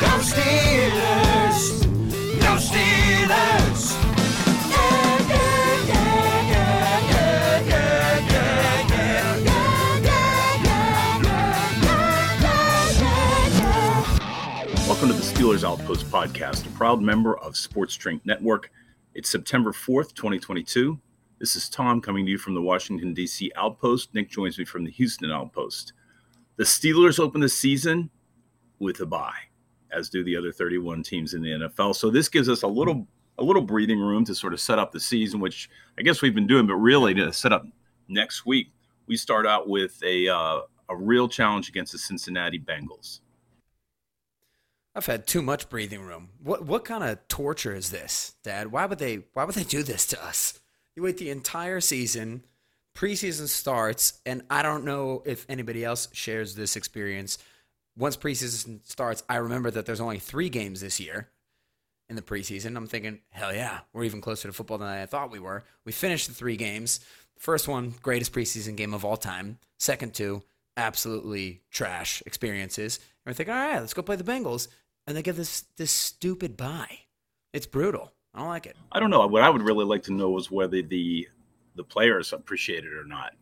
Go 0.00 0.06
Steelers! 0.18 1.82
Go 2.40 2.56
Steelers! 2.56 3.96
Welcome 14.86 15.08
to 15.08 15.14
the 15.14 15.22
Steelers 15.22 15.64
Outpost 15.64 16.06
podcast, 16.10 16.66
a 16.66 16.70
proud 16.70 17.00
member 17.00 17.38
of 17.38 17.56
Sports 17.56 17.96
Drink 17.96 18.24
Network. 18.24 18.70
It's 19.14 19.30
September 19.30 19.72
4th, 19.72 20.14
2022. 20.14 20.98
This 21.38 21.56
is 21.56 21.68
Tom 21.68 22.00
coming 22.00 22.26
to 22.26 22.32
you 22.32 22.38
from 22.38 22.54
the 22.54 22.62
Washington, 22.62 23.14
D.C. 23.14 23.50
Outpost. 23.56 24.14
Nick 24.14 24.30
joins 24.30 24.58
me 24.58 24.64
from 24.64 24.84
the 24.84 24.90
Houston 24.90 25.30
Outpost. 25.30 25.92
The 26.56 26.64
Steelers 26.64 27.18
open 27.18 27.40
the 27.40 27.48
season 27.48 28.10
with 28.78 29.00
a 29.00 29.06
bye, 29.06 29.32
as 29.92 30.08
do 30.08 30.24
the 30.24 30.36
other 30.36 30.52
31 30.52 31.02
teams 31.02 31.34
in 31.34 31.42
the 31.42 31.50
NFL. 31.50 31.96
So 31.96 32.10
this 32.10 32.28
gives 32.28 32.48
us 32.48 32.62
a 32.62 32.68
little 32.68 33.06
a 33.38 33.44
little 33.44 33.62
breathing 33.62 33.98
room 33.98 34.24
to 34.26 34.34
sort 34.34 34.52
of 34.52 34.60
set 34.60 34.78
up 34.78 34.92
the 34.92 35.00
season, 35.00 35.40
which 35.40 35.70
I 35.98 36.02
guess 36.02 36.20
we've 36.20 36.34
been 36.34 36.46
doing, 36.46 36.66
but 36.66 36.74
really 36.74 37.14
to 37.14 37.32
set 37.32 37.52
up 37.52 37.64
next 38.06 38.44
week, 38.44 38.68
we 39.06 39.16
start 39.16 39.46
out 39.46 39.68
with 39.68 40.02
a 40.04 40.28
uh, 40.28 40.60
a 40.88 40.96
real 40.96 41.28
challenge 41.28 41.68
against 41.68 41.92
the 41.92 41.98
Cincinnati 41.98 42.58
Bengals. 42.58 43.20
I've 44.94 45.06
had 45.06 45.26
too 45.26 45.40
much 45.40 45.68
breathing 45.68 46.02
room. 46.02 46.30
What 46.42 46.66
what 46.66 46.84
kind 46.84 47.04
of 47.04 47.26
torture 47.28 47.74
is 47.74 47.90
this, 47.90 48.34
Dad? 48.42 48.72
Why 48.72 48.86
would 48.86 48.98
they 48.98 49.22
why 49.32 49.44
would 49.44 49.54
they 49.54 49.64
do 49.64 49.82
this 49.82 50.06
to 50.08 50.22
us? 50.22 50.58
You 50.96 51.04
wait 51.04 51.18
the 51.18 51.30
entire 51.30 51.80
season, 51.80 52.44
preseason 52.96 53.46
starts, 53.46 54.20
and 54.26 54.42
I 54.50 54.62
don't 54.62 54.84
know 54.84 55.22
if 55.24 55.46
anybody 55.48 55.84
else 55.84 56.08
shares 56.12 56.56
this 56.56 56.76
experience. 56.76 57.38
Once 58.00 58.16
preseason 58.16 58.80
starts, 58.88 59.22
I 59.28 59.36
remember 59.36 59.70
that 59.70 59.84
there's 59.84 60.00
only 60.00 60.18
three 60.18 60.48
games 60.48 60.80
this 60.80 60.98
year 60.98 61.28
in 62.08 62.16
the 62.16 62.22
preseason. 62.22 62.74
I'm 62.74 62.86
thinking, 62.86 63.20
hell 63.28 63.54
yeah, 63.54 63.80
we're 63.92 64.04
even 64.04 64.22
closer 64.22 64.48
to 64.48 64.54
football 64.54 64.78
than 64.78 64.88
I 64.88 65.04
thought 65.04 65.30
we 65.30 65.38
were. 65.38 65.64
We 65.84 65.92
finished 65.92 66.26
the 66.26 66.32
three 66.32 66.56
games. 66.56 67.00
First 67.38 67.68
one, 67.68 67.92
greatest 68.00 68.32
preseason 68.32 68.74
game 68.74 68.94
of 68.94 69.04
all 69.04 69.18
time. 69.18 69.58
Second 69.78 70.14
two, 70.14 70.42
absolutely 70.78 71.60
trash 71.70 72.22
experiences. 72.24 72.96
And 72.96 73.32
we're 73.32 73.34
thinking, 73.34 73.54
all 73.54 73.60
right, 73.60 73.80
let's 73.80 73.92
go 73.92 74.00
play 74.00 74.16
the 74.16 74.24
Bengals. 74.24 74.68
And 75.06 75.14
they 75.14 75.20
give 75.20 75.36
this 75.36 75.64
this 75.76 75.90
stupid 75.90 76.56
bye. 76.56 77.00
It's 77.52 77.66
brutal. 77.66 78.12
I 78.32 78.38
don't 78.38 78.48
like 78.48 78.64
it. 78.64 78.76
I 78.92 79.00
don't 79.00 79.10
know. 79.10 79.26
What 79.26 79.42
I 79.42 79.50
would 79.50 79.62
really 79.62 79.84
like 79.84 80.04
to 80.04 80.14
know 80.14 80.38
is 80.38 80.50
whether 80.50 80.80
the 80.80 81.28
the 81.74 81.84
players 81.84 82.32
appreciate 82.32 82.84
it 82.84 82.94
or 82.94 83.04
not. 83.04 83.34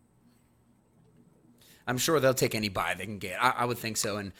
I'm 1.89 1.98
sure 1.98 2.20
they'll 2.20 2.34
take 2.34 2.55
any 2.55 2.69
bye 2.69 2.94
they 2.97 3.05
can 3.05 3.19
get. 3.19 3.42
I, 3.42 3.50
I 3.58 3.64
would 3.64 3.78
think 3.78 3.97
so. 3.97 4.19
And 4.19 4.33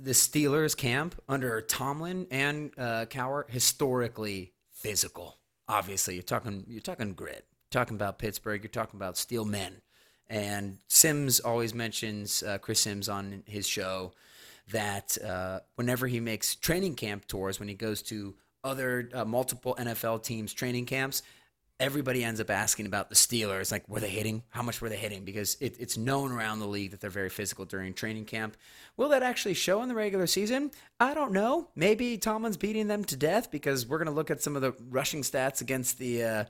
the 0.00 0.12
Steelers 0.12 0.76
camp 0.76 1.20
under 1.28 1.60
Tomlin 1.60 2.26
and 2.30 2.70
uh, 2.78 3.04
historically 3.48 4.52
physical. 4.70 5.36
Obviously, 5.68 6.14
you're 6.14 6.22
talking 6.22 6.64
you're 6.68 6.80
talking 6.80 7.12
grit. 7.12 7.44
You're 7.72 7.80
talking 7.82 7.96
about 7.96 8.18
Pittsburgh. 8.18 8.62
You're 8.62 8.70
talking 8.70 8.98
about 8.98 9.16
steel 9.16 9.44
men. 9.44 9.82
And 10.28 10.78
Sims 10.88 11.40
always 11.40 11.74
mentions 11.74 12.42
uh, 12.42 12.58
Chris 12.58 12.80
Sims 12.80 13.08
on 13.08 13.42
his 13.46 13.66
show 13.66 14.12
that 14.70 15.18
uh, 15.22 15.60
whenever 15.76 16.06
he 16.06 16.20
makes 16.20 16.54
training 16.54 16.94
camp 16.94 17.26
tours, 17.26 17.58
when 17.58 17.68
he 17.68 17.74
goes 17.74 18.02
to 18.02 18.34
other 18.62 19.10
uh, 19.12 19.24
multiple 19.24 19.76
NFL 19.78 20.22
teams' 20.22 20.54
training 20.54 20.86
camps, 20.86 21.22
everybody 21.80 22.22
ends 22.22 22.40
up 22.40 22.50
asking 22.50 22.86
about 22.86 23.08
the 23.08 23.14
Steelers. 23.14 23.72
Like, 23.72 23.88
were 23.88 24.00
they 24.00 24.08
hitting? 24.10 24.42
How 24.50 24.62
much 24.62 24.80
were 24.80 24.88
they 24.88 24.96
hitting? 24.96 25.24
Because 25.24 25.56
it, 25.60 25.76
it's 25.80 25.96
known 25.96 26.32
around 26.32 26.60
the 26.60 26.66
league 26.66 26.92
that 26.92 27.00
they're 27.00 27.10
very 27.10 27.28
physical 27.28 27.64
during 27.64 27.94
training 27.94 28.24
camp. 28.26 28.56
Will 28.96 29.08
that 29.08 29.22
actually 29.22 29.54
show 29.54 29.82
in 29.82 29.88
the 29.88 29.94
regular 29.94 30.26
season? 30.26 30.70
I 31.00 31.14
don't 31.14 31.32
know. 31.32 31.68
Maybe 31.74 32.16
Tomlin's 32.16 32.56
beating 32.56 32.86
them 32.86 33.04
to 33.04 33.16
death 33.16 33.50
because 33.50 33.86
we're 33.86 33.98
going 33.98 34.06
to 34.06 34.12
look 34.12 34.30
at 34.30 34.42
some 34.42 34.56
of 34.56 34.62
the 34.62 34.72
rushing 34.88 35.22
stats 35.22 35.60
against 35.60 35.98
the. 35.98 36.24
Uh, 36.24 36.44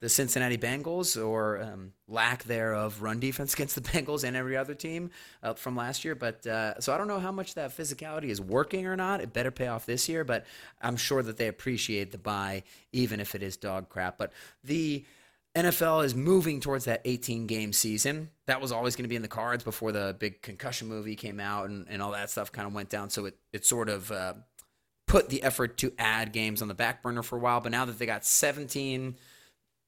the 0.00 0.08
Cincinnati 0.08 0.58
Bengals 0.58 1.22
or 1.22 1.62
um, 1.62 1.92
lack 2.06 2.44
thereof 2.44 3.00
run 3.00 3.18
defense 3.18 3.54
against 3.54 3.74
the 3.74 3.80
Bengals 3.80 4.24
and 4.24 4.36
every 4.36 4.56
other 4.56 4.74
team 4.74 5.10
uh, 5.42 5.54
from 5.54 5.76
last 5.76 6.04
year. 6.04 6.14
But 6.14 6.46
uh, 6.46 6.80
so 6.80 6.92
I 6.92 6.98
don't 6.98 7.08
know 7.08 7.20
how 7.20 7.32
much 7.32 7.54
that 7.54 7.76
physicality 7.76 8.26
is 8.26 8.40
working 8.40 8.86
or 8.86 8.96
not. 8.96 9.20
It 9.20 9.32
better 9.32 9.50
pay 9.50 9.68
off 9.68 9.86
this 9.86 10.08
year, 10.08 10.24
but 10.24 10.44
I'm 10.82 10.96
sure 10.96 11.22
that 11.22 11.36
they 11.36 11.48
appreciate 11.48 12.12
the 12.12 12.18
bye, 12.18 12.62
even 12.92 13.20
if 13.20 13.34
it 13.34 13.42
is 13.42 13.56
dog 13.56 13.88
crap. 13.88 14.18
But 14.18 14.32
the 14.62 15.04
NFL 15.56 16.04
is 16.04 16.14
moving 16.14 16.60
towards 16.60 16.84
that 16.84 17.00
18 17.06 17.46
game 17.46 17.72
season. 17.72 18.28
That 18.44 18.60
was 18.60 18.72
always 18.72 18.94
going 18.94 19.04
to 19.04 19.08
be 19.08 19.16
in 19.16 19.22
the 19.22 19.28
cards 19.28 19.64
before 19.64 19.90
the 19.90 20.14
big 20.18 20.42
concussion 20.42 20.86
movie 20.86 21.16
came 21.16 21.40
out 21.40 21.70
and, 21.70 21.86
and 21.88 22.02
all 22.02 22.12
that 22.12 22.28
stuff 22.28 22.52
kind 22.52 22.68
of 22.68 22.74
went 22.74 22.90
down. 22.90 23.08
So 23.08 23.24
it, 23.24 23.38
it 23.54 23.64
sort 23.64 23.88
of 23.88 24.12
uh, 24.12 24.34
put 25.06 25.30
the 25.30 25.42
effort 25.42 25.78
to 25.78 25.94
add 25.98 26.32
games 26.32 26.60
on 26.60 26.68
the 26.68 26.74
back 26.74 27.02
burner 27.02 27.22
for 27.22 27.36
a 27.36 27.40
while. 27.40 27.62
But 27.62 27.72
now 27.72 27.86
that 27.86 27.98
they 27.98 28.04
got 28.04 28.26
17 28.26 29.16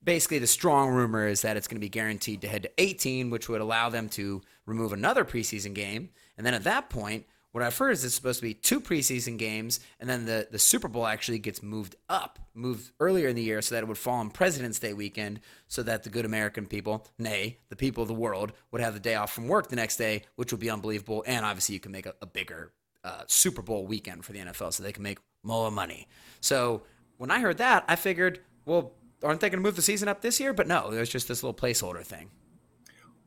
basically 0.02 0.38
the 0.38 0.46
strong 0.46 0.90
rumor 0.90 1.26
is 1.26 1.42
that 1.42 1.56
it's 1.56 1.68
going 1.68 1.76
to 1.76 1.84
be 1.84 1.88
guaranteed 1.88 2.40
to 2.42 2.48
head 2.48 2.62
to 2.64 2.70
18, 2.78 3.30
which 3.30 3.48
would 3.48 3.60
allow 3.60 3.88
them 3.88 4.08
to 4.10 4.42
remove 4.66 4.92
another 4.92 5.24
preseason 5.24 5.74
game. 5.74 6.10
And 6.36 6.46
then 6.46 6.54
at 6.54 6.64
that 6.64 6.90
point, 6.90 7.26
what 7.52 7.64
I've 7.64 7.76
heard 7.76 7.92
is 7.92 8.04
it's 8.04 8.14
supposed 8.14 8.40
to 8.40 8.46
be 8.46 8.54
two 8.54 8.80
preseason 8.80 9.38
games, 9.38 9.80
and 9.98 10.08
then 10.08 10.26
the, 10.26 10.46
the 10.50 10.58
Super 10.58 10.86
Bowl 10.86 11.06
actually 11.06 11.38
gets 11.38 11.62
moved 11.62 11.96
up, 12.08 12.38
moved 12.54 12.92
earlier 13.00 13.28
in 13.28 13.36
the 13.36 13.42
year 13.42 13.62
so 13.62 13.74
that 13.74 13.82
it 13.82 13.88
would 13.88 13.96
fall 13.96 14.16
on 14.16 14.30
President's 14.30 14.78
Day 14.78 14.92
weekend, 14.92 15.40
so 15.66 15.82
that 15.82 16.02
the 16.02 16.10
good 16.10 16.26
American 16.26 16.66
people, 16.66 17.06
nay, 17.18 17.58
the 17.70 17.76
people 17.76 18.02
of 18.02 18.08
the 18.08 18.14
world, 18.14 18.52
would 18.70 18.82
have 18.82 18.94
the 18.94 19.00
day 19.00 19.14
off 19.14 19.32
from 19.32 19.48
work 19.48 19.68
the 19.68 19.76
next 19.76 19.96
day, 19.96 20.22
which 20.36 20.52
would 20.52 20.60
be 20.60 20.70
unbelievable. 20.70 21.24
And 21.26 21.44
obviously, 21.44 21.72
you 21.72 21.80
can 21.80 21.90
make 21.90 22.06
a, 22.06 22.14
a 22.20 22.26
bigger 22.26 22.72
uh, 23.02 23.22
Super 23.26 23.62
Bowl 23.62 23.86
weekend 23.86 24.24
for 24.24 24.32
the 24.32 24.40
NFL 24.40 24.72
so 24.72 24.82
they 24.82 24.92
can 24.92 25.02
make 25.02 25.18
more 25.42 25.70
money. 25.70 26.06
So 26.40 26.82
when 27.16 27.30
I 27.30 27.40
heard 27.40 27.58
that, 27.58 27.84
I 27.88 27.96
figured, 27.96 28.40
well, 28.66 28.92
aren't 29.22 29.40
they 29.40 29.50
going 29.50 29.62
to 29.62 29.66
move 29.66 29.76
the 29.76 29.82
season 29.82 30.08
up 30.08 30.20
this 30.20 30.38
year? 30.40 30.52
But 30.52 30.66
no, 30.66 30.90
there's 30.90 31.10
just 31.10 31.28
this 31.28 31.42
little 31.42 31.54
placeholder 31.54 32.04
thing. 32.04 32.30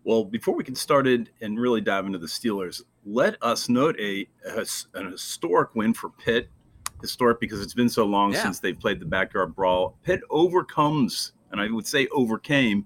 Well, 0.04 0.24
before 0.24 0.56
we 0.56 0.64
get 0.64 0.78
started 0.78 1.30
and 1.42 1.60
really 1.60 1.82
dive 1.82 2.06
into 2.08 2.18
the 2.18 2.26
Steelers, 2.28 2.82
let 3.06 3.38
us 3.44 3.70
note 3.70 3.96
a, 4.00 4.28
a 4.46 4.66
an 4.96 5.12
historic 5.12 5.76
win 5.76 5.94
for 5.94 6.10
Pitt. 6.10 6.50
Historic 7.02 7.40
because 7.40 7.62
it's 7.62 7.74
been 7.74 7.90
so 7.90 8.06
long 8.06 8.32
Yeah. 8.32 8.44
since 8.44 8.60
they've 8.60 8.80
played 8.80 9.00
the 9.00 9.06
backyard 9.06 9.56
brawl. 9.56 9.98
Pitt 10.04 10.22
overcomes, 10.30 11.34
and 11.52 11.60
I 11.60 11.70
would 11.72 11.88
say 11.88 12.08
overcame, 12.12 12.86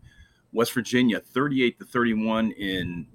West 0.53 0.71
Virginia, 0.73 1.19
thirty-eight 1.19 1.77
to 1.79 1.85
thirty-one 1.85 2.51
in 2.51 3.07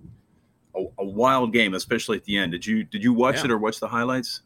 a, 0.77 0.85
a 0.99 1.05
wild 1.05 1.55
game, 1.55 1.73
especially 1.73 2.19
at 2.19 2.25
the 2.25 2.37
end. 2.37 2.53
Did 2.53 2.67
you 2.67 2.85
did 2.85 3.03
you 3.03 3.15
watch 3.15 3.37
Yeah. 3.37 3.45
it 3.47 3.51
or 3.51 3.57
watch 3.59 3.81
the 3.81 3.89
highlights? 3.89 4.43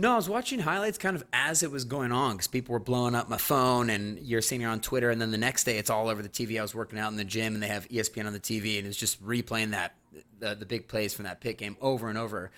No, 0.00 0.12
I 0.12 0.16
was 0.16 0.28
watching 0.28 0.60
highlights 0.60 0.96
kind 0.96 1.16
of 1.16 1.24
as 1.32 1.64
it 1.64 1.72
was 1.72 1.84
going 1.84 2.12
on 2.12 2.34
because 2.36 2.46
people 2.46 2.72
were 2.72 2.78
blowing 2.78 3.16
up 3.16 3.28
my 3.28 3.36
phone 3.36 3.90
and 3.90 4.20
you're 4.20 4.40
seeing 4.40 4.60
it 4.60 4.66
on 4.66 4.80
Twitter. 4.80 5.10
And 5.10 5.20
then 5.20 5.32
the 5.32 5.38
next 5.38 5.64
day 5.64 5.76
it's 5.76 5.90
all 5.90 6.08
over 6.08 6.22
the 6.22 6.28
TV. 6.28 6.56
I 6.56 6.62
was 6.62 6.72
working 6.72 7.00
out 7.00 7.10
in 7.10 7.16
the 7.16 7.24
gym 7.24 7.54
and 7.54 7.62
they 7.62 7.66
have 7.66 7.88
ESPN 7.88 8.24
on 8.24 8.32
the 8.32 8.38
TV 8.38 8.78
and 8.78 8.86
it's 8.86 8.96
just 8.96 9.20
replaying 9.24 9.72
that, 9.72 9.96
the, 10.38 10.54
the 10.54 10.66
big 10.66 10.86
plays 10.86 11.12
from 11.12 11.24
that 11.24 11.40
Pitt 11.40 11.58
game 11.58 11.76
over 11.80 12.08
and 12.08 12.16
over. 12.16 12.52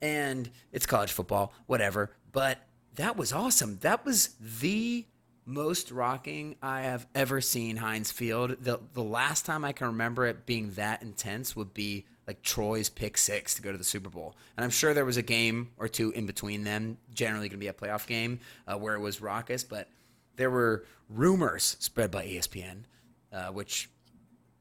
And 0.00 0.50
it's 0.72 0.86
college 0.86 1.12
football, 1.12 1.52
whatever. 1.66 2.12
But 2.32 2.60
that 2.94 3.18
was 3.18 3.30
awesome. 3.30 3.76
That 3.82 4.06
was 4.06 4.30
the 4.40 5.04
most 5.44 5.90
rocking 5.90 6.56
I 6.62 6.80
have 6.82 7.06
ever 7.14 7.42
seen 7.42 7.76
Heinz 7.76 8.10
Field. 8.10 8.56
The, 8.60 8.80
the 8.94 9.02
last 9.02 9.44
time 9.44 9.66
I 9.66 9.72
can 9.72 9.88
remember 9.88 10.24
it 10.24 10.46
being 10.46 10.70
that 10.72 11.02
intense 11.02 11.54
would 11.54 11.74
be 11.74 12.06
like 12.26 12.42
Troy's 12.42 12.88
pick 12.88 13.16
six 13.16 13.54
to 13.54 13.62
go 13.62 13.72
to 13.72 13.78
the 13.78 13.84
Super 13.84 14.10
Bowl. 14.10 14.34
And 14.56 14.64
I'm 14.64 14.70
sure 14.70 14.94
there 14.94 15.04
was 15.04 15.16
a 15.16 15.22
game 15.22 15.70
or 15.78 15.88
two 15.88 16.10
in 16.10 16.26
between 16.26 16.64
them, 16.64 16.98
generally 17.14 17.48
going 17.48 17.58
to 17.60 17.64
be 17.64 17.68
a 17.68 17.72
playoff 17.72 18.06
game 18.06 18.40
uh, 18.66 18.76
where 18.76 18.94
it 18.94 19.00
was 19.00 19.20
raucous, 19.20 19.62
but 19.64 19.88
there 20.36 20.50
were 20.50 20.84
rumors 21.08 21.76
spread 21.78 22.10
by 22.10 22.26
ESPN, 22.26 22.84
uh, 23.32 23.46
which 23.46 23.88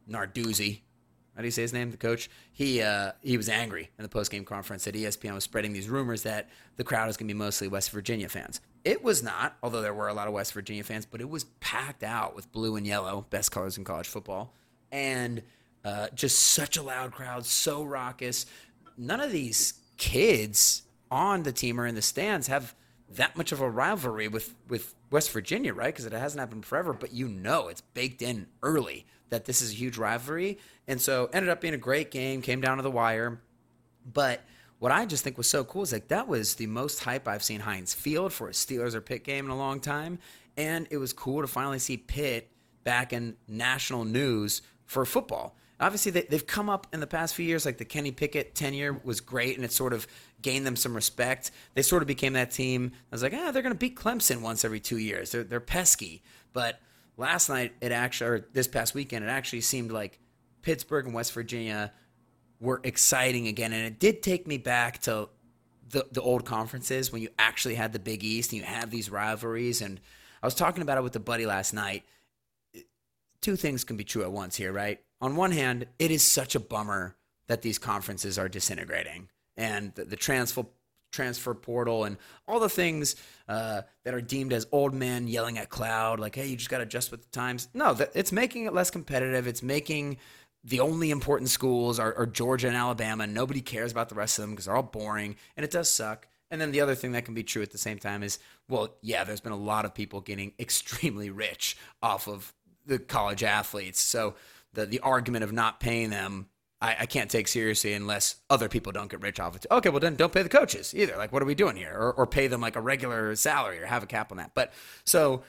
Narduzzi, 0.10 0.82
how 1.36 1.42
do 1.42 1.48
you 1.48 1.52
say 1.52 1.64
his 1.64 1.74
name? 1.74 1.92
The 1.92 1.98
coach. 1.98 2.30
He 2.54 2.82
uh, 2.82 3.12
he 3.22 3.36
was 3.36 3.50
angry 3.50 3.90
in 3.98 4.04
the 4.04 4.10
post 4.10 4.32
game 4.32 4.46
conference 4.46 4.86
that 4.86 4.96
ESPN 4.96 5.34
was 5.34 5.44
spreading 5.44 5.74
these 5.74 5.90
rumors 5.90 6.24
that 6.24 6.50
the 6.78 6.84
crowd 6.86 7.10
is 7.10 7.18
going 7.18 7.28
to 7.28 7.34
be 7.34 7.38
mostly 7.38 7.68
West 7.68 7.90
Virginia 7.92 8.30
fans. 8.30 8.62
it 8.86 9.04
was 9.04 9.22
not, 9.24 9.58
although 9.62 9.82
there 9.82 9.94
were 9.94 10.08
a 10.08 10.14
lot 10.14 10.28
of 10.28 10.34
West 10.34 10.54
Virginia 10.54 10.84
fans, 10.84 11.06
but 11.06 11.20
it 11.20 11.30
was 11.30 11.46
packed 11.60 12.04
out 12.04 12.36
with 12.36 12.50
blue 12.54 12.76
and 12.78 12.86
yellow, 12.88 13.26
best 13.32 13.52
colors 13.52 13.78
in 13.78 13.84
college 13.84 14.08
football, 14.08 14.54
and 14.92 15.42
uh, 15.86 16.08
just 16.16 16.40
such 16.40 16.78
a 16.78 16.82
loud 16.82 17.12
crowd, 17.12 17.46
so 17.46 17.84
raucous. 17.84 18.48
None 18.98 19.22
of 19.22 19.32
these 19.32 19.76
kids 19.98 20.82
on 21.12 21.44
the 21.44 21.52
team 21.52 21.80
or 21.80 21.86
in 21.86 21.94
the 21.94 22.02
stands 22.02 22.48
have 22.48 22.74
that 23.12 23.38
much 23.38 23.52
of 23.52 23.62
a 23.62 23.70
rivalry 23.70 24.28
with 24.28 24.56
with 24.68 24.96
West 25.12 25.32
Virginia, 25.32 25.74
right? 25.74 25.94
Because 25.94 26.06
it 26.06 26.12
hasn't 26.12 26.40
happened 26.40 26.66
forever, 26.66 26.92
but 26.92 27.14
you 27.14 27.28
know 27.28 27.68
it's 27.68 27.82
baked 27.82 28.24
in 28.24 28.48
early 28.64 29.06
that 29.30 29.46
this 29.46 29.62
is 29.62 29.72
a 29.72 29.76
huge 29.76 29.98
rivalry, 29.98 30.58
and 30.88 31.00
so 31.00 31.30
ended 31.32 31.50
up 31.50 31.62
being 31.62 31.76
a 31.76 31.78
great 31.78 32.10
game. 32.10 32.42
Came 32.42 32.62
down 32.62 32.78
to 32.78 32.84
the 32.84 32.92
wire, 32.92 33.40
but 34.12 34.42
what 34.80 34.92
I 34.92 35.06
just 35.06 35.24
think 35.24 35.38
was 35.38 35.50
so 35.50 35.64
cool 35.64 35.84
is 35.84 35.92
like 35.92 36.08
that 36.08 36.28
was 36.28 36.56
the 36.56 36.68
most 36.68 37.04
hype 37.04 37.28
I've 37.28 37.44
seen 37.44 37.60
Heinz 37.60 37.94
Field 37.94 38.34
for 38.34 38.50
a 38.50 38.54
Steelers 38.54 38.96
or 38.96 39.02
Pitt 39.02 39.24
game 39.24 39.46
in 39.46 39.52
a 39.52 39.58
long 39.58 39.80
time, 39.80 40.18
and 40.58 40.88
it 40.90 40.98
was 40.98 41.14
cool 41.14 41.42
to 41.42 41.48
finally 41.48 41.80
see 41.80 41.98
Pitt 41.98 42.50
back 42.84 43.14
in 43.14 43.36
national 43.48 44.04
news 44.04 44.64
for 44.86 45.06
football. 45.06 45.56
Obviously, 45.80 46.12
they, 46.12 46.25
have 46.31 46.48
come 46.48 46.69
up 46.69 46.88
in 46.94 47.01
the 47.01 47.07
past 47.07 47.36
few 47.36 47.45
years. 47.45 47.66
Like 47.66 47.77
the 47.77 47.86
Kenny 47.86 48.12
Pickett 48.12 48.56
tenure 48.56 48.94
was 49.04 49.19
great, 49.19 49.56
and 49.56 49.66
it 49.66 49.72
sort 49.72 49.92
of 49.94 50.07
gained 50.42 50.66
them 50.66 50.75
some 50.75 50.95
respect. 50.95 51.51
They 51.74 51.81
sort 51.81 52.01
of 52.01 52.07
became 52.07 52.33
that 52.33 52.51
team. 52.51 52.92
I 52.94 53.16
was 53.16 53.24
like, 53.24 53.33
ah, 53.33 53.51
they're 53.51 53.62
going 53.62 53.74
to 53.74 53.80
beat 53.80 53.98
Clemson 53.98 54.42
once 54.42 54.63
every 54.63 54.80
two 54.80 54.98
years. 54.98 55.31
They're 55.31 55.44
they're 55.44 55.60
pesky. 55.60 56.24
But 56.54 56.80
last 57.18 57.50
night, 57.50 57.74
it 57.81 57.92
actually, 57.92 58.30
or 58.30 58.48
this 58.54 58.68
past 58.68 58.94
weekend, 58.94 59.25
it 59.25 59.30
actually 59.30 59.62
seemed 59.62 59.92
like 59.92 60.19
Pittsburgh 60.62 61.06
and 61.06 61.13
West 61.13 61.33
Virginia 61.33 61.92
were 62.60 62.81
exciting 62.83 63.48
again. 63.48 63.74
And 63.74 63.86
it 63.86 64.00
did 64.00 64.24
take 64.24 64.48
me 64.48 64.57
back 64.57 65.00
to 65.01 65.30
the, 65.89 66.07
the 66.12 66.21
old 66.21 66.45
conferences 66.45 67.12
when 67.12 67.21
you 67.21 67.30
actually 67.38 67.75
had 67.75 67.94
the 67.94 68.00
Big 68.00 68.24
East 68.24 68.51
and 68.51 68.62
you 68.62 68.66
have 68.66 68.89
these 68.89 69.10
rivalries. 69.10 69.81
And 69.81 70.00
I 70.42 70.48
was 70.48 70.56
talking 70.56 70.81
about 70.81 70.98
it 70.98 71.04
with 71.04 71.16
a 71.16 71.19
buddy 71.19 71.45
last 71.45 71.74
night. 71.74 72.04
Two 73.42 73.56
things 73.56 73.83
can 73.83 73.98
be 73.98 74.04
true 74.04 74.24
at 74.24 74.31
once 74.31 74.56
here, 74.56 74.74
right? 74.74 75.00
On 75.22 75.36
one 75.36 75.52
hand, 75.52 75.88
it 76.00 76.12
is 76.12 76.24
such 76.24 76.56
a 76.56 76.60
bummer 76.60 77.16
that 77.48 77.62
these 77.62 77.78
conferences 77.78 78.38
are 78.38 78.50
disintegrating 78.50 79.30
and 79.58 79.94
the, 79.96 80.06
the 80.06 80.16
transfer 80.16 80.66
transfer 81.12 81.54
portal 81.54 82.04
and 82.04 82.18
all 82.46 82.60
the 82.60 82.68
things 82.68 83.16
uh, 83.48 83.82
that 84.04 84.14
are 84.14 84.20
deemed 84.20 84.52
as 84.52 84.68
old 84.74 84.94
men 84.94 85.30
yelling 85.30 85.58
at 85.58 85.70
cloud 85.70 86.20
like 86.20 86.36
hey 86.36 86.46
you 86.46 86.58
just 86.58 86.70
got 86.70 86.80
to 86.80 86.84
adjust 86.84 87.10
with 87.10 87.22
the 87.22 87.30
times 87.30 87.70
no 87.74 87.96
it's 88.14 88.34
making 88.34 88.66
it 88.66 88.74
less 88.74 88.92
competitive 88.92 89.48
it's 89.48 89.64
making 89.64 90.18
the 90.66 90.80
only 90.80 91.12
important 91.12 91.50
schools 91.50 92.00
are, 92.00 92.14
are 92.16 92.26
Georgia 92.26 92.68
and 92.68 92.76
Alabama. 92.76 93.28
Nobody 93.28 93.62
cares 93.62 93.92
about 93.92 94.10
the 94.10 94.16
rest 94.16 94.40
of 94.40 94.44
them 94.44 94.52
because 94.52 94.66
they're 94.66 94.76
all 94.76 94.84
boring, 94.84 95.36
and 95.56 95.64
it 95.64 95.72
does 95.72 95.90
suck. 95.90 96.28
And 96.50 96.60
then 96.60 96.72
the 96.72 96.82
other 96.82 96.96
thing 96.96 97.12
that 97.12 97.26
can 97.26 97.34
be 97.34 97.44
true 97.44 97.62
at 97.62 97.72
the 97.72 97.78
same 97.78 98.00
time 98.00 98.24
is, 98.24 98.40
well, 98.68 98.96
yeah, 99.02 99.24
there's 99.24 99.42
been 99.42 99.52
a 99.52 99.58
lot 99.58 99.86
of 99.86 99.94
people 99.94 100.22
getting 100.22 100.54
extremely 100.60 101.30
rich 101.30 101.78
off 102.02 102.28
of 102.28 102.54
the 102.86 103.00
college 103.00 103.44
athletes. 103.44 104.00
So 104.00 104.36
the 104.75 104.86
the 104.86 105.00
argument 105.00 105.44
of 105.44 105.51
not 105.51 105.80
paying 105.80 106.10
them, 106.10 106.48
I, 106.81 106.95
I 107.01 107.06
can't 107.06 107.30
take 107.30 107.48
seriously 107.48 107.94
unless 107.94 108.36
other 108.50 108.69
people 108.69 108.92
don't 108.92 109.10
get 109.10 109.22
rich 109.22 109.39
off 109.39 109.56
it. 109.56 109.66
Okay, 109.72 109.89
well 109.89 110.00
then 110.00 110.16
don't 110.16 110.31
pay 110.31 110.44
the 110.44 110.50
coaches 110.50 110.94
either. 110.95 111.18
Like, 111.18 111.31
what 111.31 111.42
are 111.42 111.45
we 111.45 111.56
doing 111.56 111.75
here? 111.75 111.94
Or, 111.94 112.13
or 112.13 112.27
pay 112.27 112.48
them 112.48 112.62
like 112.62 112.75
a 112.75 112.81
regular 112.81 113.36
salary 113.36 113.80
or 113.80 113.86
have 113.86 114.04
a 114.04 114.07
cap 114.07 114.31
on 114.31 114.38
that. 114.38 114.51
But 114.54 114.74
so 115.06 115.44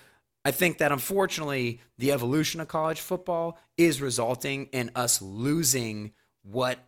I 0.45 0.53
think 0.53 0.79
that 0.79 0.93
unfortunately, 0.93 1.81
the 1.99 2.13
evolution 2.13 2.61
of 2.61 2.69
college 2.69 3.01
football 3.01 3.59
is 3.77 4.01
resulting 4.01 4.67
in 4.67 4.93
us 4.95 5.21
losing 5.21 6.13
what 6.43 6.79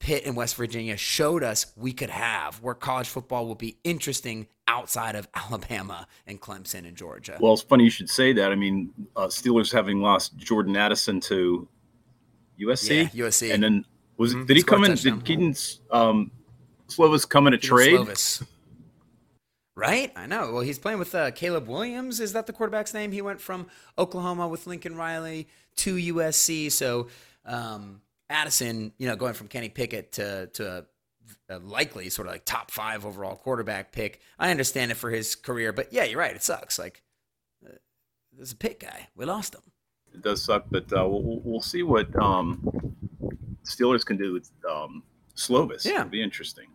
Pitt 0.00 0.26
and 0.26 0.34
West 0.34 0.56
Virginia 0.56 0.96
showed 0.96 1.44
us 1.44 1.72
we 1.76 1.92
could 1.92 2.10
have, 2.10 2.60
where 2.60 2.74
college 2.74 3.08
football 3.08 3.46
will 3.46 3.54
be 3.54 3.78
interesting 3.84 4.48
outside 4.72 5.14
of 5.14 5.28
Alabama 5.34 6.06
and 6.26 6.40
Clemson 6.40 6.86
and 6.88 6.96
Georgia. 6.96 7.36
Well, 7.40 7.52
it's 7.52 7.62
funny 7.62 7.84
you 7.84 7.90
should 7.90 8.10
say 8.10 8.32
that. 8.32 8.50
I 8.50 8.54
mean, 8.54 8.90
uh, 9.14 9.26
Steelers 9.26 9.72
having 9.72 10.00
lost 10.00 10.36
Jordan 10.36 10.76
Addison 10.76 11.20
to 11.20 11.68
USC, 12.60 13.10
yeah, 13.12 13.26
USC, 13.26 13.52
and 13.52 13.62
then 13.62 13.84
was 14.16 14.34
mm-hmm. 14.34 14.46
did 14.46 14.56
he 14.56 14.62
come 14.62 14.84
in? 14.84 14.94
Did 14.94 15.24
Kedon 15.24 15.54
um, 15.90 16.30
Slovis 16.88 17.28
come 17.28 17.46
in 17.46 17.54
a 17.54 17.58
trade? 17.58 18.00
Slovis. 18.00 18.46
Right? 19.74 20.12
I 20.14 20.26
know. 20.26 20.52
Well, 20.52 20.60
he's 20.60 20.78
playing 20.78 20.98
with 20.98 21.14
uh, 21.14 21.30
Caleb 21.30 21.66
Williams. 21.66 22.20
Is 22.20 22.34
that 22.34 22.46
the 22.46 22.52
quarterback's 22.52 22.92
name? 22.92 23.10
He 23.10 23.22
went 23.22 23.40
from 23.40 23.68
Oklahoma 23.96 24.46
with 24.46 24.66
Lincoln 24.66 24.96
Riley 24.96 25.48
to 25.76 25.94
USC. 25.96 26.70
So 26.70 27.08
um, 27.46 28.02
Addison, 28.28 28.92
you 28.98 29.08
know, 29.08 29.16
going 29.16 29.32
from 29.32 29.48
Kenny 29.48 29.70
Pickett 29.70 30.12
to 30.12 30.48
to 30.54 30.86
likely 31.48 32.08
sort 32.08 32.28
of 32.28 32.34
like 32.34 32.44
top 32.44 32.70
five 32.70 33.04
overall 33.04 33.36
quarterback 33.36 33.92
pick. 33.92 34.20
I 34.38 34.50
understand 34.50 34.90
it 34.90 34.96
for 34.96 35.10
his 35.10 35.34
career, 35.34 35.72
but 35.72 35.92
yeah, 35.92 36.04
you're 36.04 36.18
right. 36.18 36.34
It 36.34 36.42
sucks. 36.42 36.78
Like 36.78 37.02
uh, 37.66 37.72
there's 38.34 38.52
a 38.52 38.56
pick 38.56 38.80
guy. 38.80 39.08
We 39.14 39.24
lost 39.24 39.54
him. 39.54 39.62
It 40.14 40.22
does 40.22 40.42
suck, 40.42 40.66
but 40.70 40.92
uh, 40.92 41.06
we'll, 41.08 41.40
we'll 41.44 41.60
see 41.62 41.82
what 41.82 42.14
um, 42.20 42.94
Steelers 43.64 44.04
can 44.04 44.16
do 44.16 44.32
with 44.32 44.50
um, 44.70 45.02
Slovis. 45.34 45.84
Yeah, 45.84 46.00
it'll 46.00 46.10
be 46.10 46.22
interesting 46.22 46.66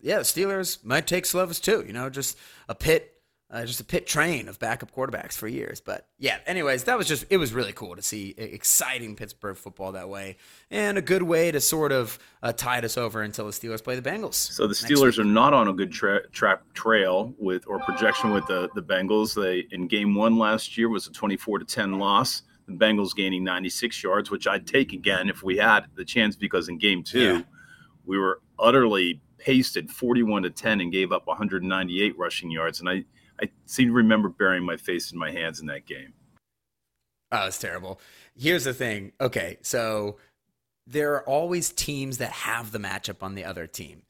yeah, 0.00 0.18
the 0.18 0.24
Steelers 0.24 0.84
might 0.84 1.06
take 1.06 1.24
Slovis 1.24 1.60
too. 1.60 1.84
You 1.86 1.92
know, 1.92 2.10
just 2.10 2.38
a 2.68 2.74
pit, 2.74 3.17
uh, 3.50 3.64
just 3.64 3.80
a 3.80 3.84
pit 3.84 4.06
train 4.06 4.46
of 4.46 4.58
backup 4.58 4.94
quarterbacks 4.94 5.32
for 5.32 5.48
years. 5.48 5.80
But 5.80 6.06
yeah, 6.18 6.38
anyways, 6.46 6.84
that 6.84 6.98
was 6.98 7.08
just 7.08 7.24
it 7.30 7.38
was 7.38 7.52
really 7.52 7.72
cool 7.72 7.96
to 7.96 8.02
see 8.02 8.34
exciting 8.36 9.16
Pittsburgh 9.16 9.56
football 9.56 9.92
that 9.92 10.08
way, 10.08 10.36
and 10.70 10.98
a 10.98 11.02
good 11.02 11.22
way 11.22 11.50
to 11.50 11.60
sort 11.60 11.92
of 11.92 12.18
uh, 12.42 12.52
tide 12.52 12.84
us 12.84 12.98
over 12.98 13.22
until 13.22 13.46
the 13.46 13.52
Steelers 13.52 13.82
play 13.82 13.98
the 13.98 14.08
Bengals. 14.08 14.34
So 14.34 14.66
the 14.66 14.74
Steelers 14.74 15.18
are 15.18 15.24
not 15.24 15.54
on 15.54 15.68
a 15.68 15.72
good 15.72 15.90
tra- 15.90 16.28
track 16.28 16.60
trail 16.74 17.34
with 17.38 17.66
or 17.66 17.78
projection 17.80 18.30
with 18.32 18.46
the 18.46 18.68
the 18.74 18.82
Bengals. 18.82 19.34
They 19.34 19.66
in 19.74 19.88
Game 19.88 20.14
One 20.14 20.36
last 20.36 20.76
year 20.76 20.88
was 20.88 21.06
a 21.06 21.12
twenty 21.12 21.36
four 21.36 21.58
to 21.58 21.64
ten 21.64 21.98
loss. 21.98 22.42
The 22.66 22.74
Bengals 22.74 23.16
gaining 23.16 23.44
96 23.44 24.02
yards, 24.02 24.30
which 24.30 24.46
I'd 24.46 24.66
take 24.66 24.92
again 24.92 25.30
if 25.30 25.42
we 25.42 25.56
had 25.56 25.86
the 25.94 26.04
chance, 26.04 26.36
because 26.36 26.68
in 26.68 26.76
game 26.76 27.02
two, 27.02 27.36
yeah. 27.36 27.42
we 28.04 28.18
were 28.18 28.42
utterly 28.58 29.22
pasted 29.38 29.90
41 29.90 30.42
to 30.42 30.50
10 30.50 30.82
and 30.82 30.92
gave 30.92 31.10
up 31.10 31.26
198 31.26 32.18
rushing 32.18 32.50
yards. 32.50 32.80
And 32.80 32.88
I, 32.90 33.04
I 33.40 33.50
seem 33.66 33.88
to 33.88 33.94
remember 33.94 34.28
burying 34.28 34.64
my 34.64 34.76
face 34.76 35.12
in 35.12 35.18
my 35.18 35.30
hands 35.30 35.60
in 35.60 35.66
that 35.66 35.86
game. 35.86 36.14
Oh, 37.30 37.46
it's 37.46 37.58
terrible. 37.58 38.00
Here's 38.34 38.64
the 38.64 38.72
thing. 38.74 39.12
Okay, 39.20 39.58
so 39.62 40.16
there 40.86 41.12
are 41.14 41.22
always 41.22 41.70
teams 41.70 42.18
that 42.18 42.30
have 42.30 42.72
the 42.72 42.78
matchup 42.78 43.22
on 43.22 43.34
the 43.34 43.44
other 43.44 43.66
team. 43.66 44.02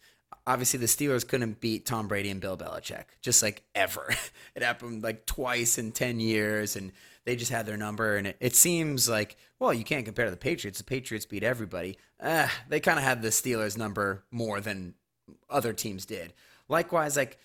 Obviously, 0.47 0.79
the 0.79 0.87
Steelers 0.87 1.27
couldn't 1.27 1.61
beat 1.61 1.85
Tom 1.85 2.09
Brady 2.09 2.31
and 2.31 2.41
Bill 2.41 2.57
Belichick, 2.57 3.05
just 3.21 3.43
like 3.43 3.65
ever. 3.75 4.09
It 4.55 4.65
happened 4.65 5.05
like 5.05 5.25
twice 5.25 5.79
in 5.79 5.93
10 5.93 6.19
years, 6.19 6.75
and 6.75 6.91
they 7.25 7.37
just 7.37 7.53
had 7.53 7.65
their 7.65 7.77
number. 7.77 8.17
And 8.17 8.27
it, 8.27 8.37
it 8.41 8.57
seems 8.57 9.09
like, 9.09 9.37
well, 9.61 9.73
you 9.73 9.85
can't 9.85 10.05
compare 10.05 10.25
to 10.25 10.33
the 10.33 10.37
Patriots. 10.37 10.79
The 10.79 10.85
Patriots 10.85 11.27
beat 11.27 11.45
everybody. 11.45 11.97
Uh, 12.19 12.49
they 12.69 12.81
kind 12.81 12.99
of 12.99 13.05
had 13.05 13.23
the 13.23 13.29
Steelers' 13.29 13.79
number 13.79 14.25
more 14.33 14.61
than 14.61 14.95
other 15.49 15.73
teams 15.73 16.07
did. 16.07 16.33
Likewise, 16.69 17.17
like 17.17 17.39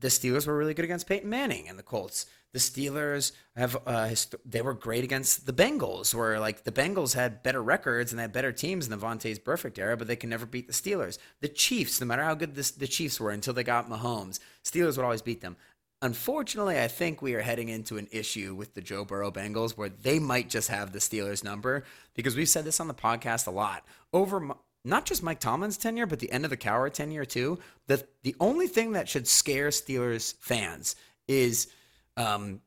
the 0.00 0.08
Steelers 0.08 0.46
were 0.46 0.56
really 0.56 0.74
good 0.74 0.84
against 0.84 1.08
Peyton 1.08 1.28
Manning 1.28 1.68
and 1.68 1.78
the 1.78 1.82
Colts. 1.82 2.26
The 2.52 2.58
Steelers 2.58 3.32
have 3.56 3.76
uh, 3.86 4.14
they 4.44 4.62
were 4.62 4.72
great 4.72 5.04
against 5.04 5.44
the 5.44 5.52
Bengals, 5.52 6.14
where 6.14 6.40
like 6.40 6.64
the 6.64 6.72
Bengals 6.72 7.14
had 7.14 7.42
better 7.42 7.62
records 7.62 8.10
and 8.10 8.18
they 8.18 8.22
had 8.22 8.32
better 8.32 8.52
teams 8.52 8.86
in 8.86 8.90
the 8.90 9.06
Vontaze 9.06 9.42
Burfict 9.42 9.78
era, 9.78 9.96
but 9.96 10.06
they 10.06 10.16
can 10.16 10.30
never 10.30 10.46
beat 10.46 10.66
the 10.66 10.72
Steelers. 10.72 11.18
The 11.40 11.48
Chiefs, 11.48 12.00
no 12.00 12.06
matter 12.06 12.22
how 12.22 12.34
good 12.34 12.54
this, 12.54 12.70
the 12.70 12.86
Chiefs 12.86 13.20
were 13.20 13.30
until 13.30 13.52
they 13.52 13.64
got 13.64 13.90
Mahomes, 13.90 14.40
Steelers 14.64 14.96
would 14.96 15.04
always 15.04 15.22
beat 15.22 15.42
them. 15.42 15.56
Unfortunately, 16.00 16.80
I 16.80 16.86
think 16.86 17.20
we 17.20 17.34
are 17.34 17.40
heading 17.42 17.68
into 17.68 17.98
an 17.98 18.06
issue 18.12 18.54
with 18.54 18.74
the 18.74 18.80
Joe 18.80 19.04
Burrow 19.04 19.32
Bengals 19.32 19.76
where 19.76 19.88
they 19.88 20.20
might 20.20 20.48
just 20.48 20.68
have 20.68 20.92
the 20.92 21.00
Steelers 21.00 21.42
number 21.42 21.84
because 22.14 22.36
we've 22.36 22.48
said 22.48 22.64
this 22.64 22.78
on 22.78 22.86
the 22.86 22.94
podcast 22.94 23.48
a 23.48 23.50
lot. 23.50 23.84
Over 24.12 24.54
not 24.84 25.04
just 25.04 25.22
Mike 25.22 25.40
Tomlin's 25.40 25.76
tenure, 25.76 26.06
but 26.06 26.18
the 26.18 26.30
end 26.32 26.44
of 26.44 26.50
the 26.50 26.56
Cowher 26.56 26.92
tenure 26.92 27.24
too. 27.24 27.58
The 27.86 28.06
the 28.22 28.36
only 28.40 28.66
thing 28.66 28.92
that 28.92 29.08
should 29.08 29.26
scare 29.26 29.68
Steelers 29.68 30.34
fans 30.40 30.96
is 31.26 31.68
um, 32.16 32.60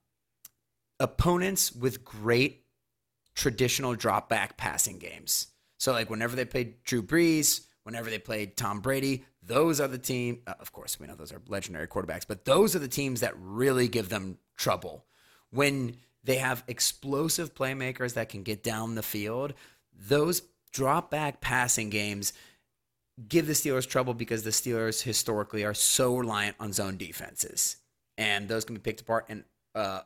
opponents 1.00 1.72
with 1.72 2.06
great 2.06 2.66
traditional 3.36 3.96
drop 3.96 4.30
back 4.30 4.58
passing 4.58 5.00
games. 5.00 5.48
So 5.78 5.92
like 5.94 6.10
whenever 6.10 6.36
they 6.36 6.46
played 6.46 6.84
Drew 6.84 7.02
Brees, 7.02 7.62
whenever 7.84 8.10
they 8.10 8.20
played 8.20 8.56
Tom 8.56 8.82
Brady, 8.82 9.26
those 9.42 9.82
are 9.82 9.88
the 9.88 9.98
team. 9.98 10.42
Uh, 10.46 10.54
of 10.60 10.72
course, 10.72 11.00
we 11.00 11.08
know 11.08 11.16
those 11.16 11.32
are 11.32 11.42
legendary 11.48 11.88
quarterbacks, 11.88 12.28
but 12.28 12.46
those 12.46 12.76
are 12.76 12.80
the 12.80 12.88
teams 12.88 13.22
that 13.22 13.34
really 13.38 13.88
give 13.88 14.10
them 14.10 14.38
trouble 14.56 15.06
when 15.50 15.98
they 16.24 16.36
have 16.36 16.64
explosive 16.68 17.56
playmakers 17.56 18.14
that 18.14 18.30
can 18.30 18.44
get 18.44 18.64
down 18.64 18.96
the 18.96 19.02
field. 19.04 19.54
Those 19.94 20.44
drop 20.72 21.12
back 21.12 21.42
passing 21.42 21.90
games 21.90 22.34
give 23.28 23.48
the 23.48 23.54
Steelers 23.54 23.88
trouble 23.88 24.14
because 24.14 24.44
the 24.44 24.50
Steelers 24.52 25.02
historically 25.04 25.64
are 25.64 25.74
so 25.74 26.16
reliant 26.16 26.56
on 26.60 26.74
zone 26.74 26.98
defenses, 26.98 27.78
and 28.18 28.48
those 28.48 28.66
can 28.66 28.76
be 28.76 28.82
picked 28.82 29.02
apart. 29.02 29.26
And 29.30 29.44
uh, 29.76 30.02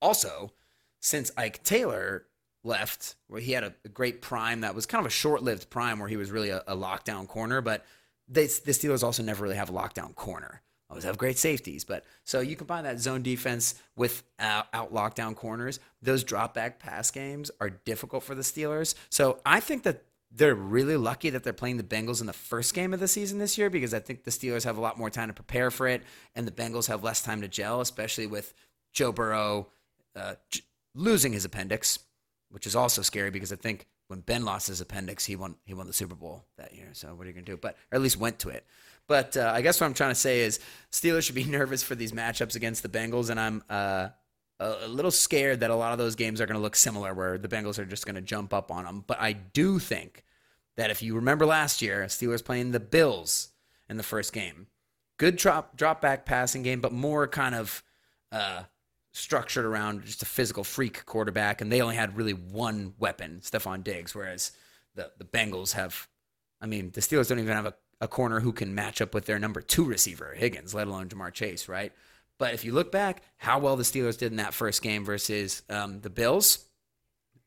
also, 0.00 0.52
since 1.00 1.30
Ike 1.36 1.62
Taylor 1.62 2.26
left, 2.64 3.16
where 3.28 3.40
he 3.40 3.52
had 3.52 3.64
a, 3.64 3.74
a, 3.84 3.88
great 3.88 4.20
prime 4.20 4.60
that 4.62 4.74
was 4.74 4.84
kind 4.84 5.00
of 5.00 5.06
a 5.06 5.14
short-lived 5.14 5.70
prime 5.70 5.98
where 5.98 6.08
he 6.08 6.16
was 6.16 6.30
really 6.30 6.50
a, 6.50 6.62
a 6.66 6.76
lockdown 6.76 7.26
corner, 7.26 7.60
but 7.60 7.84
they, 8.28 8.46
the 8.46 8.72
Steelers 8.72 9.02
also 9.02 9.22
never 9.22 9.42
really 9.42 9.56
have 9.56 9.70
a 9.70 9.72
lockdown 9.72 10.14
corner. 10.14 10.60
always 10.90 11.04
have 11.04 11.16
great 11.16 11.38
safeties. 11.38 11.84
But 11.84 12.04
so 12.24 12.40
you 12.40 12.56
combine 12.56 12.84
that 12.84 12.98
zone 12.98 13.22
defense 13.22 13.76
with 13.96 14.24
out, 14.38 14.66
out 14.74 14.92
lockdown 14.92 15.34
corners. 15.34 15.80
Those 16.02 16.24
drop 16.24 16.52
back 16.52 16.78
pass 16.78 17.10
games 17.10 17.50
are 17.60 17.70
difficult 17.70 18.24
for 18.24 18.34
the 18.34 18.42
Steelers. 18.42 18.94
So 19.08 19.40
I 19.46 19.60
think 19.60 19.84
that 19.84 20.02
they're 20.30 20.54
really 20.54 20.96
lucky 20.96 21.30
that 21.30 21.42
they're 21.42 21.52
playing 21.52 21.78
the 21.78 21.82
Bengals 21.82 22.20
in 22.20 22.26
the 22.26 22.32
first 22.32 22.74
game 22.74 22.92
of 22.92 23.00
the 23.00 23.08
season 23.08 23.38
this 23.38 23.56
year 23.56 23.70
because 23.70 23.94
I 23.94 23.98
think 23.98 24.24
the 24.24 24.30
Steelers 24.30 24.64
have 24.64 24.76
a 24.76 24.80
lot 24.80 24.98
more 24.98 25.10
time 25.10 25.28
to 25.28 25.34
prepare 25.34 25.70
for 25.70 25.88
it, 25.88 26.02
and 26.34 26.46
the 26.46 26.52
Bengals 26.52 26.88
have 26.88 27.02
less 27.02 27.22
time 27.22 27.40
to 27.40 27.48
gel, 27.48 27.80
especially 27.80 28.26
with 28.26 28.52
Joe 28.92 29.12
Burrow 29.12 29.68
uh, 30.14 30.34
losing 30.94 31.32
his 31.32 31.44
appendix, 31.44 31.98
which 32.50 32.66
is 32.66 32.76
also 32.76 33.02
scary 33.02 33.30
because 33.30 33.52
I 33.52 33.56
think 33.56 33.86
when 34.08 34.20
Ben 34.20 34.44
lost 34.44 34.68
his 34.68 34.80
appendix, 34.80 35.24
he 35.24 35.36
won 35.36 35.56
he 35.64 35.74
won 35.74 35.86
the 35.86 35.92
Super 35.92 36.14
Bowl 36.14 36.44
that 36.56 36.74
year. 36.74 36.88
So 36.92 37.14
what 37.14 37.24
are 37.24 37.28
you 37.28 37.34
gonna 37.34 37.44
do? 37.44 37.56
But 37.56 37.76
or 37.92 37.96
at 37.96 38.02
least 38.02 38.18
went 38.18 38.38
to 38.40 38.48
it. 38.48 38.66
But 39.06 39.36
uh, 39.36 39.52
I 39.54 39.62
guess 39.62 39.80
what 39.80 39.86
I'm 39.86 39.94
trying 39.94 40.10
to 40.10 40.14
say 40.14 40.40
is 40.40 40.60
Steelers 40.92 41.22
should 41.22 41.34
be 41.34 41.44
nervous 41.58 41.82
for 41.82 41.94
these 41.94 42.12
matchups 42.12 42.56
against 42.56 42.82
the 42.82 42.88
Bengals, 42.88 43.30
and 43.30 43.38
I'm 43.40 43.62
uh, 43.68 44.08
a, 44.60 44.88
little 44.88 45.10
scared 45.10 45.60
that 45.60 45.70
a 45.70 45.74
lot 45.74 45.92
of 45.92 45.98
those 45.98 46.16
games 46.16 46.40
are 46.40 46.46
going 46.46 46.56
to 46.56 46.62
look 46.62 46.76
similar, 46.76 47.14
where 47.14 47.38
the 47.38 47.48
Bengals 47.48 47.78
are 47.78 47.84
just 47.84 48.06
going 48.06 48.16
to 48.16 48.20
jump 48.20 48.52
up 48.52 48.70
on 48.70 48.84
them. 48.84 49.04
But 49.06 49.20
I 49.20 49.32
do 49.32 49.78
think 49.78 50.24
that 50.76 50.90
if 50.90 51.02
you 51.02 51.14
remember 51.14 51.46
last 51.46 51.82
year, 51.82 52.04
Steelers 52.04 52.44
playing 52.44 52.72
the 52.72 52.80
Bills 52.80 53.48
in 53.88 53.96
the 53.96 54.02
first 54.02 54.32
game, 54.32 54.66
good 55.18 55.36
drop 55.36 55.76
drop 55.76 56.00
back 56.00 56.24
passing 56.24 56.62
game, 56.62 56.80
but 56.80 56.92
more 56.92 57.26
kind 57.26 57.54
of 57.54 57.82
uh, 58.32 58.62
structured 59.12 59.64
around 59.64 60.04
just 60.04 60.22
a 60.22 60.26
physical 60.26 60.64
freak 60.64 61.04
quarterback, 61.06 61.60
and 61.60 61.70
they 61.70 61.80
only 61.80 61.96
had 61.96 62.16
really 62.16 62.34
one 62.34 62.94
weapon, 62.98 63.40
Stefon 63.42 63.82
Diggs, 63.84 64.14
whereas 64.14 64.52
the 64.94 65.10
the 65.18 65.24
Bengals 65.24 65.72
have, 65.74 66.08
I 66.60 66.66
mean, 66.66 66.90
the 66.92 67.00
Steelers 67.00 67.28
don't 67.28 67.38
even 67.38 67.54
have 67.54 67.66
a, 67.66 67.74
a 68.00 68.08
corner 68.08 68.40
who 68.40 68.52
can 68.52 68.74
match 68.74 69.00
up 69.00 69.14
with 69.14 69.26
their 69.26 69.38
number 69.38 69.60
two 69.60 69.84
receiver, 69.84 70.34
Higgins, 70.34 70.74
let 70.74 70.86
alone 70.86 71.08
Ja'Marr 71.08 71.32
Chase, 71.32 71.68
right? 71.68 71.92
But 72.38 72.54
if 72.54 72.64
you 72.64 72.72
look 72.72 72.92
back, 72.92 73.22
how 73.36 73.58
well 73.58 73.76
the 73.76 73.82
Steelers 73.82 74.16
did 74.16 74.30
in 74.30 74.36
that 74.36 74.54
first 74.54 74.82
game 74.82 75.04
versus 75.04 75.62
um, 75.68 76.00
the 76.00 76.10
Bills, 76.10 76.64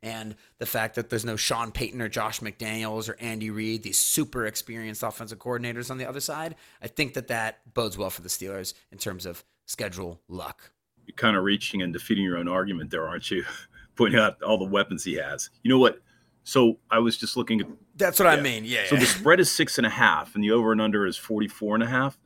and 0.04 0.36
the 0.58 0.66
fact 0.66 0.96
that 0.96 1.10
there's 1.10 1.26
no 1.26 1.36
Sean 1.36 1.72
Payton 1.72 2.02
or 2.02 2.10
Josh 2.10 2.40
McDaniels 2.40 3.08
or 3.08 3.16
Andy 3.20 3.52
Reid, 3.52 3.84
these 3.84 4.00
super 4.00 4.46
experienced 4.46 5.04
offensive 5.04 5.38
coordinators 5.38 5.92
on 5.92 5.98
the 5.98 6.10
other 6.10 6.20
side, 6.20 6.56
I 6.82 6.88
think 6.88 7.14
that 7.14 7.28
that 7.28 7.74
bodes 7.74 7.98
well 7.98 8.10
for 8.10 8.22
the 8.22 8.30
Steelers 8.30 8.74
in 8.92 8.98
terms 8.98 9.26
of 9.26 9.44
schedule 9.66 10.20
luck. 10.28 10.72
You're 11.06 11.16
kind 11.16 11.38
of 11.38 11.44
reaching 11.44 11.82
and 11.82 11.94
defeating 11.94 12.24
your 12.24 12.38
own 12.38 12.48
argument 12.48 12.90
there, 12.90 13.08
aren't 13.08 13.30
you? 13.30 13.46
Pointing 13.96 14.20
out 14.20 14.42
all 14.42 14.58
the 14.58 14.66
weapons 14.66 15.04
he 15.04 15.16
has. 15.16 15.50
You 15.64 15.70
know 15.70 15.78
what? 15.78 16.02
So 16.44 16.80
I 16.90 17.00
was 17.00 17.18
just 17.18 17.38
looking 17.38 17.62
at. 17.62 17.68
That's 17.96 18.20
what 18.20 18.28
I 18.28 18.42
mean. 18.42 18.66
Yeah. 18.66 18.88
So 18.88 18.96
the 18.96 19.06
spread 19.06 19.40
is 19.40 19.52
six 19.52 19.78
and 19.78 19.86
a 19.86 19.92
half, 19.92 20.34
and 20.34 20.44
the 20.44 20.52
over 20.52 20.72
and 20.72 20.82
under 20.82 21.06
is 21.06 21.18
44 21.18 21.76
and 21.76 21.84
a 21.84 21.88
half. 21.88 22.18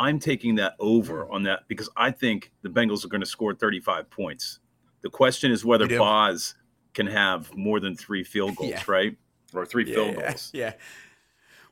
I'm 0.00 0.18
taking 0.18 0.54
that 0.56 0.74
over 0.80 1.30
on 1.30 1.42
that 1.44 1.68
because 1.68 1.90
I 1.94 2.10
think 2.10 2.50
the 2.62 2.70
Bengals 2.70 3.04
are 3.04 3.08
going 3.08 3.20
to 3.20 3.26
score 3.26 3.54
35 3.54 4.08
points. 4.10 4.58
The 5.02 5.10
question 5.10 5.52
is 5.52 5.62
whether? 5.64 5.86
Boz 5.86 6.54
can 6.94 7.06
have 7.06 7.54
more 7.54 7.80
than 7.80 7.94
three 7.94 8.24
field 8.24 8.56
goals, 8.56 8.70
Yeah. 8.70 8.82
right? 8.88 9.16
Or 9.54 9.66
three 9.66 9.84
field 9.84 10.14
yeah, 10.16 10.28
goals. 10.28 10.50
Yeah. 10.54 10.72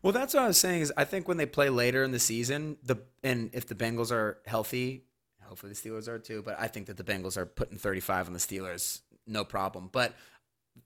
Well, 0.02 0.12
that's 0.12 0.34
what 0.34 0.44
I 0.44 0.46
was 0.46 0.58
saying. 0.58 0.82
Is 0.82 0.92
I 0.96 1.04
think 1.04 1.26
when 1.26 1.38
they 1.38 1.46
play 1.46 1.70
later 1.70 2.04
in 2.04 2.12
the 2.12 2.18
season, 2.20 2.76
the 2.84 2.96
and 3.24 3.50
if 3.52 3.66
the 3.66 3.74
Bengals 3.74 4.12
are 4.12 4.38
healthy, 4.46 5.04
hopefully 5.42 5.72
the 5.72 5.78
Steelers 5.78 6.06
are 6.06 6.18
too. 6.18 6.42
But 6.42 6.56
I 6.60 6.68
think 6.68 6.86
that 6.86 6.96
the 6.96 7.02
Bengals 7.04 7.36
are 7.36 7.46
putting 7.46 7.78
35 7.78 8.26
on 8.28 8.32
the 8.32 8.38
Steelers, 8.38 9.00
no 9.26 9.42
problem. 9.44 9.88
But 9.90 10.14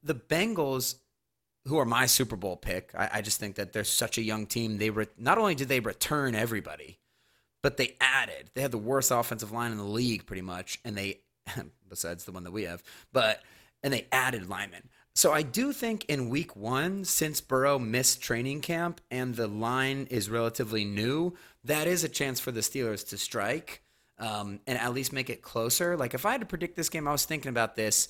the 0.02 0.14
Bengals, 0.14 0.94
who 1.66 1.78
are 1.78 1.84
my 1.84 2.06
Super 2.06 2.36
Bowl 2.36 2.56
pick, 2.56 2.92
I, 2.96 3.10
I 3.14 3.20
just 3.20 3.38
think 3.38 3.56
that 3.56 3.72
they're 3.74 3.84
such 3.84 4.16
a 4.16 4.22
young 4.22 4.46
team. 4.46 4.78
They 4.78 4.88
re- 4.90 5.06
not 5.18 5.36
only 5.36 5.54
did 5.54 5.68
they 5.68 5.80
return 5.80 6.34
everybody, 6.34 6.98
but 7.62 7.76
they 7.76 7.96
added. 8.00 8.50
They 8.54 8.62
had 8.62 8.72
the 8.72 8.78
worst 8.78 9.10
offensive 9.10 9.52
line 9.52 9.72
in 9.72 9.78
the 9.78 9.84
league, 9.84 10.26
pretty 10.26 10.42
much, 10.42 10.80
and 10.84 10.96
they, 10.96 11.20
besides 11.88 12.24
the 12.24 12.32
one 12.32 12.44
that 12.44 12.52
we 12.52 12.64
have, 12.64 12.82
but 13.12 13.42
and 13.82 13.92
they 13.92 14.06
added 14.12 14.48
linemen. 14.48 14.88
So 15.14 15.32
I 15.32 15.42
do 15.42 15.72
think 15.72 16.06
in 16.06 16.30
week 16.30 16.56
one, 16.56 17.04
since 17.04 17.40
Burrow 17.40 17.78
missed 17.78 18.22
training 18.22 18.62
camp 18.62 19.00
and 19.10 19.34
the 19.34 19.46
line 19.46 20.06
is 20.10 20.30
relatively 20.30 20.84
new, 20.84 21.34
that 21.64 21.86
is 21.86 22.02
a 22.02 22.08
chance 22.08 22.40
for 22.40 22.50
the 22.50 22.60
Steelers 22.60 23.06
to 23.08 23.18
strike 23.18 23.82
um, 24.18 24.60
and 24.66 24.78
at 24.78 24.94
least 24.94 25.12
make 25.12 25.28
it 25.28 25.42
closer. 25.42 25.96
Like 25.96 26.14
if 26.14 26.24
I 26.24 26.32
had 26.32 26.40
to 26.40 26.46
predict 26.46 26.76
this 26.76 26.88
game, 26.88 27.06
I 27.06 27.12
was 27.12 27.26
thinking 27.26 27.50
about 27.50 27.76
this. 27.76 28.08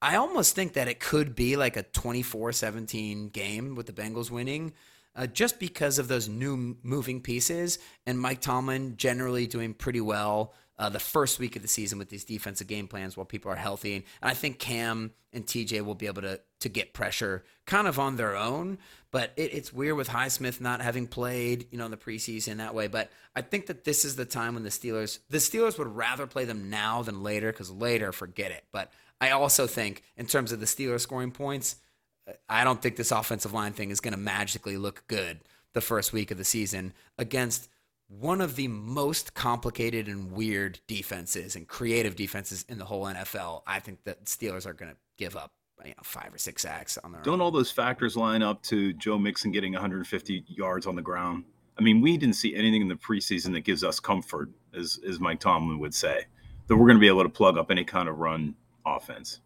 I 0.00 0.16
almost 0.16 0.54
think 0.54 0.74
that 0.74 0.88
it 0.88 0.98
could 0.98 1.34
be 1.34 1.56
like 1.56 1.76
a 1.76 1.82
24 1.82 2.52
17 2.52 3.28
game 3.28 3.74
with 3.74 3.86
the 3.86 3.92
Bengals 3.92 4.30
winning. 4.30 4.72
Uh, 5.16 5.26
just 5.26 5.58
because 5.58 5.98
of 5.98 6.06
those 6.08 6.28
new 6.28 6.76
moving 6.82 7.20
pieces 7.20 7.78
and 8.06 8.18
Mike 8.18 8.40
Tomlin 8.40 8.96
generally 8.96 9.46
doing 9.46 9.74
pretty 9.74 10.00
well 10.00 10.54
uh, 10.80 10.88
the 10.88 10.98
first 10.98 11.38
week 11.38 11.56
of 11.56 11.62
the 11.62 11.68
season 11.68 11.98
with 11.98 12.08
these 12.08 12.24
defensive 12.24 12.66
game 12.66 12.88
plans 12.88 13.14
while 13.14 13.26
people 13.26 13.52
are 13.52 13.56
healthy. 13.56 13.94
And 13.96 14.04
I 14.22 14.32
think 14.32 14.58
Cam 14.58 15.12
and 15.30 15.46
TJ 15.46 15.84
will 15.84 15.94
be 15.94 16.06
able 16.06 16.22
to 16.22 16.40
to 16.60 16.68
get 16.68 16.92
pressure 16.92 17.44
kind 17.66 17.86
of 17.86 17.98
on 17.98 18.16
their 18.16 18.36
own. 18.36 18.78
But 19.10 19.32
it, 19.36 19.54
it's 19.54 19.72
weird 19.72 19.96
with 19.96 20.08
Highsmith 20.08 20.60
not 20.60 20.80
having 20.80 21.06
played, 21.06 21.66
you 21.70 21.78
know, 21.78 21.84
in 21.84 21.90
the 21.90 21.96
preseason 21.96 22.58
that 22.58 22.74
way. 22.74 22.86
But 22.86 23.10
I 23.34 23.42
think 23.42 23.66
that 23.66 23.84
this 23.84 24.04
is 24.04 24.16
the 24.16 24.24
time 24.24 24.54
when 24.54 24.62
the 24.62 24.70
Steelers 24.70 25.18
the 25.28 25.38
Steelers 25.38 25.78
would 25.78 25.94
rather 25.94 26.26
play 26.26 26.46
them 26.46 26.70
now 26.70 27.02
than 27.02 27.22
later 27.22 27.52
because 27.52 27.70
later, 27.70 28.10
forget 28.10 28.50
it. 28.50 28.64
But 28.72 28.90
I 29.20 29.30
also 29.30 29.66
think 29.66 30.02
in 30.16 30.26
terms 30.26 30.50
of 30.50 30.60
the 30.60 30.66
Steelers 30.66 31.00
scoring 31.00 31.30
points, 31.30 31.76
I 32.48 32.64
don't 32.64 32.80
think 32.80 32.96
this 32.96 33.12
offensive 33.12 33.52
line 33.52 33.72
thing 33.72 33.90
is 33.90 34.00
going 34.00 34.12
to 34.12 34.20
magically 34.20 34.76
look 34.76 35.04
good 35.06 35.40
the 35.72 35.80
first 35.80 36.12
week 36.12 36.30
of 36.30 36.38
the 36.38 36.44
season 36.44 36.92
against 37.18 37.68
one 38.08 38.40
of 38.40 38.56
the 38.56 38.68
most 38.68 39.34
complicated 39.34 40.08
and 40.08 40.32
weird 40.32 40.80
defenses 40.88 41.54
and 41.54 41.68
creative 41.68 42.16
defenses 42.16 42.64
in 42.68 42.78
the 42.78 42.84
whole 42.84 43.04
NFL. 43.04 43.62
I 43.66 43.78
think 43.78 44.02
that 44.04 44.24
Steelers 44.24 44.66
are 44.66 44.72
going 44.72 44.90
to 44.90 44.96
give 45.16 45.36
up 45.36 45.52
you 45.84 45.90
know, 45.90 46.02
five 46.02 46.34
or 46.34 46.38
six 46.38 46.62
sacks 46.62 46.98
on 46.98 47.12
their 47.12 47.20
own. 47.20 47.24
Don't 47.24 47.34
own. 47.34 47.40
all 47.40 47.50
those 47.50 47.70
factors 47.70 48.16
line 48.16 48.42
up 48.42 48.62
to 48.64 48.92
Joe 48.94 49.18
Mixon 49.18 49.52
getting 49.52 49.72
150 49.72 50.44
yards 50.48 50.86
on 50.86 50.96
the 50.96 51.02
ground? 51.02 51.44
I 51.78 51.82
mean, 51.82 52.00
we 52.00 52.16
didn't 52.16 52.34
see 52.34 52.54
anything 52.54 52.82
in 52.82 52.88
the 52.88 52.96
preseason 52.96 53.52
that 53.52 53.60
gives 53.60 53.84
us 53.84 54.00
comfort, 54.00 54.50
as, 54.76 54.98
as 55.08 55.20
Mike 55.20 55.40
Tomlin 55.40 55.78
would 55.78 55.94
say, 55.94 56.26
that 56.66 56.76
we're 56.76 56.86
going 56.86 56.96
to 56.96 57.00
be 57.00 57.08
able 57.08 57.22
to 57.22 57.28
plug 57.28 57.56
up 57.56 57.70
any 57.70 57.84
kind 57.84 58.08
of 58.08 58.18
run 58.18 58.54
offense. 58.84 59.40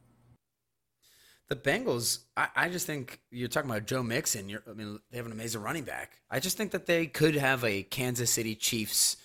The 1.48 1.56
Bengals, 1.56 2.20
I, 2.36 2.48
I 2.56 2.68
just 2.68 2.86
think 2.86 3.20
you're 3.30 3.48
talking 3.48 3.70
about 3.70 3.86
Joe 3.86 4.02
Mixon. 4.02 4.48
You're, 4.48 4.62
I 4.68 4.72
mean, 4.72 4.98
they 5.10 5.18
have 5.18 5.26
an 5.26 5.32
amazing 5.32 5.60
running 5.60 5.84
back. 5.84 6.20
I 6.30 6.40
just 6.40 6.56
think 6.56 6.70
that 6.70 6.86
they 6.86 7.06
could 7.06 7.34
have 7.34 7.64
a 7.64 7.82
Kansas 7.82 8.30
City 8.30 8.54
Chiefs 8.54 9.18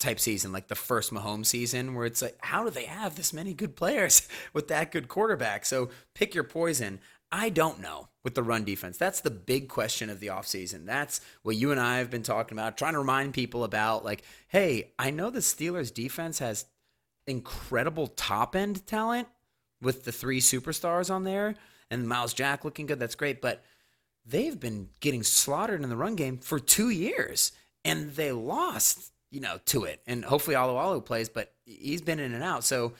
type 0.00 0.18
season, 0.18 0.52
like 0.52 0.68
the 0.68 0.74
first 0.74 1.12
Mahomes 1.12 1.46
season, 1.46 1.94
where 1.94 2.06
it's 2.06 2.22
like, 2.22 2.36
how 2.40 2.64
do 2.64 2.70
they 2.70 2.84
have 2.84 3.16
this 3.16 3.32
many 3.32 3.54
good 3.54 3.76
players 3.76 4.26
with 4.52 4.68
that 4.68 4.90
good 4.90 5.08
quarterback? 5.08 5.66
So 5.66 5.90
pick 6.14 6.34
your 6.34 6.44
poison. 6.44 7.00
I 7.30 7.48
don't 7.48 7.80
know 7.80 8.08
with 8.22 8.34
the 8.34 8.42
run 8.42 8.64
defense. 8.64 8.96
That's 8.96 9.20
the 9.20 9.30
big 9.30 9.68
question 9.68 10.08
of 10.08 10.20
the 10.20 10.28
offseason. 10.28 10.86
That's 10.86 11.20
what 11.42 11.56
you 11.56 11.72
and 11.72 11.80
I 11.80 11.98
have 11.98 12.10
been 12.10 12.22
talking 12.22 12.56
about, 12.56 12.78
trying 12.78 12.92
to 12.92 13.00
remind 13.00 13.34
people 13.34 13.64
about 13.64 14.04
like, 14.04 14.22
hey, 14.48 14.92
I 14.98 15.10
know 15.10 15.30
the 15.30 15.40
Steelers 15.40 15.92
defense 15.92 16.38
has 16.38 16.66
incredible 17.26 18.06
top 18.06 18.54
end 18.54 18.86
talent 18.86 19.28
with 19.84 20.04
the 20.04 20.12
three 20.12 20.40
superstars 20.40 21.12
on 21.12 21.24
there 21.24 21.54
and 21.90 22.08
Myles 22.08 22.34
Jack 22.34 22.64
looking 22.64 22.86
good. 22.86 22.98
That's 22.98 23.14
great. 23.14 23.40
But 23.40 23.62
they've 24.26 24.58
been 24.58 24.88
getting 25.00 25.22
slaughtered 25.22 25.82
in 25.82 25.88
the 25.88 25.96
run 25.96 26.16
game 26.16 26.38
for 26.38 26.58
two 26.58 26.90
years 26.90 27.52
and 27.84 28.10
they 28.12 28.32
lost, 28.32 29.12
you 29.30 29.40
know, 29.40 29.58
to 29.66 29.84
it. 29.84 30.00
And 30.06 30.24
hopefully 30.24 30.56
Alualu 30.56 31.04
plays, 31.04 31.28
but 31.28 31.52
he's 31.64 32.00
been 32.00 32.18
in 32.18 32.34
and 32.34 32.42
out. 32.42 32.64
So 32.64 32.94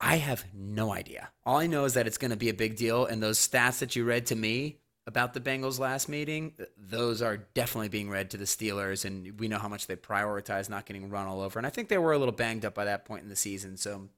I 0.00 0.16
have 0.16 0.44
no 0.52 0.92
idea. 0.92 1.28
All 1.44 1.58
I 1.58 1.66
know 1.66 1.84
is 1.84 1.94
that 1.94 2.06
it's 2.06 2.18
going 2.18 2.32
to 2.32 2.36
be 2.36 2.48
a 2.48 2.54
big 2.54 2.76
deal. 2.76 3.06
And 3.06 3.22
those 3.22 3.38
stats 3.38 3.78
that 3.80 3.94
you 3.94 4.04
read 4.04 4.26
to 4.26 4.36
me 4.36 4.78
about 5.06 5.34
the 5.34 5.40
Bengals 5.40 5.78
last 5.78 6.08
meeting, 6.08 6.52
those 6.76 7.22
are 7.22 7.36
definitely 7.36 7.88
being 7.88 8.08
read 8.08 8.30
to 8.30 8.36
the 8.36 8.44
Steelers. 8.44 9.04
And 9.04 9.38
we 9.38 9.48
know 9.48 9.58
how 9.58 9.68
much 9.68 9.86
they 9.86 9.96
prioritize 9.96 10.70
not 10.70 10.86
getting 10.86 11.10
run 11.10 11.26
all 11.26 11.40
over. 11.40 11.58
And 11.58 11.66
I 11.66 11.70
think 11.70 11.88
they 11.88 11.98
were 11.98 12.12
a 12.12 12.18
little 12.18 12.32
banged 12.32 12.64
up 12.64 12.74
by 12.74 12.86
that 12.86 13.04
point 13.04 13.22
in 13.22 13.28
the 13.28 13.36
season. 13.36 13.76
So 13.76 14.08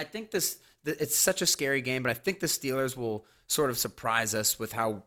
I 0.00 0.04
think 0.04 0.30
this 0.30 0.58
it's 0.86 1.14
such 1.14 1.42
a 1.42 1.46
scary 1.46 1.82
game, 1.82 2.02
but 2.02 2.08
I 2.08 2.14
think 2.14 2.40
the 2.40 2.46
Steelers 2.46 2.96
will 2.96 3.26
sort 3.48 3.68
of 3.68 3.76
surprise 3.76 4.34
us 4.34 4.58
with 4.58 4.72
how 4.72 5.02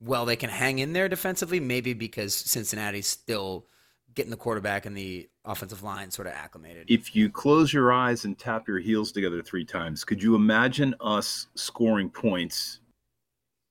well 0.00 0.24
they 0.24 0.36
can 0.36 0.50
hang 0.50 0.78
in 0.78 0.92
there 0.92 1.08
defensively, 1.08 1.58
maybe 1.58 1.94
because 1.94 2.32
Cincinnati's 2.32 3.08
still 3.08 3.66
getting 4.14 4.30
the 4.30 4.36
quarterback 4.36 4.86
and 4.86 4.96
the 4.96 5.28
offensive 5.44 5.82
line 5.82 6.12
sort 6.12 6.28
of 6.28 6.34
acclimated. 6.34 6.88
If 6.88 7.16
you 7.16 7.28
close 7.28 7.72
your 7.72 7.92
eyes 7.92 8.24
and 8.24 8.38
tap 8.38 8.68
your 8.68 8.78
heels 8.78 9.10
together 9.10 9.42
three 9.42 9.64
times, 9.64 10.04
could 10.04 10.22
you 10.22 10.36
imagine 10.36 10.94
us 11.00 11.48
scoring 11.56 12.08
points? 12.08 12.78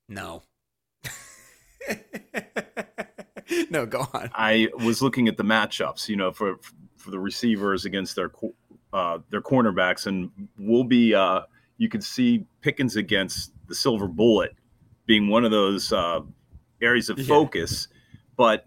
No. 0.10 0.44
no, 3.70 3.86
go 3.86 4.06
on. 4.14 4.30
I 4.34 4.68
was 4.84 5.02
looking 5.02 5.30
at 5.30 5.38
the 5.38 5.44
matchups, 5.44 6.10
you 6.10 6.18
know, 6.18 6.34
for 6.34 6.60
for 6.98 7.12
the 7.12 7.20
receivers 7.20 7.86
against 7.86 8.18
their 8.18 8.30
uh, 8.94 9.20
their 9.30 9.42
cornerbacks, 9.42 10.08
and 10.08 10.32
we'll 10.58 10.84
be. 10.84 11.14
Uh, 11.14 11.42
you 11.78 11.88
could 11.90 12.04
see 12.04 12.46
Pickens 12.62 12.96
against 12.98 13.54
the 13.68 13.76
Silver 13.76 14.08
Bullet 14.08 14.54
being 15.06 15.30
one 15.30 15.46
of 15.46 15.52
those 15.52 15.94
uh, 15.94 16.20
areas 16.82 17.10
of 17.10 17.18
Yeah. 17.20 17.26
focus, 17.28 17.88
but 18.36 18.66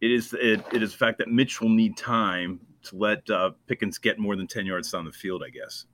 it 0.00 0.10
is 0.10 0.34
it, 0.34 0.64
it 0.72 0.82
is 0.82 0.92
the 0.92 0.98
fact 0.98 1.18
that 1.18 1.28
Mitch 1.28 1.60
will 1.60 1.68
need 1.68 1.96
time 1.96 2.60
to 2.84 2.96
let 2.96 3.28
uh, 3.30 3.50
Pickens 3.68 3.98
get 3.98 4.18
more 4.18 4.34
than 4.36 4.46
ten 4.46 4.66
yards 4.66 4.90
down 4.90 5.04
the 5.04 5.12
field. 5.12 5.42
I 5.46 5.50
guess. 5.50 5.86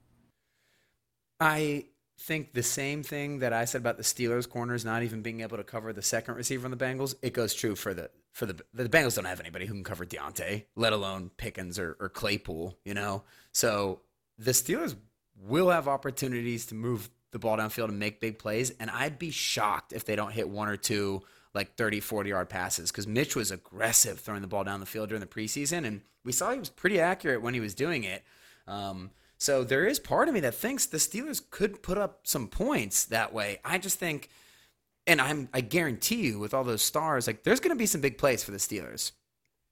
I 1.40 1.84
think 2.18 2.52
the 2.52 2.62
same 2.62 3.02
thing 3.02 3.38
that 3.38 3.52
I 3.52 3.64
said 3.64 3.80
about 3.80 3.96
the 3.96 4.02
Steelers 4.02 4.48
corners 4.48 4.84
not 4.84 5.02
even 5.02 5.22
being 5.22 5.40
able 5.40 5.56
to 5.56 5.64
cover 5.64 5.92
the 5.92 6.02
second 6.02 6.34
receiver 6.34 6.66
on 6.66 6.70
the 6.70 6.76
Bengals. 6.76 7.14
It 7.22 7.32
goes 7.32 7.54
true 7.54 7.76
for 7.76 7.94
the 7.94 8.10
for 8.32 8.46
the 8.46 8.60
the 8.74 8.88
Bengals 8.88 9.16
don't 9.16 9.24
have 9.24 9.40
anybody 9.40 9.66
who 9.66 9.74
can 9.74 9.84
cover 9.84 10.04
Diontae, 10.04 10.64
let 10.74 10.92
alone 10.92 11.30
Pickens 11.36 11.78
or, 11.78 11.96
or 12.00 12.08
Claypool. 12.08 12.76
You 12.84 12.94
know, 12.94 13.22
so 13.52 14.00
the 14.36 14.50
Steelers 14.50 14.96
will 15.40 15.70
have 15.70 15.86
opportunities 15.86 16.66
to 16.66 16.74
move 16.74 17.08
the 17.30 17.38
ball 17.38 17.56
downfield 17.56 17.88
and 17.88 17.98
make 17.98 18.20
big 18.20 18.38
plays, 18.38 18.70
and 18.80 18.90
I'd 18.90 19.18
be 19.18 19.30
shocked 19.30 19.92
if 19.92 20.04
they 20.04 20.16
don't 20.16 20.32
hit 20.32 20.48
one 20.48 20.68
or 20.68 20.76
two 20.76 21.22
like 21.54 21.76
30, 21.76 22.00
40 22.00 22.30
yard 22.30 22.48
passes 22.48 22.90
because 22.90 23.06
Mitch 23.06 23.34
was 23.34 23.50
aggressive 23.50 24.20
throwing 24.20 24.42
the 24.42 24.48
ball 24.48 24.64
down 24.64 24.80
the 24.80 24.86
field 24.86 25.08
during 25.08 25.20
the 25.20 25.26
preseason, 25.26 25.86
and 25.86 26.02
we 26.24 26.32
saw 26.32 26.52
he 26.52 26.58
was 26.58 26.68
pretty 26.68 27.00
accurate 27.00 27.42
when 27.42 27.54
he 27.54 27.60
was 27.60 27.74
doing 27.74 28.04
it. 28.04 28.24
Um, 28.66 29.10
so 29.38 29.62
there 29.62 29.86
is 29.86 30.00
part 30.00 30.28
of 30.28 30.34
me 30.34 30.40
that 30.40 30.54
thinks 30.54 30.86
the 30.86 30.98
Steelers 30.98 31.40
could 31.50 31.82
put 31.82 31.96
up 31.96 32.20
some 32.24 32.48
points 32.48 33.04
that 33.06 33.32
way. 33.32 33.60
I 33.64 33.78
just 33.78 33.98
think, 33.98 34.28
and 35.06 35.20
I'm 35.20 35.48
I 35.54 35.60
guarantee 35.60 36.26
you 36.26 36.38
with 36.40 36.52
all 36.52 36.64
those 36.64 36.82
stars, 36.82 37.26
like 37.26 37.44
there's 37.44 37.60
going 37.60 37.74
to 37.74 37.78
be 37.78 37.86
some 37.86 38.00
big 38.00 38.18
plays 38.18 38.42
for 38.42 38.50
the 38.50 38.58
Steelers. 38.58 39.12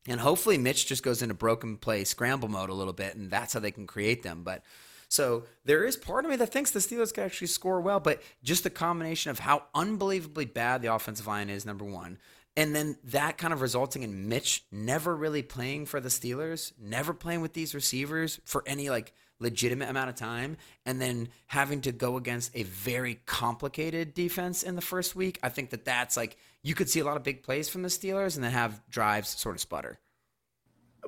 And 0.09 0.21
hopefully 0.21 0.57
Mitch 0.57 0.87
just 0.87 1.03
goes 1.03 1.21
into 1.21 1.35
broken 1.35 1.77
play 1.77 2.05
scramble 2.05 2.49
mode 2.49 2.71
a 2.71 2.75
little 2.75 2.93
bit, 2.93 3.17
and 3.17 3.29
that's 3.29 3.53
how 3.53 3.61
they 3.61 3.73
can 3.73 3.89
create 3.89 4.23
them. 4.23 4.45
But 4.45 4.63
so 5.09 5.45
there 5.65 5.85
is 5.85 5.97
part 5.97 6.25
of 6.25 6.31
me 6.31 6.37
that 6.37 6.53
thinks 6.53 6.71
the 6.71 6.79
Steelers 6.79 7.13
could 7.13 7.25
actually 7.25 7.49
score 7.49 7.81
well, 7.81 7.99
but 7.99 8.23
just 8.45 8.63
the 8.63 8.71
combination 8.71 9.33
of 9.33 9.41
how 9.41 9.65
unbelievably 9.75 10.47
bad 10.47 10.81
the 10.81 10.95
offensive 10.95 11.27
line 11.27 11.51
is, 11.51 11.67
number 11.67 11.85
one, 11.85 12.19
and 12.57 12.75
then 12.75 12.97
that 13.05 13.37
kind 13.37 13.53
of 13.53 13.61
resulting 13.61 14.05
in 14.05 14.29
Mitch 14.29 14.65
never 14.71 15.15
really 15.15 15.43
playing 15.43 15.87
for 15.87 16.01
the 16.01 16.09
Steelers, 16.09 16.73
never 16.81 17.13
playing 17.13 17.41
with 17.41 17.53
these 17.53 17.75
receivers 17.75 18.41
for 18.45 18.63
any 18.65 18.91
like 18.91 19.13
legitimate 19.39 19.89
amount 19.89 20.09
of 20.09 20.17
time, 20.17 20.57
and 20.85 21.01
then 21.01 21.29
having 21.47 21.81
to 21.83 21.93
go 21.93 22.17
against 22.17 22.51
a 22.55 22.63
very 22.63 23.21
complicated 23.27 24.15
defense 24.15 24.63
in 24.63 24.77
the 24.77 24.83
first 24.83 25.15
week. 25.15 25.39
I 25.43 25.49
think 25.49 25.71
that 25.71 25.85
that's 25.85 26.17
like 26.17 26.37
you 26.63 26.75
could 26.75 26.89
see 26.89 27.01
a 27.01 27.05
lot 27.05 27.17
of 27.17 27.23
big 27.23 27.43
plays 27.43 27.69
from 27.69 27.83
the 27.83 27.89
Steelers 27.89 28.37
and 28.37 28.45
then 28.45 28.53
have 28.53 28.81
drives 28.89 29.29
sort 29.29 29.55
of 29.55 29.61
sputter. 29.61 29.99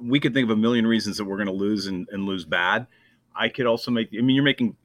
We 0.01 0.21
could 0.21 0.35
think 0.35 0.45
of 0.45 0.51
a 0.51 0.61
million 0.61 0.87
reasons 0.87 1.17
that 1.17 1.25
we're 1.25 1.37
going 1.37 1.49
to 1.49 1.53
lose 1.53 1.87
and, 1.87 2.07
and 2.13 2.25
lose 2.25 2.45
bad. 2.45 2.87
I 3.35 3.49
could 3.49 3.67
also 3.67 3.91
make. 3.91 4.09
I 4.17 4.21
mean, 4.21 4.37
you're 4.37 4.45
making 4.45 4.77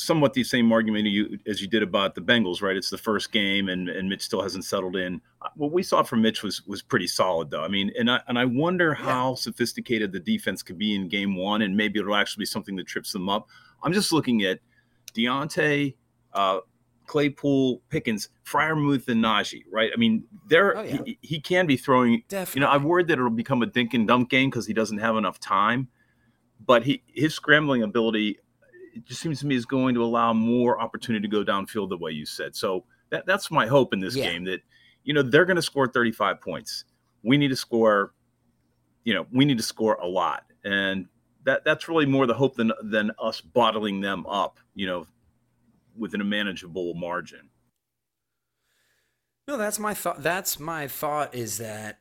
somewhat 0.00 0.32
the 0.32 0.42
same 0.42 0.72
argument 0.72 1.06
you, 1.06 1.38
as 1.46 1.60
you 1.60 1.68
did 1.68 1.82
about 1.82 2.14
the 2.14 2.20
Bengals, 2.20 2.62
right? 2.62 2.76
It's 2.76 2.90
the 2.90 2.98
first 2.98 3.32
game, 3.32 3.68
and, 3.68 3.88
and 3.88 4.08
Mitch 4.08 4.22
still 4.22 4.42
hasn't 4.42 4.64
settled 4.64 4.96
in. 4.96 5.20
What 5.54 5.72
we 5.72 5.82
saw 5.82 6.02
from 6.02 6.22
Mitch 6.22 6.42
was 6.42 6.66
was 6.66 6.82
pretty 6.82 7.06
solid, 7.06 7.50
though. 7.50 7.62
I 7.62 7.68
mean, 7.68 7.92
and 7.98 8.10
I 8.10 8.20
and 8.28 8.38
I 8.38 8.44
wonder 8.44 8.96
yeah. 8.98 9.04
how 9.04 9.34
sophisticated 9.34 10.12
the 10.12 10.20
defense 10.20 10.62
could 10.62 10.78
be 10.78 10.94
in 10.94 11.08
Game 11.08 11.36
One, 11.36 11.62
and 11.62 11.76
maybe 11.76 12.00
it'll 12.00 12.14
actually 12.14 12.42
be 12.42 12.46
something 12.46 12.76
that 12.76 12.86
trips 12.86 13.12
them 13.12 13.28
up. 13.28 13.48
I'm 13.82 13.92
just 13.92 14.12
looking 14.12 14.42
at 14.42 14.60
Diontae, 15.14 15.94
uh, 16.32 16.60
Claypool, 17.06 17.82
Pickens, 17.90 18.28
Freiermuth, 18.44 19.08
and 19.08 19.22
Najee, 19.22 19.64
right? 19.70 19.90
I 19.94 19.96
mean, 19.98 20.24
there 20.48 20.76
oh, 20.76 20.82
yeah. 20.82 20.98
he, 21.04 21.18
he, 21.22 21.40
can 21.40 21.66
be 21.66 21.76
throwing. 21.76 22.22
Definitely. 22.28 22.60
You 22.60 22.66
know, 22.66 22.72
I'm 22.72 22.84
worried 22.84 23.08
that 23.08 23.14
it'll 23.14 23.30
become 23.30 23.62
a 23.62 23.66
dink 23.66 23.94
and 23.94 24.06
dunk 24.06 24.30
game 24.30 24.50
because 24.50 24.66
he 24.66 24.74
doesn't 24.74 24.98
have 24.98 25.16
enough 25.16 25.38
time 25.38 25.88
but 26.66 26.84
he 26.84 27.02
his 27.06 27.34
scrambling 27.34 27.82
ability 27.82 28.38
it 29.00 29.08
just 29.08 29.20
seems 29.20 29.40
to 29.40 29.46
me 29.46 29.54
is 29.54 29.66
going 29.66 29.94
to 29.94 30.04
allow 30.04 30.32
more 30.32 30.80
opportunity 30.80 31.26
to 31.26 31.28
go 31.28 31.44
downfield 31.44 31.88
the 31.88 31.98
way 31.98 32.12
you 32.12 32.26
said. 32.26 32.54
So 32.54 32.84
that 33.10 33.26
that's 33.26 33.50
my 33.50 33.66
hope 33.66 33.92
in 33.92 34.00
this 34.00 34.16
yeah. 34.16 34.30
game 34.30 34.44
that 34.44 34.60
you 35.04 35.14
know 35.14 35.22
they're 35.22 35.44
going 35.44 35.56
to 35.56 35.62
score 35.62 35.88
35 35.88 36.40
points. 36.40 36.84
We 37.22 37.36
need 37.36 37.48
to 37.48 37.56
score 37.56 38.12
you 39.04 39.14
know, 39.14 39.26
we 39.32 39.44
need 39.44 39.58
to 39.58 39.64
score 39.64 39.94
a 39.94 40.06
lot. 40.06 40.44
And 40.64 41.06
that 41.44 41.64
that's 41.64 41.88
really 41.88 42.06
more 42.06 42.26
the 42.26 42.34
hope 42.34 42.56
than 42.56 42.72
than 42.82 43.12
us 43.18 43.40
bottling 43.40 44.00
them 44.00 44.26
up, 44.26 44.58
you 44.74 44.86
know, 44.86 45.06
within 45.96 46.20
a 46.20 46.24
manageable 46.24 46.94
margin. 46.94 47.48
No, 49.48 49.56
that's 49.56 49.78
my 49.78 49.94
thought. 49.94 50.22
That's 50.22 50.60
my 50.60 50.86
thought 50.86 51.34
is 51.34 51.58
that 51.58 52.00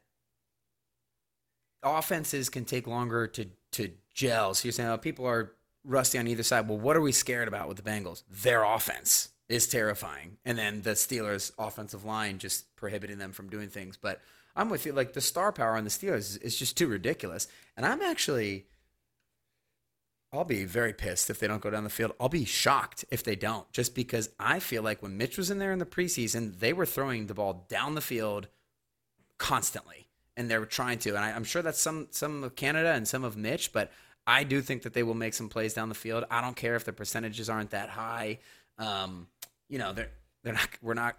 offenses 1.82 2.50
can 2.50 2.66
take 2.66 2.86
longer 2.86 3.28
to 3.28 3.48
to 3.74 3.92
gel. 4.14 4.54
So 4.54 4.68
you're 4.68 4.74
saying, 4.74 4.90
oh, 4.90 4.98
people 4.98 5.26
are 5.26 5.54
rusty 5.90 6.18
on 6.18 6.28
either 6.28 6.44
side. 6.44 6.68
Well, 6.68 6.78
what 6.78 6.96
are 6.96 7.02
we 7.02 7.12
scared 7.12 7.48
about 7.48 7.68
with 7.68 7.78
the 7.78 7.90
Bengals? 7.90 8.24
Their 8.30 8.64
offense 8.64 9.30
is 9.50 9.68
terrifying. 9.68 10.38
And 10.46 10.58
then 10.58 10.84
the 10.84 10.92
Steelers' 10.92 11.52
offensive 11.58 12.06
line 12.06 12.38
just 12.38 12.76
prohibiting 12.76 13.18
them 13.18 13.32
from 13.32 13.50
doing 13.50 13.70
things. 13.70 13.98
But 13.98 14.22
I'm 14.56 14.70
with 14.70 14.86
you. 14.86 14.94
Like 14.94 15.14
the 15.14 15.22
star 15.22 15.52
power 15.52 15.76
on 15.76 15.84
the 15.84 15.90
Steelers 15.90 16.42
is 16.42 16.56
just 16.56 16.78
too 16.78 16.88
ridiculous. 16.88 17.48
And 17.76 17.86
I'm 17.86 18.02
actually, 18.02 18.68
I'll 20.32 20.46
be 20.46 20.66
very 20.66 20.94
pissed 20.94 21.30
if 21.30 21.40
they 21.40 21.48
don't 21.48 21.62
go 21.62 21.72
down 21.72 21.84
the 21.84 21.90
field. 21.90 22.14
I'll 22.20 22.30
be 22.30 22.46
shocked 22.46 23.04
if 23.10 23.24
they 23.24 23.36
don't, 23.36 23.70
just 23.72 23.96
because 23.96 24.30
I 24.40 24.60
feel 24.60 24.84
like 24.84 25.02
when 25.02 25.18
Mitch 25.18 25.38
was 25.38 25.50
in 25.50 25.58
there 25.58 25.72
in 25.72 25.80
the 25.80 25.86
preseason, 25.86 26.60
they 26.60 26.72
were 26.72 26.86
throwing 26.86 27.26
the 27.26 27.34
ball 27.34 27.66
down 27.68 27.96
the 27.96 28.02
field 28.02 28.48
constantly. 29.40 30.08
And 30.38 30.50
they 30.50 30.58
were 30.58 30.66
trying 30.66 31.00
to. 31.00 31.10
And 31.10 31.26
I, 31.26 31.32
I'm 31.32 31.44
sure 31.44 31.62
that's 31.62 31.82
some 31.82 32.08
some 32.12 32.46
of 32.46 32.56
Canada 32.56 32.94
and 32.94 33.06
some 33.06 33.26
of 33.26 33.36
Mitch, 33.36 33.74
but 33.74 33.92
I 34.30 34.44
do 34.44 34.62
think 34.62 34.84
that 34.84 34.94
they 34.94 35.02
will 35.02 35.16
make 35.16 35.34
some 35.34 35.50
plays 35.50 35.74
down 35.74 35.90
the 35.90 35.96
field. 35.96 36.24
I 36.30 36.42
don't 36.42 36.56
care 36.56 36.76
if 36.76 36.86
the 36.86 36.94
percentages 36.94 37.50
aren't 37.50 37.72
that 37.72 37.90
high. 37.90 38.38
Um, 38.78 39.28
you 39.68 39.80
know, 39.80 39.92
they're 39.92 40.12
they're 40.44 40.54
not. 40.54 40.70
We're 40.84 40.94
not. 40.94 41.18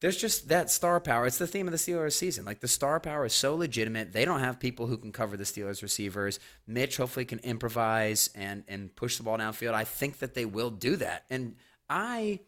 There's 0.00 0.16
just 0.16 0.48
that 0.48 0.70
star 0.70 0.98
power. 0.98 1.26
It's 1.26 1.38
the 1.38 1.46
theme 1.46 1.68
of 1.68 1.72
the 1.72 1.78
Steelers 1.78 2.12
season. 2.12 2.44
Like 2.44 2.60
the 2.60 2.68
star 2.68 3.00
power 3.00 3.26
is 3.26 3.34
so 3.34 3.54
legitimate. 3.54 4.12
They 4.12 4.24
don't 4.24 4.40
have 4.40 4.58
people 4.58 4.86
who 4.86 4.96
can 4.96 5.12
cover 5.12 5.36
the 5.36 5.44
Steelers 5.44 5.82
receivers. 5.82 6.40
Mitch 6.66 6.96
hopefully 6.96 7.26
can 7.26 7.38
improvise 7.40 8.30
and 8.34 8.64
and 8.66 8.96
push 8.96 9.18
the 9.18 9.22
ball 9.22 9.36
downfield. 9.36 9.74
I 9.74 9.84
think 9.84 10.18
that 10.20 10.34
they 10.34 10.46
will 10.46 10.70
do 10.70 10.96
that. 10.96 11.24
And 11.28 11.56
I 11.90 12.40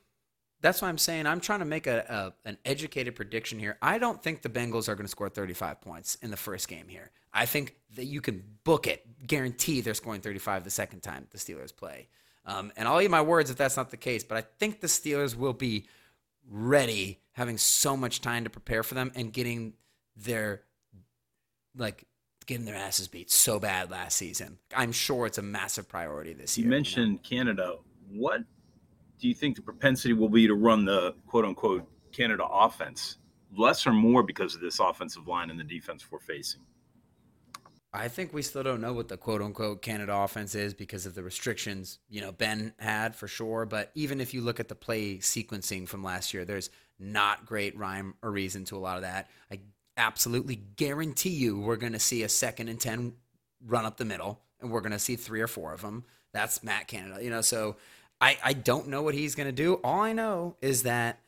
that's 0.63 0.81
why 0.81 0.89
I'm 0.89 0.99
saying 0.99 1.27
I'm 1.27 1.41
trying 1.41 1.61
to 1.61 1.67
make 1.67 1.87
a, 1.87 2.33
a, 2.45 2.49
an 2.49 2.57
educated 2.65 3.17
prediction 3.17 3.59
here. 3.59 3.77
I 3.83 3.99
don't 3.99 4.23
think 4.23 4.41
the 4.41 4.49
Bengals 4.49 4.89
are 4.89 4.95
going 4.95 5.05
to 5.05 5.11
score 5.11 5.29
35 5.29 5.83
points 5.83 6.15
in 6.17 6.31
the 6.31 6.39
first 6.39 6.69
game 6.69 6.89
here. 6.89 7.11
I 7.33 7.47
think 7.47 7.77
that 7.97 8.05
you 8.05 8.21
can 8.21 8.43
book 8.64 8.87
it, 8.87 9.05
guarantee 9.27 9.81
they're 9.81 9.95
scoring 9.95 10.21
35 10.21 10.64
the 10.64 10.71
second 10.71 11.01
time 11.01 11.27
the 11.31 11.38
Steelers 11.38 11.75
play. 11.75 12.09
Um, 12.45 12.73
and 12.77 12.88
I'll 12.88 13.01
eat 13.01 13.11
my 13.11 13.21
words 13.21 13.51
if 13.51 13.57
that's 13.57 13.77
not 13.77 13.91
the 13.91 13.97
case, 13.97 14.25
but 14.25 14.38
I 14.38 14.43
think 14.59 14.81
the 14.81 14.87
Steelers 14.87 15.37
will 15.37 15.53
be 15.53 15.87
ready, 16.51 17.21
having 17.33 17.59
so 17.59 17.97
much 17.97 18.21
time 18.21 18.45
to 18.45 18.51
prepare 18.51 18.83
for 18.83 18.95
them 18.95 19.12
and 19.14 19.33
getting 19.33 19.75
their 20.17 20.62
like 21.77 22.05
getting 22.47 22.64
their 22.64 22.75
asses 22.75 23.07
beat 23.07 23.31
so 23.31 23.61
bad 23.61 23.91
last 23.91 24.17
season. 24.17 24.59
I'm 24.75 24.93
sure 24.93 25.27
it's 25.27 25.38
a 25.38 25.43
massive 25.43 25.88
priority 25.88 26.33
this 26.33 26.57
year. 26.57 26.64
You 26.64 26.71
mentioned 26.71 27.07
you 27.07 27.12
know? 27.12 27.45
Canada. 27.45 27.77
What 28.11 28.41
do 29.21 29.29
you 29.29 29.35
think 29.35 29.57
the 29.57 29.62
propensity 29.62 30.14
will 30.14 30.31
be 30.31 30.47
to 30.47 30.55
run 30.55 30.85
the 30.85 31.14
quote 31.27 31.45
unquote 31.45 31.87
Canada 32.12 32.47
offense? 32.51 33.19
Less 33.57 33.87
or 33.87 33.93
more 33.93 34.23
because 34.23 34.55
of 34.55 34.61
this 34.61 34.81
offensive 34.81 35.29
line 35.29 35.51
and 35.51 35.61
the 35.61 35.64
defense 35.64 36.11
we're 36.11 36.19
facing? 36.19 36.61
I 37.92 38.09
think 38.09 38.35
we 38.35 38.42
still 38.42 38.62
don't 38.62 38.83
know 38.83 38.92
what 38.92 39.09
the 39.09 39.16
quote 39.16 39.40
unquote 39.40 39.81
Canada 39.81 40.14
offense 40.14 40.55
is 40.55 40.74
because 40.74 41.07
of 41.07 41.14
the 41.14 41.22
restrictions, 41.22 41.98
you 42.09 42.20
know, 42.20 42.33
Ben 42.33 42.74
had 42.79 43.16
for 43.16 43.27
sure. 43.27 43.64
But 43.64 43.90
even 43.94 44.20
if 44.20 44.35
you 44.35 44.42
look 44.42 44.61
at 44.61 44.68
the 44.68 44.74
play 44.74 45.16
sequencing 45.18 45.88
from 45.88 46.03
last 46.03 46.35
year, 46.35 46.44
there's 46.44 46.70
not 46.98 47.46
great 47.46 47.77
rhyme 47.77 48.14
or 48.22 48.31
reason 48.31 48.64
to 48.66 48.77
a 48.77 48.79
lot 48.79 48.96
of 48.96 49.03
that. 49.03 49.31
I 49.51 49.61
absolutely 49.96 50.57
guarantee 50.57 51.31
you 51.31 51.59
we're 51.59 51.77
going 51.77 51.92
to 51.92 51.98
see 51.98 52.22
a 52.22 52.29
second 52.29 52.68
and 52.68 52.81
10 52.81 53.14
run 53.66 53.85
up 53.85 53.96
the 53.96 54.05
middle, 54.05 54.40
and 54.61 54.70
we're 54.70 54.81
going 54.81 54.92
to 54.92 54.98
see 54.98 55.16
three 55.16 55.40
or 55.40 55.48
four 55.48 55.72
of 55.72 55.81
them. 55.81 56.05
That's 56.33 56.62
Matt 56.62 56.88
Canada, 56.88 57.22
you 57.22 57.31
know, 57.31 57.40
so 57.40 57.77
I, 58.20 58.37
I 58.44 58.53
don't 58.53 58.88
know 58.88 59.03
what 59.03 59.14
he's 59.14 59.35
going 59.35 59.48
to 59.48 59.53
do. 59.53 59.74
All 59.85 60.01
I 60.01 60.12
know 60.12 60.57
is 60.61 60.83
that, 60.83 61.20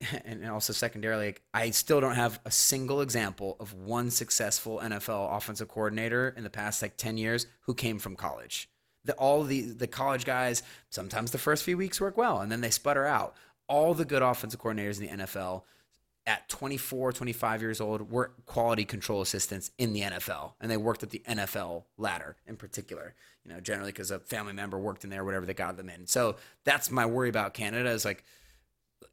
and 0.24 0.48
also 0.48 0.72
secondarily, 0.72 1.36
I 1.52 1.70
still 1.70 2.00
don't 2.00 2.14
have 2.14 2.40
a 2.44 2.50
single 2.50 3.00
example 3.00 3.56
of 3.60 3.74
one 3.74 4.10
successful 4.10 4.80
NFL 4.82 5.36
offensive 5.36 5.68
coordinator 5.68 6.34
in 6.36 6.44
the 6.44 6.50
past 6.50 6.82
like 6.82 6.96
10 6.96 7.16
years 7.16 7.46
who 7.62 7.74
came 7.74 7.98
from 7.98 8.16
college. 8.16 8.68
The, 9.04 9.14
all 9.14 9.42
the, 9.44 9.62
the 9.62 9.86
college 9.86 10.24
guys, 10.24 10.62
sometimes 10.90 11.30
the 11.30 11.38
first 11.38 11.64
few 11.64 11.76
weeks 11.76 12.00
work 12.00 12.16
well 12.16 12.40
and 12.40 12.50
then 12.52 12.60
they 12.60 12.70
sputter 12.70 13.06
out. 13.06 13.34
All 13.66 13.94
the 13.94 14.04
good 14.04 14.22
offensive 14.22 14.60
coordinators 14.60 15.00
in 15.00 15.18
the 15.18 15.24
NFL 15.24 15.62
at 16.28 16.46
24, 16.50 17.14
25 17.14 17.62
years 17.62 17.80
old 17.80 18.10
were 18.12 18.32
quality 18.44 18.84
control 18.84 19.22
assistants 19.22 19.70
in 19.78 19.94
the 19.94 20.02
NFL, 20.02 20.52
and 20.60 20.70
they 20.70 20.76
worked 20.76 21.02
at 21.02 21.08
the 21.08 21.22
NFL 21.26 21.84
ladder 21.96 22.36
in 22.46 22.56
particular. 22.56 23.14
You 23.44 23.54
know, 23.54 23.60
generally 23.60 23.92
because 23.92 24.10
a 24.10 24.18
family 24.18 24.52
member 24.52 24.78
worked 24.78 25.04
in 25.04 25.10
there, 25.10 25.24
whatever 25.24 25.46
they 25.46 25.54
got 25.54 25.78
them 25.78 25.88
in. 25.88 26.06
So 26.06 26.36
that's 26.64 26.90
my 26.90 27.06
worry 27.06 27.30
about 27.30 27.54
Canada 27.54 27.88
is 27.88 28.04
like 28.04 28.24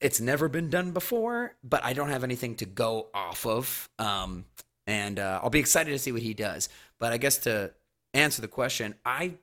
it's 0.02 0.20
never 0.20 0.48
been 0.48 0.70
done 0.70 0.92
before, 0.92 1.56
but 1.64 1.84
I 1.84 1.94
don't 1.94 2.10
have 2.10 2.24
anything 2.24 2.56
to 2.56 2.66
go 2.66 3.08
off 3.14 3.46
of. 3.46 3.90
Um, 4.00 4.46
and 4.88 5.20
uh, 5.20 5.40
I'll 5.42 5.50
be 5.50 5.60
excited 5.60 5.92
to 5.92 6.00
see 6.00 6.12
what 6.12 6.22
he 6.22 6.34
does. 6.34 6.70
But 7.00 7.12
I 7.14 7.18
guess 7.18 7.40
to 7.40 7.72
answer 8.14 8.42
the 8.42 8.48
question, 8.48 8.96
I 9.06 9.36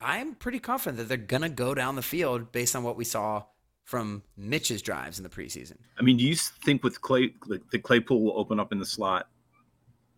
I'm 0.00 0.34
pretty 0.34 0.60
confident 0.60 0.98
that 0.98 1.08
they're 1.08 1.16
gonna 1.16 1.48
go 1.48 1.74
down 1.74 1.96
the 1.96 2.02
field 2.02 2.52
based 2.52 2.76
on 2.76 2.82
what 2.84 2.96
we 2.96 3.04
saw 3.04 3.44
from 3.84 4.22
Mitch's 4.36 4.82
drives 4.82 5.18
in 5.18 5.22
the 5.24 5.30
preseason. 5.30 5.76
I 5.98 6.02
mean, 6.02 6.16
do 6.18 6.24
you 6.24 6.34
think 6.36 6.84
with 6.84 7.00
Clay, 7.00 7.34
the 7.70 7.78
Claypool 7.78 8.22
will 8.22 8.38
open 8.38 8.60
up 8.60 8.70
in 8.72 8.78
the 8.78 8.84
slot 8.86 9.28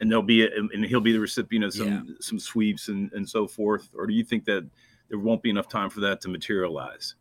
and 0.01 0.11
there'll 0.11 0.23
be 0.25 0.45
a, 0.45 0.49
and 0.57 0.85
he'll 0.85 1.01
be 1.01 1.13
the 1.13 1.21
recipient 1.21 1.65
of 1.65 1.73
some 1.75 1.89
Yeah. 1.89 2.15
some 2.21 2.39
sweeps 2.39 2.89
and 2.89 3.13
and 3.13 3.29
so 3.29 3.47
forth, 3.47 3.89
or 3.95 4.07
do 4.07 4.13
you 4.15 4.25
think 4.25 4.45
that 4.47 4.67
there 5.09 5.19
won't 5.19 5.43
be 5.43 5.51
enough 5.51 5.69
time 5.69 5.91
for 5.91 6.01
that 6.01 6.21
to 6.23 6.29
materialize? 6.29 7.15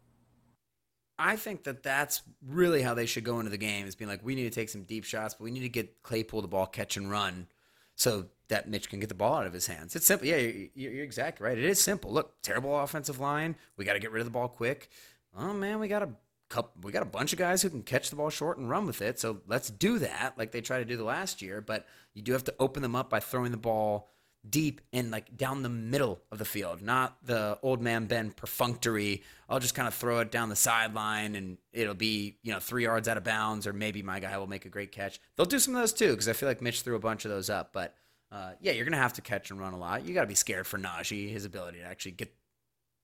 I 1.19 1.35
think 1.35 1.65
that 1.65 1.83
that's 1.83 2.21
really 2.47 2.81
how 2.81 2.93
they 2.93 3.05
should 3.05 3.25
go 3.25 3.39
into 3.39 3.51
the 3.51 3.57
game 3.57 3.85
is 3.85 3.95
being 3.95 4.09
like, 4.09 4.23
we 4.23 4.35
need 4.35 4.45
to 4.45 4.49
take 4.49 4.69
some 4.69 4.83
deep 4.83 5.03
shots, 5.03 5.33
but 5.33 5.43
we 5.43 5.51
need 5.51 5.59
to 5.61 5.69
get 5.69 6.01
Claypool 6.01 6.41
the 6.41 6.47
ball, 6.47 6.65
catch 6.65 6.95
and 6.95 7.11
run, 7.11 7.47
so 7.95 8.27
that 8.47 8.69
Mitch 8.69 8.89
can 8.89 9.01
get 9.01 9.09
the 9.09 9.15
ball 9.15 9.35
out 9.35 9.45
of 9.45 9.51
his 9.53 9.67
hands. 9.67 9.95
It's 9.95 10.05
simple. 10.05 10.25
Yeah, 10.25 10.37
you're, 10.37 10.91
you're 10.93 11.03
exactly 11.03 11.45
right. 11.45 11.57
It 11.57 11.65
is 11.65 11.81
simple. 11.81 12.11
Look, 12.11 12.41
terrible 12.41 12.79
offensive 12.79 13.19
line. 13.19 13.57
We 13.75 13.83
got 13.83 13.93
to 13.93 13.99
get 13.99 14.11
rid 14.11 14.21
of 14.21 14.25
the 14.25 14.31
ball 14.31 14.47
quick. 14.47 14.89
Oh 15.37 15.53
man, 15.53 15.79
we 15.79 15.89
got 15.89 16.03
a 16.03 16.09
couple. 16.47 16.81
We 16.81 16.93
got 16.93 17.03
a 17.03 17.05
bunch 17.05 17.33
of 17.33 17.39
guys 17.39 17.61
who 17.61 17.69
can 17.69 17.83
catch 17.83 18.09
the 18.09 18.15
ball 18.15 18.29
short 18.29 18.57
and 18.57 18.69
run 18.69 18.87
with 18.87 19.01
it. 19.01 19.19
So 19.19 19.41
let's 19.45 19.69
do 19.69 19.99
that, 19.99 20.37
like 20.37 20.51
they 20.51 20.61
tried 20.61 20.79
to 20.79 20.85
do 20.85 20.97
the 20.97 21.03
last 21.03 21.41
year. 21.41 21.59
But 21.59 21.85
you 22.13 22.21
do 22.21 22.31
have 22.31 22.45
to 22.45 22.55
open 22.59 22.81
them 22.81 22.95
up 22.95 23.09
by 23.09 23.19
throwing 23.19 23.51
the 23.51 23.57
ball 23.57 24.09
deep 24.47 24.81
and 24.93 25.11
like 25.11 25.35
down 25.35 25.63
the 25.63 25.69
middle 25.69 26.21
of 26.31 26.37
the 26.37 26.45
field, 26.45 26.81
not 26.81 27.17
the 27.25 27.57
old 27.61 27.81
man 27.81 28.05
Ben 28.05 28.31
perfunctory. 28.31 29.23
I'll 29.49 29.59
just 29.59 29.75
kind 29.75 29.87
of 29.87 29.93
throw 29.93 30.19
it 30.19 30.31
down 30.31 30.49
the 30.49 30.55
sideline 30.55 31.35
and 31.35 31.57
it'll 31.73 31.93
be, 31.93 32.37
you 32.43 32.53
know, 32.53 32.59
three 32.59 32.83
yards 32.83 33.07
out 33.07 33.17
of 33.17 33.23
bounds, 33.23 33.67
or 33.67 33.73
maybe 33.73 34.01
my 34.01 34.19
guy 34.19 34.37
will 34.37 34.47
make 34.47 34.65
a 34.65 34.69
great 34.69 34.91
catch. 34.91 35.19
They'll 35.35 35.45
do 35.45 35.59
some 35.59 35.75
of 35.75 35.81
those 35.81 35.93
too, 35.93 36.11
because 36.11 36.27
I 36.29 36.33
feel 36.33 36.47
like 36.47 36.61
Mitch 36.61 36.81
threw 36.81 36.95
a 36.95 36.99
bunch 36.99 37.25
of 37.25 37.31
those 37.31 37.49
up. 37.49 37.73
But 37.73 37.95
uh, 38.31 38.51
yeah, 38.61 38.71
you're 38.73 38.85
going 38.85 38.93
to 38.93 38.99
have 38.99 39.13
to 39.13 39.21
catch 39.21 39.51
and 39.51 39.59
run 39.59 39.73
a 39.73 39.77
lot. 39.77 40.05
You 40.05 40.13
got 40.13 40.21
to 40.21 40.27
be 40.27 40.35
scared 40.35 40.67
for 40.67 40.77
Najee, 40.77 41.31
his 41.31 41.45
ability 41.45 41.79
to 41.79 41.85
actually 41.85 42.11
get 42.11 42.33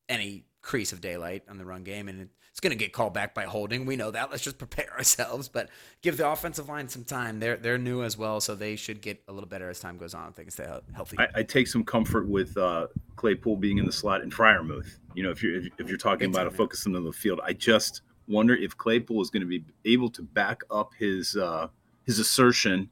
any 0.09 0.45
crease 0.61 0.91
of 0.91 0.99
daylight 0.99 1.43
on 1.49 1.57
the 1.57 1.65
run 1.65 1.83
game, 1.83 2.07
and 2.07 2.29
it's 2.49 2.59
going 2.59 2.71
to 2.71 2.77
get 2.77 2.93
called 2.93 3.13
back 3.13 3.33
by 3.35 3.43
holding. 3.43 3.85
We 3.85 3.95
know 3.95 4.11
that. 4.11 4.31
Let's 4.31 4.43
just 4.43 4.57
prepare 4.57 4.91
ourselves, 4.97 5.49
but 5.49 5.69
give 6.01 6.17
the 6.17 6.29
offensive 6.29 6.69
line 6.69 6.87
some 6.87 7.03
time. 7.03 7.39
They're 7.39 7.57
they're 7.57 7.77
new 7.77 8.03
as 8.03 8.17
well, 8.17 8.39
so 8.39 8.55
they 8.55 8.75
should 8.75 9.01
get 9.01 9.21
a 9.27 9.33
little 9.33 9.49
better 9.49 9.69
as 9.69 9.79
time 9.79 9.97
goes 9.97 10.13
on. 10.13 10.33
Can 10.33 10.49
stay 10.49 10.67
healthy. 10.93 11.17
I, 11.19 11.27
I 11.35 11.43
take 11.43 11.67
some 11.67 11.83
comfort 11.83 12.27
with 12.27 12.57
uh, 12.57 12.87
Claypool 13.15 13.57
being 13.57 13.77
in 13.77 13.85
the 13.85 13.91
slot 13.91 14.21
and 14.21 14.31
Freiermuth. 14.31 14.97
You 15.13 15.23
know, 15.23 15.31
if 15.31 15.43
you're 15.43 15.55
if, 15.55 15.67
if 15.77 15.89
you're 15.89 15.97
talking 15.97 16.29
about 16.29 16.47
a 16.47 16.51
focus 16.51 16.85
on 16.85 16.93
the 16.93 17.11
field, 17.11 17.41
I 17.43 17.53
just 17.53 18.01
wonder 18.27 18.55
if 18.55 18.77
Claypool 18.77 19.21
is 19.21 19.29
going 19.29 19.41
to 19.41 19.47
be 19.47 19.63
able 19.85 20.09
to 20.11 20.21
back 20.21 20.61
up 20.71 20.93
his 20.97 21.35
uh, 21.35 21.67
his 22.05 22.19
assertion 22.19 22.89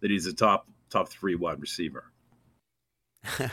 that 0.00 0.10
he's 0.10 0.26
a 0.26 0.34
top 0.34 0.68
top 0.90 1.08
three 1.08 1.34
wide 1.34 1.60
receiver. 1.60 2.12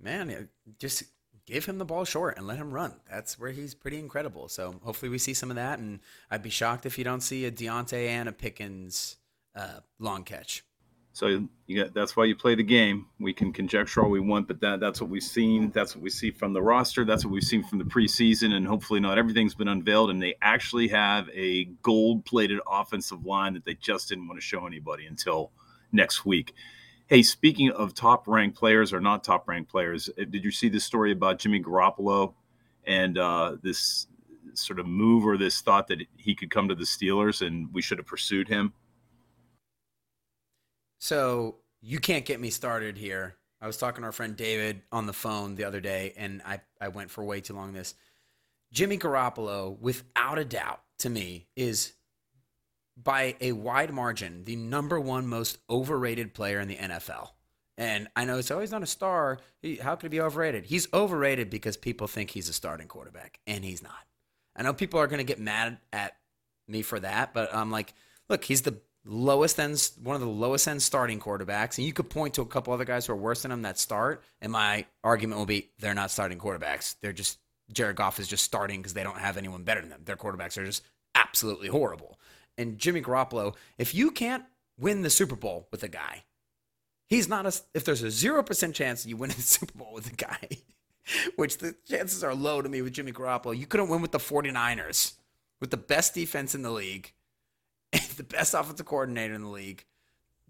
Man, 0.00 0.48
just 0.78 1.04
give 1.46 1.66
him 1.66 1.78
the 1.78 1.84
ball 1.84 2.04
short 2.04 2.36
and 2.36 2.46
let 2.46 2.58
him 2.58 2.72
run. 2.72 2.94
That's 3.10 3.38
where 3.38 3.50
he's 3.50 3.74
pretty 3.74 3.98
incredible. 3.98 4.48
So 4.48 4.80
hopefully 4.82 5.10
we 5.10 5.18
see 5.18 5.34
some 5.34 5.50
of 5.50 5.56
that, 5.56 5.78
and 5.78 6.00
I'd 6.30 6.42
be 6.42 6.50
shocked 6.50 6.86
if 6.86 6.98
you 6.98 7.04
don't 7.04 7.20
see 7.20 7.44
a 7.44 7.52
Diontae 7.52 8.08
and 8.08 8.28
a 8.28 8.32
Pickens 8.32 9.16
uh, 9.54 9.80
long 9.98 10.24
catch. 10.24 10.64
So 11.12 11.46
got, 11.72 11.94
that's 11.94 12.16
why 12.16 12.24
you 12.24 12.34
play 12.34 12.56
the 12.56 12.64
game. 12.64 13.06
We 13.20 13.32
can 13.32 13.52
conjecture 13.52 14.02
all 14.02 14.10
we 14.10 14.18
want, 14.18 14.48
but 14.48 14.60
that 14.62 14.80
that's 14.80 15.00
what 15.00 15.08
we've 15.08 15.22
seen. 15.22 15.70
That's 15.70 15.94
what 15.94 16.02
we 16.02 16.10
see 16.10 16.32
from 16.32 16.52
the 16.52 16.60
roster. 16.60 17.04
That's 17.04 17.24
what 17.24 17.32
we've 17.32 17.44
seen 17.44 17.62
from 17.62 17.78
the 17.78 17.84
preseason, 17.84 18.52
and 18.52 18.66
hopefully 18.66 18.98
not 18.98 19.16
everything's 19.16 19.54
been 19.54 19.68
unveiled. 19.68 20.10
And 20.10 20.20
they 20.20 20.34
actually 20.42 20.88
have 20.88 21.28
a 21.32 21.66
gold-plated 21.82 22.58
offensive 22.68 23.24
line 23.24 23.54
that 23.54 23.64
they 23.64 23.74
just 23.74 24.08
didn't 24.08 24.26
want 24.26 24.40
to 24.40 24.44
show 24.44 24.66
anybody 24.66 25.06
until 25.06 25.52
next 25.92 26.26
week. 26.26 26.52
Hey, 27.06 27.22
speaking 27.22 27.70
of 27.70 27.92
top-ranked 27.92 28.56
players 28.56 28.92
or 28.92 29.00
not 29.00 29.22
top-ranked 29.22 29.70
players, 29.70 30.08
uh, 30.08 30.24
did 30.24 30.42
you 30.42 30.50
see 30.50 30.70
this 30.70 30.84
story 30.84 31.12
about 31.12 31.38
Jimmy 31.38 31.62
Garoppolo 31.62 32.32
and 32.86 33.18
uh, 33.18 33.56
this 33.62 34.06
sort 34.54 34.78
of 34.78 34.86
move 34.86 35.26
or 35.26 35.36
this 35.36 35.60
thought 35.60 35.88
that 35.88 35.98
he 36.16 36.34
could 36.34 36.50
come 36.50 36.68
to 36.68 36.74
the 36.74 36.84
Steelers 36.84 37.46
and 37.46 37.72
we 37.74 37.82
should 37.82 37.98
have 37.98 38.06
pursued 38.06 38.48
him? 38.48 38.72
So 40.98 41.56
you 41.82 41.98
can't 41.98 42.24
get 42.24 42.40
me 42.40 42.48
started 42.48 42.96
here. 42.96 43.36
I 43.60 43.66
was 43.66 43.76
talking 43.76 44.00
to 44.00 44.06
our 44.06 44.12
friend 44.12 44.34
David 44.34 44.80
on 44.90 45.04
the 45.04 45.12
phone 45.12 45.54
the 45.54 45.64
other 45.64 45.80
day, 45.80 46.14
and 46.16 46.40
I, 46.46 46.60
I 46.80 46.88
went 46.88 47.10
for 47.10 47.22
way 47.22 47.42
too 47.42 47.54
long 47.54 47.74
this. 47.74 47.94
Jimmy 48.72 48.96
Garoppolo, 48.96 49.78
without 49.78 50.38
a 50.38 50.44
doubt, 50.44 50.80
to 51.00 51.10
me, 51.10 51.48
is 51.54 51.92
by 52.96 53.36
a 53.40 53.52
wide 53.52 53.92
margin 53.92 54.44
the 54.44 54.56
number 54.56 55.00
one 55.00 55.26
most 55.26 55.58
overrated 55.68 56.34
player 56.34 56.60
in 56.60 56.68
the 56.68 56.76
NFL. 56.76 57.30
And 57.76 58.08
I 58.14 58.24
know 58.24 58.38
it's 58.38 58.50
always 58.50 58.70
not 58.70 58.82
a 58.84 58.86
star. 58.86 59.40
How 59.82 59.96
could 59.96 60.12
he 60.12 60.18
be 60.18 60.20
overrated? 60.20 60.66
He's 60.66 60.92
overrated 60.94 61.50
because 61.50 61.76
people 61.76 62.06
think 62.06 62.30
he's 62.30 62.48
a 62.48 62.52
starting 62.52 62.86
quarterback, 62.86 63.40
and 63.46 63.64
he's 63.64 63.82
not. 63.82 64.06
I 64.54 64.62
know 64.62 64.72
people 64.72 65.00
are 65.00 65.08
going 65.08 65.18
to 65.18 65.24
get 65.24 65.40
mad 65.40 65.78
at 65.92 66.16
me 66.68 66.82
for 66.82 67.00
that, 67.00 67.34
but 67.34 67.52
I'm 67.52 67.72
like, 67.72 67.92
look, 68.28 68.44
he's 68.44 68.62
the 68.62 68.78
lowest 69.04 69.58
end, 69.58 69.90
one 70.02 70.14
of 70.14 70.22
the 70.22 70.28
lowest 70.28 70.68
end 70.68 70.82
starting 70.82 71.18
quarterbacks, 71.18 71.78
and 71.78 71.86
you 71.86 71.92
could 71.92 72.08
point 72.08 72.34
to 72.34 72.42
a 72.42 72.46
couple 72.46 72.72
other 72.72 72.84
guys 72.84 73.06
who 73.06 73.12
are 73.12 73.16
worse 73.16 73.42
than 73.42 73.50
him 73.50 73.62
that 73.62 73.78
start, 73.78 74.22
and 74.40 74.52
my 74.52 74.86
argument 75.02 75.38
will 75.38 75.46
be 75.46 75.70
they're 75.80 75.94
not 75.94 76.12
starting 76.12 76.38
quarterbacks. 76.38 76.94
They're 77.02 77.12
just 77.12 77.38
Jared 77.72 77.96
Goff 77.96 78.20
is 78.20 78.28
just 78.28 78.44
starting 78.44 78.80
because 78.80 78.94
they 78.94 79.02
don't 79.02 79.18
have 79.18 79.36
anyone 79.36 79.64
better 79.64 79.80
than 79.80 79.90
them. 79.90 80.02
Their 80.04 80.16
quarterbacks 80.16 80.56
are 80.58 80.64
just 80.64 80.84
absolutely 81.14 81.68
horrible. 81.68 82.18
And 82.56 82.78
Jimmy 82.78 83.02
Garoppolo, 83.02 83.54
if 83.78 83.94
you 83.94 84.10
can't 84.10 84.44
win 84.78 85.02
the 85.02 85.10
Super 85.10 85.36
Bowl 85.36 85.68
with 85.70 85.82
a 85.82 85.88
guy, 85.88 86.24
he's 87.06 87.28
not 87.28 87.46
a. 87.46 87.60
If 87.74 87.84
there's 87.84 88.02
a 88.02 88.10
zero 88.10 88.42
percent 88.42 88.74
chance 88.74 89.04
you 89.06 89.16
win 89.16 89.30
the 89.36 89.42
Super 89.42 89.76
Bowl 89.76 89.92
with 89.92 90.12
a 90.12 90.16
guy, 90.16 90.48
which 91.36 91.58
the 91.58 91.74
chances 91.88 92.22
are 92.24 92.34
low 92.34 92.62
to 92.62 92.68
me 92.68 92.82
with 92.82 92.92
Jimmy 92.92 93.12
Garoppolo, 93.12 93.56
you 93.56 93.66
couldn't 93.66 93.88
win 93.88 94.02
with 94.02 94.12
the 94.12 94.18
49ers, 94.18 95.14
with 95.60 95.70
the 95.70 95.76
best 95.76 96.14
defense 96.14 96.54
in 96.54 96.62
the 96.62 96.70
league, 96.70 97.12
the 98.16 98.24
best 98.24 98.54
offensive 98.54 98.86
coordinator 98.86 99.34
in 99.34 99.42
the 99.42 99.48
league, 99.48 99.84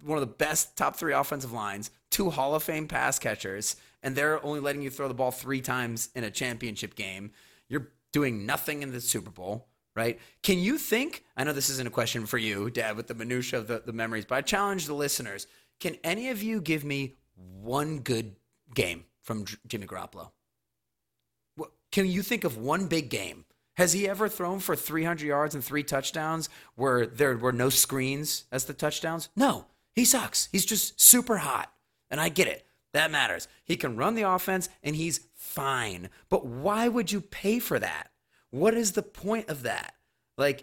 one 0.03 0.19
of 0.19 0.21
the 0.21 0.35
best 0.35 0.77
top 0.77 0.97
three 0.97 1.13
offensive 1.13 1.53
lines, 1.53 1.91
two 2.11 2.31
Hall 2.31 2.55
of 2.55 2.63
Fame 2.63 2.89
pass 2.89 3.19
catchers, 3.19 3.77
and 4.03 4.15
they're 4.15 4.45
only 4.45 4.61
letting 4.61 4.83
you 4.83 4.91
throw 4.91 5.09
the 5.09 5.15
ball 5.15 5.31
three 5.31 5.61
times 5.61 6.11
in 6.15 6.25
a 6.25 6.31
championship 6.31 6.95
game. 6.95 7.33
You're 7.69 7.89
doing 8.13 8.47
nothing 8.47 8.83
in 8.83 8.93
the 8.93 9.01
Super 9.01 9.31
Bowl, 9.31 9.67
right? 9.97 10.19
Can 10.43 10.59
you 10.59 10.79
think? 10.79 11.25
I 11.37 11.45
know 11.45 11.53
this 11.53 11.71
isn't 11.71 11.87
a 11.87 11.91
question 11.91 12.27
for 12.27 12.39
you, 12.39 12.71
Dad, 12.71 12.97
with 12.97 13.07
the 13.07 13.15
minutia 13.15 13.59
of 13.59 13.67
the, 13.69 13.83
the 13.85 13.93
memories, 13.93 14.25
but 14.25 14.37
I 14.37 14.41
challenge 14.41 14.87
the 14.87 14.95
listeners. 14.95 15.47
Can 15.81 15.97
any 16.05 16.31
of 16.31 16.43
you 16.43 16.61
give 16.61 16.85
me 16.85 17.15
one 17.63 17.99
good 18.01 18.37
game 18.75 19.05
from 19.23 19.45
J- 19.45 19.57
Jimmy 19.67 19.87
Garoppolo? 19.87 20.31
What- 21.57 21.73
Can 21.93 22.07
you 22.07 22.23
think 22.23 22.45
of 22.45 22.57
one 22.57 22.87
big 22.87 23.09
game? 23.11 23.45
Has 23.77 23.93
he 23.93 24.09
ever 24.09 24.29
thrown 24.29 24.61
for 24.61 24.77
300 24.77 25.25
yards 25.27 25.55
and 25.55 25.65
three 25.65 25.83
touchdowns 25.83 26.49
where 26.77 27.07
there 27.07 27.37
were 27.37 27.53
no 27.53 27.71
screens 27.71 28.45
as 28.53 28.67
the 28.67 28.73
touchdowns? 28.75 29.29
No, 29.35 29.67
he 29.97 30.05
sucks. 30.05 30.49
He's 30.53 30.65
just 30.65 31.01
super 31.01 31.39
hot. 31.39 31.73
And 32.09 32.21
I 32.21 32.29
get 32.29 32.47
it. 32.47 32.65
That 32.93 33.11
matters. 33.11 33.49
He 33.65 33.77
can 33.77 33.97
run 33.97 34.15
the 34.15 34.23
offense 34.23 34.69
and 34.85 34.95
he's 34.95 35.27
fine. 35.35 36.09
But 36.29 36.47
why 36.47 36.87
would 36.87 37.11
you 37.11 37.21
pay 37.21 37.59
for 37.59 37.81
that? 37.81 38.11
What 38.55 38.75
is 38.75 38.93
the 38.93 39.03
point 39.03 39.49
of 39.49 39.65
that? 39.65 39.97
Like, 40.39 40.63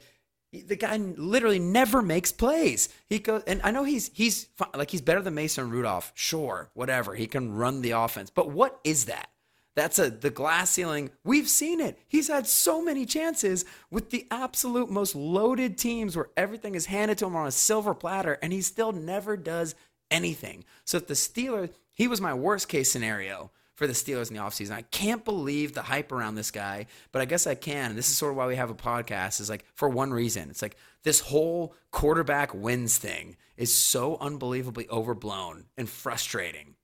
the 0.54 0.78
guy 0.78 0.96
literally 0.96 1.60
never 1.60 2.02
makes 2.02 2.32
plays. 2.32 2.88
He 3.08 3.20
goes, 3.20 3.44
and 3.46 3.60
I 3.66 3.72
know 3.72 3.84
he's 3.84 4.10
he's 4.14 4.48
like 4.74 4.92
he's 4.92 5.02
better 5.02 5.22
than 5.22 5.36
Mason 5.36 5.70
Rudolph. 5.70 6.14
Sure, 6.16 6.70
whatever. 6.74 7.16
He 7.16 7.28
can 7.28 7.54
run 7.54 7.82
the 7.82 7.92
offense, 7.92 8.30
but 8.30 8.50
what 8.50 8.80
is 8.86 9.06
that? 9.06 9.30
That's 9.76 10.00
a 10.00 10.10
the 10.10 10.30
glass 10.30 10.70
ceiling. 10.70 11.10
We've 11.26 11.50
seen 11.50 11.82
it. 11.82 12.00
He's 12.08 12.30
had 12.30 12.48
so 12.48 12.82
many 12.82 13.06
chances 13.06 13.66
with 13.90 14.10
the 14.10 14.26
absolute 14.32 14.90
most 14.90 15.14
loaded 15.14 15.78
teams 15.78 16.16
where 16.16 16.30
everything 16.38 16.76
is 16.76 16.86
handed 16.86 17.18
to 17.18 17.26
him 17.26 17.36
on 17.36 17.48
a 17.48 17.52
silver 17.52 17.94
platter, 17.94 18.38
and 18.42 18.54
he 18.54 18.62
still 18.62 18.94
never 18.94 19.36
does 19.36 19.76
anything. 20.10 20.64
So 20.86 20.96
if 20.96 21.08
the 21.08 21.14
Steelers, 21.14 21.74
he 21.92 22.08
was 22.08 22.22
my 22.22 22.34
worst 22.34 22.70
case 22.70 22.90
scenario 22.90 23.52
for 23.82 23.88
the 23.88 23.94
Steelers 23.94 24.30
in 24.30 24.36
the 24.36 24.44
offseason. 24.44 24.74
I 24.74 24.84
can't 24.84 25.26
believe 25.26 25.74
the 25.74 25.82
hype 25.82 26.12
around 26.12 26.36
this 26.36 26.52
guy, 26.52 26.86
but 27.12 27.24
I 27.24 27.26
guess 27.26 27.48
I 27.48 27.56
can. 27.56 27.90
And 27.90 27.98
this 27.98 28.12
is 28.12 28.16
sort 28.16 28.32
of 28.32 28.38
why 28.38 28.46
we 28.46 28.56
have 28.56 28.70
a 28.70 28.76
podcast, 28.76 29.42
is 29.42 29.50
like 29.50 29.66
for 29.74 29.90
one 29.90 30.14
reason. 30.14 30.52
It's 30.52 30.62
like 30.62 30.78
this 31.02 31.20
whole 31.20 31.74
quarterback 31.90 32.54
wins 32.54 33.00
thing 33.00 33.38
is 33.58 33.74
so 33.74 34.18
unbelievably 34.22 34.88
overblown 34.90 35.66
and 35.80 35.90
frustrating. 35.90 36.76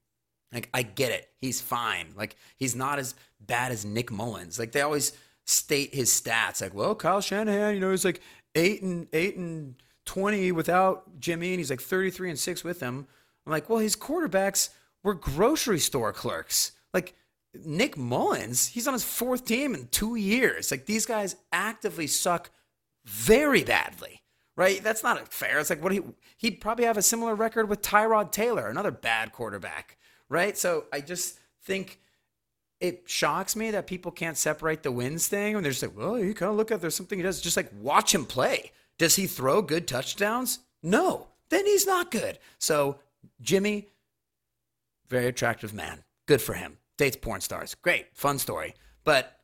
Like 0.52 0.70
I 0.74 0.82
get 0.82 1.12
it. 1.12 1.30
He's 1.38 1.62
fine. 1.62 2.14
Like 2.16 2.36
he's 2.56 2.76
not 2.76 2.98
as 2.98 3.14
bad 3.40 3.72
as 3.72 3.86
Nick 3.86 4.10
Mullens. 4.10 4.58
Like 4.58 4.72
they 4.72 4.82
always 4.82 5.14
state 5.46 5.94
his 5.94 6.10
stats. 6.10 6.64
Like, 6.64 6.74
well, 6.74 6.96
Kyle 6.96 7.22
Shanahan, 7.22 7.76
you 7.76 7.80
know, 7.80 7.92
he's 7.92 8.06
like 8.06 8.22
eight 8.56 8.82
and 8.82 9.08
eight 9.14 9.38
and 9.38 9.76
twenty 10.04 10.52
without 10.52 11.20
Jimmy, 11.20 11.52
and 11.52 11.60
he's 11.60 11.70
like 11.70 11.82
thirty-three 11.82 12.32
and 12.32 12.40
six 12.40 12.64
with 12.64 12.80
him. 12.80 13.06
I'm 13.46 13.52
like, 13.52 13.70
well, 13.70 13.78
his 13.78 13.96
quarterbacks 13.96 14.70
were 15.04 15.14
grocery 15.14 15.78
store 15.78 16.12
clerks. 16.12 16.72
Like 16.94 17.16
Nick 17.54 17.98
Mullens, 17.98 18.68
he's 18.68 18.88
on 18.88 18.94
his 18.94 19.04
fourth 19.04 19.46
team 19.46 19.74
in 19.74 19.88
two 19.88 20.16
years. 20.16 20.72
Like 20.72 20.86
these 20.86 21.06
guys 21.06 21.36
actively 21.52 22.08
suck 22.08 22.50
very 23.06 23.64
badly, 23.64 24.22
right? 24.56 24.84
That's 24.84 25.04
not 25.04 25.34
fair. 25.34 25.60
It's 25.60 25.70
like 25.70 25.84
what 25.84 25.92
he 25.92 26.02
he'd 26.38 26.62
probably 26.62 26.86
have 26.86 26.98
a 26.98 27.02
similar 27.02 27.36
record 27.36 27.70
with 27.70 27.82
Tyrod 27.82 28.32
Taylor, 28.32 28.68
another 28.68 28.92
bad 28.92 29.32
quarterback, 29.32 29.98
right? 30.30 30.58
So 30.58 30.86
I 30.92 31.02
just 31.02 31.40
think 31.64 32.00
it 32.80 33.04
shocks 33.08 33.56
me 33.56 33.72
that 33.72 33.88
people 33.88 34.12
can't 34.12 34.38
separate 34.38 34.84
the 34.84 34.92
wins 34.92 35.28
thing 35.28 35.56
and 35.56 35.66
they're 35.66 35.72
just 35.72 35.82
like, 35.82 35.98
well, 35.98 36.20
you 36.20 36.34
kind 36.34 36.52
of 36.52 36.58
look 36.58 36.72
at 36.72 36.82
there's 36.82 36.96
something 36.96 37.18
he 37.18 37.24
does. 37.24 37.42
Just 37.42 37.58
like 37.58 37.72
watch 37.82 38.14
him 38.14 38.26
play. 38.26 38.72
Does 38.98 39.16
he 39.16 39.28
throw 39.28 39.62
good 39.62 39.88
touchdowns? 39.88 40.60
No. 40.84 41.28
Then 41.50 41.66
he's 41.66 41.88
not 41.88 42.12
good. 42.12 42.38
So 42.60 43.00
Jimmy, 43.42 43.88
very 45.08 45.28
attractive 45.28 45.74
man. 45.74 46.04
Good 46.28 46.42
for 46.42 46.54
him. 46.54 46.78
Dates 46.98 47.16
porn 47.18 47.42
stars. 47.42 47.76
Great, 47.76 48.08
fun 48.14 48.38
story. 48.38 48.76
But 49.04 49.40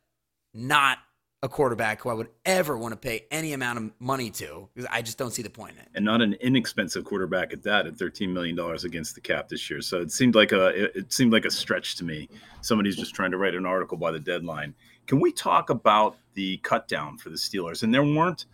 not 0.52 0.98
a 1.42 1.48
quarterback 1.48 2.00
who 2.00 2.08
I 2.08 2.14
would 2.14 2.28
ever 2.46 2.78
want 2.78 2.92
to 2.92 2.96
pay 2.96 3.26
any 3.30 3.52
amount 3.52 3.78
of 3.78 3.90
money 3.98 4.30
to 4.30 4.68
because 4.74 4.88
I 4.90 5.02
just 5.02 5.18
don't 5.18 5.30
see 5.30 5.42
the 5.42 5.50
point 5.50 5.74
in 5.74 5.80
it. 5.80 5.88
and 5.94 6.02
not 6.04 6.22
an 6.22 6.32
inexpensive 6.40 7.04
quarterback 7.04 7.52
at 7.52 7.62
that 7.64 7.86
at 7.86 7.96
13 7.96 8.32
million 8.32 8.56
dollars 8.56 8.84
against 8.84 9.14
the 9.14 9.20
cap 9.20 9.50
this 9.50 9.68
year 9.68 9.82
so 9.82 10.00
it 10.00 10.10
seemed 10.10 10.34
like 10.34 10.52
a 10.52 10.68
it 10.98 11.12
seemed 11.12 11.34
like 11.34 11.44
a 11.44 11.50
stretch 11.50 11.96
to 11.96 12.04
me 12.04 12.30
somebody's 12.62 12.96
just 12.96 13.14
trying 13.14 13.30
to 13.30 13.36
write 13.36 13.54
an 13.54 13.66
article 13.66 13.98
by 13.98 14.10
the 14.10 14.18
deadline 14.18 14.74
can 15.06 15.20
we 15.20 15.30
talk 15.30 15.68
about 15.68 16.16
the 16.32 16.56
cutdown 16.64 17.20
for 17.20 17.28
the 17.28 17.36
steelers 17.36 17.82
and 17.82 17.92
there 17.92 18.04
weren't 18.04 18.46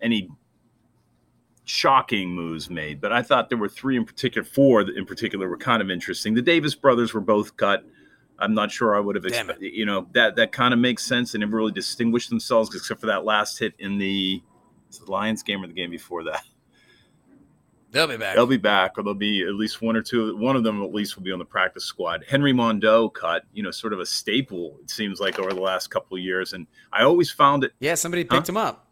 any 0.00 0.28
shocking 1.64 2.28
moves 2.30 2.68
made 2.68 3.00
but 3.00 3.10
i 3.12 3.22
thought 3.22 3.48
there 3.48 3.56
were 3.58 3.68
three 3.68 3.96
in 3.96 4.04
particular 4.04 4.44
four 4.44 4.84
that 4.84 4.96
in 4.96 5.06
particular 5.06 5.48
were 5.48 5.56
kind 5.56 5.80
of 5.80 5.90
interesting 5.90 6.34
the 6.34 6.42
davis 6.42 6.74
brothers 6.74 7.14
were 7.14 7.20
both 7.22 7.56
cut 7.56 7.84
i'm 8.38 8.52
not 8.52 8.70
sure 8.70 8.94
i 8.94 9.00
would 9.00 9.16
have 9.16 9.24
expected 9.24 9.72
you 9.72 9.86
know 9.86 10.06
that 10.12 10.36
that 10.36 10.52
kind 10.52 10.74
of 10.74 10.80
makes 10.80 11.02
sense 11.04 11.32
they 11.32 11.38
never 11.38 11.56
really 11.56 11.72
distinguished 11.72 12.28
themselves 12.28 12.74
except 12.74 13.00
for 13.00 13.06
that 13.06 13.24
last 13.24 13.58
hit 13.58 13.72
in 13.78 13.96
the, 13.96 14.42
the 15.04 15.10
lions 15.10 15.42
game 15.42 15.64
or 15.64 15.66
the 15.66 15.72
game 15.72 15.90
before 15.90 16.22
that 16.24 16.42
They'll 17.90 18.08
be 18.08 18.16
back. 18.16 18.34
They'll 18.34 18.46
be 18.48 18.56
back, 18.56 18.98
or 18.98 19.04
there'll 19.04 19.14
be 19.14 19.44
at 19.44 19.54
least 19.54 19.80
one 19.80 19.94
or 19.94 20.02
two. 20.02 20.36
One 20.36 20.56
of 20.56 20.64
them 20.64 20.82
at 20.82 20.92
least 20.92 21.14
will 21.14 21.22
be 21.22 21.30
on 21.30 21.38
the 21.38 21.44
practice 21.44 21.84
squad. 21.84 22.24
Henry 22.28 22.52
Mondeaux 22.52 23.08
cut, 23.14 23.44
you 23.52 23.62
know, 23.62 23.70
sort 23.70 23.92
of 23.92 24.00
a 24.00 24.06
staple. 24.06 24.78
It 24.82 24.90
seems 24.90 25.20
like 25.20 25.38
over 25.38 25.54
the 25.54 25.60
last 25.60 25.90
couple 25.90 26.16
of 26.16 26.20
years, 26.20 26.54
and 26.54 26.66
I 26.92 27.04
always 27.04 27.30
found 27.30 27.62
it. 27.62 27.70
yeah, 27.78 27.94
somebody 27.94 28.26
Huh? 28.28 28.34
picked 28.36 28.48
him 28.48 28.56
up. 28.56 28.88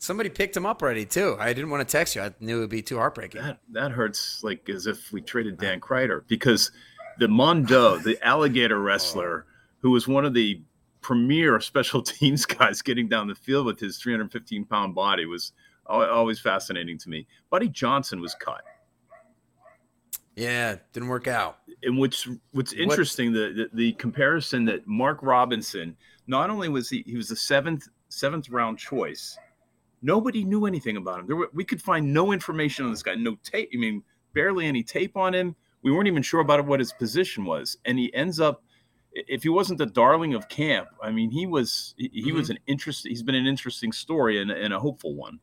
Somebody 0.00 0.30
picked 0.30 0.56
him 0.56 0.64
up 0.64 0.82
already 0.82 1.04
too. 1.04 1.36
I 1.38 1.52
didn't 1.52 1.68
want 1.68 1.86
to 1.86 1.92
text 1.92 2.16
you. 2.16 2.22
I 2.22 2.32
knew 2.40 2.56
it 2.56 2.60
would 2.60 2.70
be 2.70 2.80
too 2.80 2.96
heartbreaking. 2.96 3.42
That 3.42 3.60
that 3.72 3.90
hurts 3.92 4.42
like 4.42 4.66
as 4.70 4.86
if 4.86 5.12
we 5.12 5.20
traded 5.20 5.58
Dan 5.58 5.78
Kreider 5.78 6.22
because 6.26 6.72
the 7.18 7.26
Mondeaux, 7.26 8.02
the 8.02 8.18
alligator 8.26 8.80
wrestler, 8.80 9.44
oh. 9.46 9.52
who 9.80 9.90
was 9.90 10.08
one 10.08 10.24
of 10.24 10.32
the 10.32 10.62
premier 11.02 11.60
special 11.60 12.00
teams 12.18 12.46
guys 12.46 12.80
getting 12.80 13.08
down 13.08 13.28
the 13.28 13.34
field 13.34 13.66
with 13.66 13.78
his 13.78 13.98
315 13.98 14.64
pound 14.64 14.94
body, 14.94 15.26
was 15.26 15.52
always 15.84 16.40
fascinating 16.40 16.96
to 16.96 17.10
me. 17.10 17.26
Buddy 17.50 17.68
Johnson 17.68 18.22
was 18.22 18.34
cut. 18.34 18.62
Yeah, 20.34 20.76
didn't 20.94 21.10
work 21.10 21.26
out. 21.26 21.58
which 21.84 22.26
what's 22.52 22.72
What- 22.72 22.80
interesting 22.80 23.34
the, 23.34 23.68
the 23.70 23.70
the 23.74 23.92
comparison 23.92 24.64
that 24.64 24.86
Mark 24.86 25.18
Robinson 25.20 25.94
not 26.26 26.48
only 26.48 26.70
was 26.70 26.88
he 26.88 27.02
he 27.06 27.16
was 27.18 27.28
the 27.28 27.36
seventh 27.36 27.86
seventh 28.08 28.48
round 28.48 28.78
choice, 28.78 29.36
nobody 30.02 30.44
knew 30.44 30.66
anything 30.66 30.96
about 30.96 31.20
him. 31.20 31.26
There 31.26 31.36
were, 31.36 31.50
we 31.52 31.64
could 31.64 31.82
find 31.82 32.12
no 32.12 32.32
information 32.32 32.84
on 32.84 32.90
this 32.90 33.02
guy, 33.02 33.14
no 33.14 33.36
tape. 33.42 33.70
I 33.74 33.78
mean, 33.78 34.02
barely 34.34 34.66
any 34.66 34.82
tape 34.82 35.16
on 35.16 35.34
him. 35.34 35.56
We 35.82 35.90
weren't 35.90 36.08
even 36.08 36.22
sure 36.22 36.40
about 36.40 36.64
what 36.66 36.80
his 36.80 36.92
position 36.92 37.44
was, 37.44 37.78
and 37.84 37.98
he 37.98 38.12
ends 38.14 38.40
up. 38.40 38.62
If 39.12 39.42
he 39.42 39.48
wasn't 39.48 39.78
the 39.78 39.86
darling 39.86 40.34
of 40.34 40.48
camp, 40.48 40.88
I 41.02 41.10
mean, 41.10 41.30
he 41.30 41.46
was. 41.46 41.94
He, 41.96 42.10
he 42.12 42.32
was 42.32 42.50
an 42.50 42.58
interest. 42.66 43.06
He's 43.06 43.22
been 43.22 43.34
an 43.34 43.46
interesting 43.46 43.92
story 43.92 44.40
and, 44.40 44.50
and 44.50 44.72
a 44.72 44.78
hopeful 44.78 45.14
one. 45.14 45.40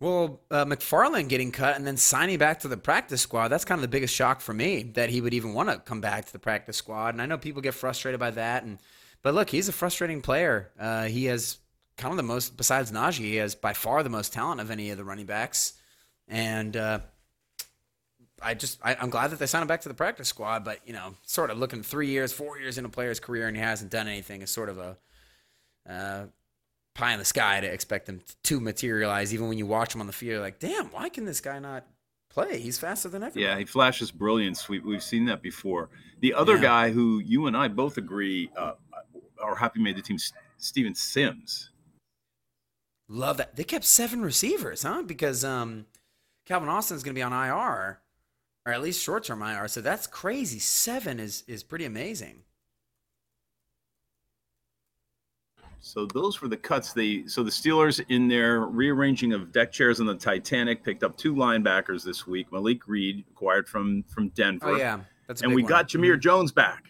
Well, 0.00 0.42
uh, 0.50 0.64
McFarland 0.64 1.28
getting 1.28 1.50
cut 1.50 1.74
and 1.76 1.84
then 1.84 1.96
signing 1.96 2.38
back 2.38 2.60
to 2.60 2.68
the 2.68 2.76
practice 2.76 3.20
squad, 3.20 3.48
that's 3.48 3.64
kind 3.64 3.78
of 3.78 3.82
the 3.82 3.88
biggest 3.88 4.14
shock 4.14 4.40
for 4.40 4.54
me 4.54 4.84
that 4.94 5.10
he 5.10 5.20
would 5.20 5.34
even 5.34 5.54
want 5.54 5.70
to 5.70 5.78
come 5.78 6.00
back 6.00 6.24
to 6.26 6.32
the 6.32 6.38
practice 6.38 6.76
squad. 6.76 7.14
And 7.14 7.22
I 7.22 7.26
know 7.26 7.36
people 7.36 7.62
get 7.62 7.74
frustrated 7.74 8.20
by 8.20 8.30
that. 8.30 8.62
And 8.62 8.78
But 9.22 9.34
look, 9.34 9.50
he's 9.50 9.68
a 9.68 9.72
frustrating 9.72 10.20
player. 10.20 10.70
Uh, 10.78 11.06
he 11.06 11.24
has 11.24 11.58
kind 11.98 12.12
of 12.12 12.16
the 12.16 12.22
most, 12.22 12.56
besides 12.56 12.90
Najee, 12.90 13.18
he 13.18 13.36
has 13.36 13.54
by 13.54 13.74
far 13.74 14.02
the 14.02 14.08
most 14.08 14.32
talent 14.32 14.60
of 14.62 14.70
any 14.70 14.90
of 14.90 14.96
the 14.96 15.04
running 15.04 15.26
backs. 15.26 15.74
And 16.26 16.74
uh, 16.76 17.00
I 18.40 18.54
just, 18.54 18.78
I, 18.82 18.96
I'm 18.98 19.10
glad 19.10 19.30
that 19.32 19.38
they 19.38 19.46
signed 19.46 19.62
him 19.62 19.68
back 19.68 19.82
to 19.82 19.88
the 19.88 19.94
practice 19.94 20.28
squad. 20.28 20.64
But, 20.64 20.80
you 20.86 20.94
know, 20.94 21.14
sort 21.26 21.50
of 21.50 21.58
looking 21.58 21.82
three 21.82 22.08
years, 22.08 22.32
four 22.32 22.58
years 22.58 22.78
in 22.78 22.86
a 22.86 22.88
player's 22.88 23.20
career 23.20 23.46
and 23.46 23.56
he 23.56 23.62
hasn't 23.62 23.90
done 23.90 24.08
anything 24.08 24.40
is 24.40 24.50
sort 24.50 24.70
of 24.70 24.78
a. 24.78 24.96
Uh, 25.88 26.26
pie 26.94 27.12
in 27.12 27.18
the 27.20 27.24
sky 27.24 27.60
to 27.60 27.66
expect 27.66 28.08
him 28.08 28.20
to 28.42 28.58
materialize. 28.58 29.32
Even 29.32 29.48
when 29.48 29.56
you 29.56 29.66
watch 29.66 29.94
him 29.94 30.00
on 30.00 30.08
the 30.08 30.12
field, 30.12 30.32
you're 30.32 30.40
like, 30.40 30.58
damn, 30.58 30.86
why 30.86 31.08
can 31.08 31.24
this 31.24 31.40
guy 31.40 31.60
not 31.60 31.86
play? 32.28 32.58
He's 32.58 32.76
faster 32.76 33.08
than 33.08 33.22
everyone. 33.22 33.50
Yeah, 33.50 33.56
he 33.56 33.64
flashes 33.64 34.10
brilliance. 34.10 34.68
We, 34.68 34.80
we've 34.80 35.02
seen 35.02 35.24
that 35.26 35.40
before. 35.40 35.90
The 36.20 36.34
other 36.34 36.56
Yeah. 36.56 36.62
guy 36.62 36.90
who 36.90 37.20
you 37.20 37.46
and 37.46 37.56
I 37.56 37.68
both 37.68 37.98
agree 37.98 38.50
uh, 38.56 38.72
are 39.40 39.54
happy 39.54 39.80
made 39.80 39.96
the 39.96 40.02
team, 40.02 40.18
Steven 40.56 40.92
Sims. 40.94 41.70
Love 43.08 43.38
that. 43.38 43.56
They 43.56 43.64
kept 43.64 43.84
seven 43.84 44.22
receivers, 44.22 44.82
huh? 44.82 45.02
Because 45.02 45.44
um, 45.44 45.86
Calvin 46.44 46.68
Austin's 46.68 47.02
going 47.02 47.14
to 47.14 47.18
be 47.18 47.22
on 47.22 47.32
IR, 47.32 48.00
or 48.66 48.72
at 48.72 48.82
least 48.82 49.02
short 49.02 49.24
term 49.24 49.42
IR. 49.42 49.68
So 49.68 49.80
that's 49.80 50.06
crazy. 50.06 50.58
Seven 50.58 51.18
is 51.18 51.42
is 51.46 51.62
pretty 51.62 51.86
amazing. 51.86 52.42
So 55.80 56.06
those 56.06 56.42
were 56.42 56.48
the 56.48 56.56
cuts. 56.56 56.92
They 56.92 57.26
so 57.26 57.42
the 57.42 57.50
Steelers 57.50 58.04
in 58.10 58.28
their 58.28 58.60
rearranging 58.60 59.32
of 59.32 59.52
deck 59.52 59.72
chairs 59.72 60.00
on 60.00 60.06
the 60.06 60.14
Titanic 60.14 60.84
picked 60.84 61.02
up 61.02 61.16
two 61.16 61.34
linebackers 61.34 62.04
this 62.04 62.26
week. 62.26 62.52
Malik 62.52 62.86
Reed 62.86 63.24
acquired 63.30 63.68
from 63.68 64.02
from 64.02 64.28
Denver. 64.30 64.68
Oh 64.68 64.76
yeah, 64.76 65.00
that's 65.26 65.40
and 65.40 65.54
we 65.54 65.62
one. 65.62 65.70
got 65.70 65.88
Jamir 65.88 66.20
Jones 66.20 66.52
back. 66.52 66.84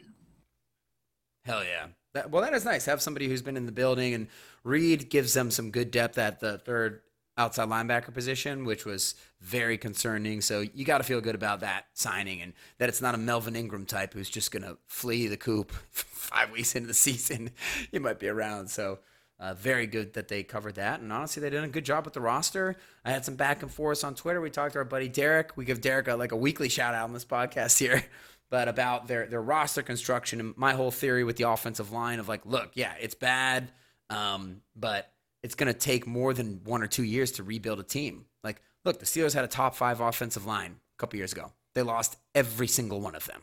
Hell 1.44 1.62
yeah. 1.62 1.86
That, 2.14 2.30
well, 2.30 2.42
that 2.42 2.54
is 2.54 2.64
nice. 2.64 2.86
Have 2.86 3.02
somebody 3.02 3.28
who's 3.28 3.42
been 3.42 3.56
in 3.56 3.66
the 3.66 3.72
building, 3.72 4.14
and 4.14 4.28
Reed 4.64 5.10
gives 5.10 5.34
them 5.34 5.50
some 5.50 5.70
good 5.70 5.90
depth 5.90 6.18
at 6.18 6.40
the 6.40 6.58
third 6.58 7.02
outside 7.38 7.68
linebacker 7.68 8.12
position, 8.12 8.64
which 8.64 8.84
was 8.84 9.14
very 9.40 9.78
concerning. 9.78 10.40
So 10.40 10.60
you 10.60 10.84
got 10.84 10.98
to 10.98 11.04
feel 11.04 11.20
good 11.20 11.36
about 11.36 11.60
that 11.60 11.86
signing, 11.94 12.42
and 12.42 12.52
that 12.78 12.88
it's 12.88 13.00
not 13.00 13.14
a 13.14 13.18
Melvin 13.18 13.56
Ingram 13.56 13.86
type 13.86 14.12
who's 14.12 14.28
just 14.28 14.50
going 14.50 14.64
to 14.64 14.76
flee 14.86 15.28
the 15.28 15.36
coop 15.36 15.70
five 15.90 16.50
weeks 16.50 16.74
into 16.74 16.88
the 16.88 16.94
season. 16.94 17.50
He 17.90 17.98
might 17.98 18.18
be 18.18 18.28
around. 18.28 18.68
So 18.68 18.98
uh, 19.40 19.54
very 19.54 19.86
good 19.86 20.14
that 20.14 20.28
they 20.28 20.42
covered 20.42 20.74
that, 20.74 21.00
and 21.00 21.12
honestly, 21.12 21.40
they 21.40 21.50
did 21.50 21.62
a 21.62 21.68
good 21.68 21.84
job 21.84 22.04
with 22.04 22.14
the 22.14 22.20
roster. 22.20 22.76
I 23.04 23.12
had 23.12 23.24
some 23.24 23.36
back 23.36 23.62
and 23.62 23.70
forth 23.70 24.02
on 24.04 24.14
Twitter. 24.14 24.40
We 24.40 24.50
talked 24.50 24.72
to 24.72 24.80
our 24.80 24.84
buddy 24.84 25.08
Derek. 25.08 25.56
We 25.56 25.64
give 25.64 25.80
Derek 25.80 26.08
a, 26.08 26.16
like 26.16 26.32
a 26.32 26.36
weekly 26.36 26.68
shout 26.68 26.94
out 26.94 27.04
on 27.04 27.12
this 27.12 27.24
podcast 27.24 27.78
here 27.78 28.04
but 28.50 28.68
about 28.68 29.08
their 29.08 29.26
their 29.26 29.42
roster 29.42 29.82
construction 29.82 30.40
and 30.40 30.56
my 30.56 30.74
whole 30.74 30.90
theory 30.90 31.24
with 31.24 31.36
the 31.36 31.48
offensive 31.48 31.92
line 31.92 32.18
of 32.18 32.28
like, 32.28 32.44
look, 32.46 32.70
yeah, 32.74 32.94
it's 33.00 33.14
bad, 33.14 33.70
um, 34.10 34.62
but 34.74 35.12
it's 35.42 35.54
going 35.54 35.72
to 35.72 35.78
take 35.78 36.06
more 36.06 36.34
than 36.34 36.60
one 36.64 36.82
or 36.82 36.86
two 36.86 37.04
years 37.04 37.32
to 37.32 37.42
rebuild 37.42 37.78
a 37.78 37.84
team. 37.84 38.24
Like, 38.42 38.60
look, 38.84 38.98
the 38.98 39.06
Steelers 39.06 39.34
had 39.34 39.44
a 39.44 39.48
top 39.48 39.74
five 39.74 40.00
offensive 40.00 40.46
line 40.46 40.72
a 40.72 40.98
couple 40.98 41.16
years 41.18 41.32
ago. 41.32 41.52
They 41.74 41.82
lost 41.82 42.16
every 42.34 42.66
single 42.66 43.00
one 43.00 43.14
of 43.14 43.24
them. 43.26 43.42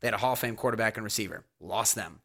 They 0.00 0.06
had 0.08 0.14
a 0.14 0.18
Hall 0.18 0.34
of 0.34 0.38
Fame 0.38 0.56
quarterback 0.56 0.96
and 0.96 1.04
receiver, 1.04 1.44
lost 1.60 1.94
them. 1.94 2.20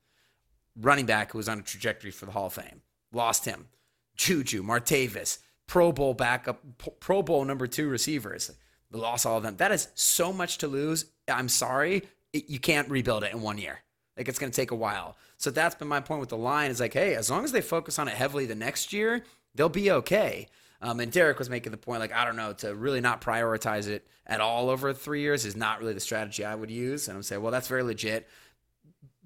Running 0.79 1.05
back 1.05 1.31
who 1.31 1.37
was 1.37 1.49
on 1.49 1.59
a 1.59 1.63
trajectory 1.63 2.11
for 2.11 2.25
the 2.25 2.31
Hall 2.31 2.45
of 2.45 2.53
Fame, 2.53 2.81
lost 3.11 3.45
him. 3.45 3.67
Juju, 4.15 4.63
Martavis, 4.63 5.39
Pro 5.67 5.91
Bowl 5.91 6.13
backup, 6.13 6.61
Pro 6.99 7.21
Bowl 7.21 7.43
number 7.43 7.67
two 7.67 7.89
receivers. 7.89 8.51
They 8.91 8.99
lost 8.99 9.25
all 9.25 9.37
of 9.37 9.43
them. 9.43 9.57
That 9.57 9.71
is 9.71 9.87
so 9.95 10.33
much 10.33 10.59
to 10.59 10.67
lose. 10.67 11.05
I'm 11.27 11.49
sorry. 11.49 12.03
It, 12.33 12.49
you 12.49 12.59
can't 12.59 12.89
rebuild 12.89 13.23
it 13.23 13.33
in 13.33 13.41
one 13.41 13.57
year. 13.57 13.79
Like 14.17 14.27
it's 14.27 14.39
going 14.39 14.51
to 14.51 14.55
take 14.55 14.71
a 14.71 14.75
while. 14.75 15.17
So 15.37 15.49
that's 15.49 15.75
been 15.75 15.87
my 15.87 16.01
point 16.01 16.19
with 16.19 16.29
the 16.29 16.37
line 16.37 16.69
is 16.69 16.79
like, 16.79 16.93
hey, 16.93 17.15
as 17.15 17.29
long 17.29 17.43
as 17.43 17.51
they 17.51 17.61
focus 17.61 17.97
on 17.97 18.07
it 18.07 18.13
heavily 18.13 18.45
the 18.45 18.55
next 18.55 18.93
year, 18.93 19.23
they'll 19.55 19.69
be 19.69 19.89
okay. 19.91 20.47
Um, 20.81 20.99
and 20.99 21.11
Derek 21.11 21.39
was 21.39 21.49
making 21.49 21.71
the 21.71 21.77
point, 21.77 21.99
like, 21.99 22.13
I 22.13 22.25
don't 22.25 22.35
know, 22.35 22.53
to 22.53 22.73
really 22.75 23.01
not 23.01 23.21
prioritize 23.21 23.87
it 23.87 24.07
at 24.25 24.41
all 24.41 24.69
over 24.69 24.93
three 24.93 25.21
years 25.21 25.45
is 25.45 25.55
not 25.55 25.79
really 25.79 25.93
the 25.93 25.99
strategy 25.99 26.43
I 26.43 26.55
would 26.55 26.71
use. 26.71 27.07
And 27.07 27.15
I'm 27.15 27.23
saying, 27.23 27.41
well, 27.41 27.51
that's 27.51 27.67
very 27.67 27.83
legit. 27.83 28.27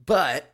But 0.06 0.54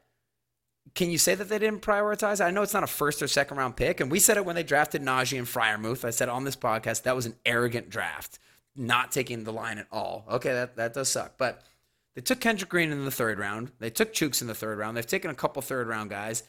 can 0.94 1.10
you 1.10 1.18
say 1.18 1.36
that 1.36 1.50
they 1.50 1.60
didn't 1.60 1.82
prioritize? 1.82 2.44
I 2.44 2.52
know 2.52 2.62
it's 2.62 2.74
not 2.74 2.84
a 2.84 2.88
first 2.88 3.22
or 3.22 3.28
second 3.28 3.58
round 3.58 3.76
pick, 3.76 4.00
and 4.00 4.12
we 4.12 4.20
said 4.20 4.38
it 4.38 4.46
when 4.46 4.56
they 4.56 4.64
drafted 4.64 5.02
Najee 5.02 5.38
and 5.38 5.48
Freiermuth. 5.48 6.06
I 6.06 6.10
said 6.10 6.30
on 6.30 6.44
this 6.44 6.56
podcast 6.56 7.04
that 7.04 7.16
was 7.16 7.26
an 7.26 7.36
arrogant 7.46 7.90
draft, 7.90 8.40
not 8.76 9.12
taking 9.12 9.44
the 9.44 9.54
line 9.54 9.78
at 9.78 9.88
all. 9.92 10.26
Okay, 10.30 10.52
that, 10.54 10.76
that 10.78 10.94
does 10.94 11.10
suck. 11.10 11.34
But 11.38 11.64
they 12.16 12.22
took 12.22 12.40
Kendrick 12.40 12.70
Green 12.70 12.92
in 12.92 13.06
the 13.06 13.12
third 13.12 13.40
round. 13.40 13.72
They 13.80 13.90
took 13.90 14.14
Chuks 14.14 14.42
in 14.42 14.48
the 14.48 14.56
third 14.56 14.78
round. 14.78 14.98
They've 14.98 15.06
taken 15.06 15.32
a 15.32 15.36
couple 15.36 15.62
third 15.62 15.88
round 15.88 16.10
guys. 16.10 16.44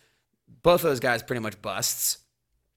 Both 0.63 0.81
of 0.81 0.91
those 0.91 1.01
guys 1.01 1.23
pretty 1.23 1.41
much 1.41 1.61
busts. 1.63 2.19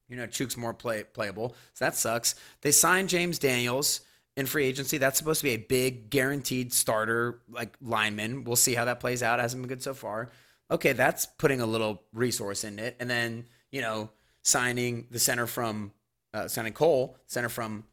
You 0.08 0.16
know, 0.16 0.26
Chuks 0.26 0.56
more 0.56 0.72
play, 0.72 1.02
playable, 1.02 1.56
so 1.74 1.84
that 1.84 1.96
sucks. 1.96 2.36
They 2.60 2.70
signed 2.70 3.08
James 3.08 3.40
Daniels 3.40 4.02
in 4.36 4.46
free 4.46 4.64
agency. 4.64 4.98
That's 4.98 5.18
supposed 5.18 5.40
to 5.40 5.44
be 5.44 5.54
a 5.54 5.56
big 5.56 6.10
guaranteed 6.10 6.72
starter 6.72 7.40
like 7.50 7.76
lineman. 7.80 8.44
We'll 8.44 8.54
see 8.54 8.74
how 8.74 8.84
that 8.84 9.00
plays 9.00 9.20
out. 9.22 9.40
Hasn't 9.40 9.60
been 9.60 9.68
good 9.68 9.82
so 9.82 9.94
far. 9.94 10.30
Okay, 10.70 10.92
that's 10.92 11.26
putting 11.26 11.60
a 11.60 11.66
little 11.66 12.04
resource 12.12 12.62
in 12.62 12.78
it, 12.78 12.96
and 13.00 13.10
then 13.10 13.46
you 13.72 13.80
know 13.80 14.10
signing 14.42 15.08
the 15.10 15.18
center 15.18 15.48
from 15.48 15.92
uh, 16.32 16.46
signing 16.46 16.72
Cole, 16.72 17.16
center 17.26 17.48
from 17.48 17.84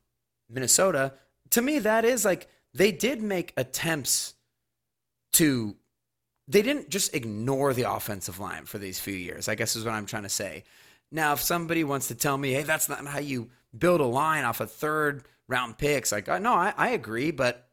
Minnesota. 0.49 1.13
To 1.53 1.61
me, 1.61 1.77
that 1.79 2.03
is 2.03 2.25
like 2.25 2.47
they 2.73 2.91
did 2.91 3.21
make 3.21 3.53
attempts 3.57 4.33
to. 5.33 5.75
They 6.47 6.63
didn't 6.63 6.89
just 6.89 7.13
ignore 7.13 7.73
the 7.73 7.89
offensive 7.89 8.39
line 8.39 8.65
for 8.65 8.79
these 8.79 8.99
few 8.99 9.13
years. 9.13 9.47
I 9.47 9.55
guess 9.55 9.75
is 9.75 9.85
what 9.85 9.93
I'm 9.93 10.07
trying 10.07 10.23
to 10.23 10.29
say. 10.29 10.63
Now, 11.11 11.33
if 11.33 11.41
somebody 11.41 11.83
wants 11.83 12.07
to 12.07 12.15
tell 12.15 12.37
me, 12.39 12.53
hey, 12.53 12.63
that's 12.63 12.89
not 12.89 13.05
how 13.05 13.19
you 13.19 13.51
build 13.77 14.01
a 14.01 14.05
line 14.05 14.45
off 14.45 14.61
a 14.61 14.65
third 14.65 15.25
round 15.47 15.77
picks, 15.77 16.11
like, 16.11 16.27
uh, 16.27 16.39
no, 16.39 16.53
I, 16.53 16.73
I 16.75 16.89
agree, 16.89 17.29
but 17.29 17.69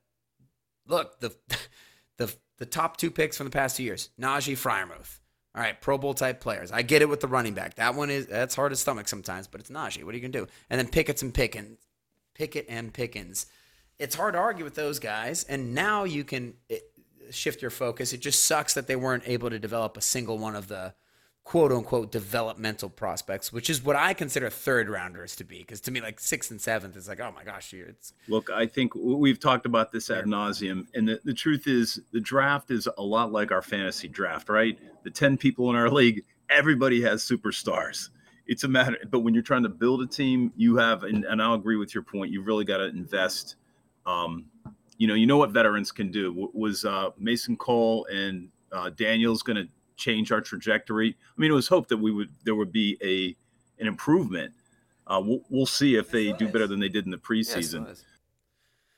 look 0.86 1.18
the 1.20 1.34
the 2.18 2.34
the 2.58 2.66
top 2.66 2.98
two 2.98 3.10
picks 3.10 3.38
from 3.38 3.46
the 3.46 3.50
past 3.50 3.78
two 3.78 3.82
years, 3.82 4.10
Najee 4.20 4.58
Freiermuth. 4.58 5.20
All 5.54 5.62
right, 5.62 5.80
Pro 5.80 5.96
Bowl 5.96 6.12
type 6.12 6.40
players. 6.40 6.70
I 6.70 6.82
get 6.82 7.00
it 7.00 7.08
with 7.08 7.20
the 7.20 7.28
running 7.28 7.54
back. 7.54 7.76
That 7.76 7.94
one 7.94 8.10
is 8.10 8.26
that's 8.26 8.54
hard 8.54 8.72
to 8.72 8.76
stomach 8.76 9.08
sometimes, 9.08 9.48
but 9.48 9.62
it's 9.62 9.70
Najee. 9.70 10.04
What 10.04 10.14
are 10.14 10.18
you 10.18 10.22
gonna 10.28 10.44
do? 10.44 10.52
And 10.68 10.78
then 10.78 10.88
Pickett's 10.88 11.22
and 11.22 11.32
Pickens, 11.32 11.78
Pickett 12.34 12.66
and 12.68 12.92
Pickens. 12.92 13.46
It's 14.00 14.14
hard 14.14 14.34
to 14.34 14.40
argue 14.40 14.64
with 14.64 14.74
those 14.74 14.98
guys. 14.98 15.44
And 15.44 15.74
now 15.74 16.04
you 16.04 16.24
can 16.24 16.54
it, 16.68 16.90
shift 17.30 17.62
your 17.62 17.70
focus. 17.70 18.12
It 18.12 18.20
just 18.20 18.44
sucks 18.44 18.74
that 18.74 18.86
they 18.86 18.96
weren't 18.96 19.24
able 19.26 19.50
to 19.50 19.58
develop 19.58 19.96
a 19.96 20.00
single 20.00 20.38
one 20.38 20.56
of 20.56 20.68
the 20.68 20.94
quote 21.44 21.72
unquote 21.72 22.12
developmental 22.12 22.88
prospects, 22.88 23.52
which 23.52 23.68
is 23.68 23.82
what 23.82 23.96
I 23.96 24.14
consider 24.14 24.50
third 24.50 24.88
rounders 24.88 25.34
to 25.36 25.44
be. 25.44 25.58
Because 25.58 25.80
to 25.82 25.90
me, 25.90 26.00
like 26.00 26.20
sixth 26.20 26.50
and 26.50 26.60
seventh 26.60 26.96
is 26.96 27.08
like, 27.08 27.20
oh 27.20 27.32
my 27.34 27.44
gosh, 27.44 27.72
it's 27.74 28.12
Look, 28.28 28.50
I 28.50 28.66
think 28.66 28.94
we've 28.94 29.40
talked 29.40 29.66
about 29.66 29.92
this 29.92 30.10
ad 30.10 30.26
nauseum, 30.26 30.86
and 30.94 31.08
the, 31.08 31.20
the 31.24 31.34
truth 31.34 31.66
is, 31.66 32.00
the 32.12 32.20
draft 32.20 32.70
is 32.70 32.88
a 32.98 33.02
lot 33.02 33.32
like 33.32 33.52
our 33.52 33.62
fantasy 33.62 34.08
draft, 34.08 34.48
right? 34.48 34.78
The 35.02 35.10
ten 35.10 35.36
people 35.36 35.70
in 35.70 35.76
our 35.76 35.90
league, 36.00 36.24
everybody 36.48 37.02
has 37.02 37.24
superstars. 37.24 38.10
It's 38.46 38.64
a 38.64 38.68
matter, 38.68 38.98
but 39.10 39.20
when 39.20 39.34
you're 39.34 39.42
trying 39.42 39.62
to 39.62 39.68
build 39.68 40.02
a 40.02 40.06
team, 40.06 40.52
you 40.56 40.76
have, 40.76 41.04
and, 41.04 41.24
and 41.24 41.40
I'll 41.40 41.54
agree 41.54 41.76
with 41.76 41.94
your 41.94 42.02
point. 42.02 42.32
You've 42.32 42.46
really 42.46 42.64
got 42.64 42.78
to 42.78 42.86
invest. 42.86 43.56
Um, 44.06 44.46
you 44.98 45.06
know, 45.06 45.14
you 45.14 45.26
know 45.26 45.36
what 45.36 45.50
veterans 45.50 45.92
can 45.92 46.10
do. 46.10 46.28
W- 46.30 46.50
Was 46.52 46.84
uh, 46.84 47.10
Mason 47.18 47.56
Cole 47.56 48.06
and 48.12 48.48
uh, 48.72 48.90
Daniels 48.90 49.42
going 49.42 49.56
to 49.56 49.68
change 49.96 50.32
our 50.32 50.40
trajectory? 50.40 51.10
I 51.36 51.40
mean, 51.40 51.50
it 51.50 51.54
was 51.54 51.68
hoped 51.68 51.88
that 51.90 51.98
we 51.98 52.10
would 52.10 52.30
there 52.44 52.54
would 52.54 52.72
be 52.72 52.96
a 53.02 53.36
an 53.80 53.86
improvement. 53.86 54.52
Uh, 55.06 55.20
we'll, 55.24 55.40
we'll 55.48 55.66
see 55.66 55.96
if 55.96 56.10
they 56.10 56.32
do 56.32 56.46
better 56.48 56.66
than 56.66 56.78
they 56.80 56.88
did 56.88 57.04
in 57.04 57.10
the 57.10 57.16
preseason. 57.18 57.80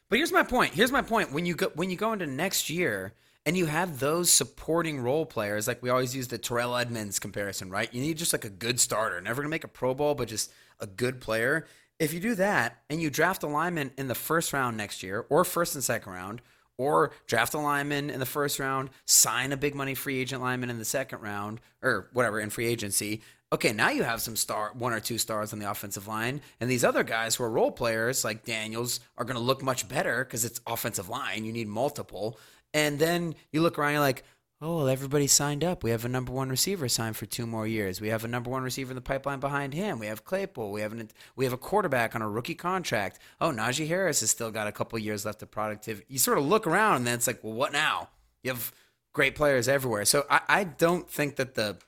But 0.08 0.16
here's 0.18 0.32
my 0.32 0.42
point. 0.42 0.74
Here's 0.74 0.92
my 0.92 1.00
point. 1.02 1.32
When 1.32 1.46
you 1.46 1.54
go 1.54 1.70
when 1.74 1.88
you 1.88 1.96
go 1.96 2.12
into 2.12 2.26
next 2.26 2.68
year 2.68 3.14
and 3.46 3.56
you 3.56 3.66
have 3.66 3.98
those 3.98 4.30
supporting 4.30 5.00
role 5.00 5.24
players, 5.24 5.66
like 5.66 5.82
we 5.82 5.88
always 5.88 6.14
use 6.14 6.28
the 6.28 6.38
Terrell 6.38 6.76
Edmunds 6.76 7.18
comparison, 7.18 7.70
right? 7.70 7.92
You 7.94 8.00
need 8.02 8.18
just 8.18 8.32
like 8.32 8.44
a 8.44 8.50
good 8.50 8.78
starter, 8.78 9.20
never 9.20 9.40
gonna 9.42 9.50
make 9.50 9.64
a 9.64 9.68
Pro 9.68 9.94
Bowl, 9.94 10.14
but 10.14 10.28
just 10.28 10.52
a 10.80 10.86
good 10.86 11.20
player. 11.20 11.66
If 12.02 12.12
you 12.12 12.18
do 12.18 12.34
that 12.34 12.82
and 12.90 13.00
you 13.00 13.10
draft 13.10 13.44
a 13.44 13.46
lineman 13.46 13.92
in 13.96 14.08
the 14.08 14.16
first 14.16 14.52
round 14.52 14.76
next 14.76 15.04
year, 15.04 15.24
or 15.28 15.44
first 15.44 15.76
and 15.76 15.84
second 15.84 16.12
round, 16.12 16.42
or 16.76 17.12
draft 17.28 17.54
a 17.54 17.60
lineman 17.60 18.10
in 18.10 18.18
the 18.18 18.26
first 18.26 18.58
round, 18.58 18.90
sign 19.04 19.52
a 19.52 19.56
big 19.56 19.76
money 19.76 19.94
free 19.94 20.18
agent 20.18 20.42
lineman 20.42 20.68
in 20.68 20.80
the 20.80 20.84
second 20.84 21.20
round, 21.20 21.60
or 21.80 22.08
whatever 22.12 22.40
in 22.40 22.50
free 22.50 22.66
agency. 22.66 23.22
Okay, 23.52 23.70
now 23.70 23.90
you 23.90 24.02
have 24.02 24.20
some 24.20 24.34
star, 24.34 24.72
one 24.76 24.92
or 24.92 24.98
two 24.98 25.16
stars 25.16 25.52
on 25.52 25.60
the 25.60 25.70
offensive 25.70 26.08
line, 26.08 26.40
and 26.58 26.68
these 26.68 26.82
other 26.82 27.04
guys 27.04 27.36
who 27.36 27.44
are 27.44 27.50
role 27.50 27.70
players 27.70 28.24
like 28.24 28.44
Daniels 28.44 28.98
are 29.16 29.24
going 29.24 29.36
to 29.36 29.40
look 29.40 29.62
much 29.62 29.88
better 29.88 30.24
because 30.24 30.44
it's 30.44 30.60
offensive 30.66 31.08
line. 31.08 31.44
You 31.44 31.52
need 31.52 31.68
multiple, 31.68 32.36
and 32.74 32.98
then 32.98 33.36
you 33.52 33.62
look 33.62 33.78
around, 33.78 33.92
you're 33.92 34.00
like, 34.00 34.24
oh, 34.62 34.76
well, 34.76 34.88
everybody 34.88 35.26
signed 35.26 35.64
up. 35.64 35.82
We 35.82 35.90
have 35.90 36.04
a 36.04 36.08
number 36.08 36.32
one 36.32 36.48
receiver 36.48 36.88
signed 36.88 37.16
for 37.16 37.26
two 37.26 37.46
more 37.46 37.66
years. 37.66 38.00
We 38.00 38.08
have 38.08 38.24
a 38.24 38.28
number 38.28 38.48
one 38.48 38.62
receiver 38.62 38.92
in 38.92 38.94
the 38.94 39.00
pipeline 39.00 39.40
behind 39.40 39.74
him. 39.74 39.98
We 39.98 40.06
have 40.06 40.24
Claypool. 40.24 40.70
We 40.70 40.82
have 40.82 40.92
an, 40.92 41.10
we 41.34 41.44
have 41.44 41.52
a 41.52 41.58
quarterback 41.58 42.14
on 42.14 42.22
a 42.22 42.28
rookie 42.28 42.54
contract. 42.54 43.18
Oh, 43.40 43.50
Najee 43.50 43.88
Harris 43.88 44.20
has 44.20 44.30
still 44.30 44.52
got 44.52 44.68
a 44.68 44.72
couple 44.72 44.98
years 45.00 45.26
left 45.26 45.42
of 45.42 45.50
productivity. 45.50 46.06
You 46.08 46.18
sort 46.18 46.38
of 46.38 46.46
look 46.46 46.66
around, 46.66 46.98
and 46.98 47.06
then 47.08 47.14
it's 47.14 47.26
like, 47.26 47.42
well, 47.42 47.54
what 47.54 47.72
now? 47.72 48.10
You 48.42 48.52
have 48.52 48.72
great 49.12 49.34
players 49.34 49.66
everywhere. 49.66 50.04
So 50.04 50.24
I, 50.30 50.40
I 50.48 50.64
don't 50.64 51.10
think 51.10 51.36
that 51.36 51.54
the 51.54 51.78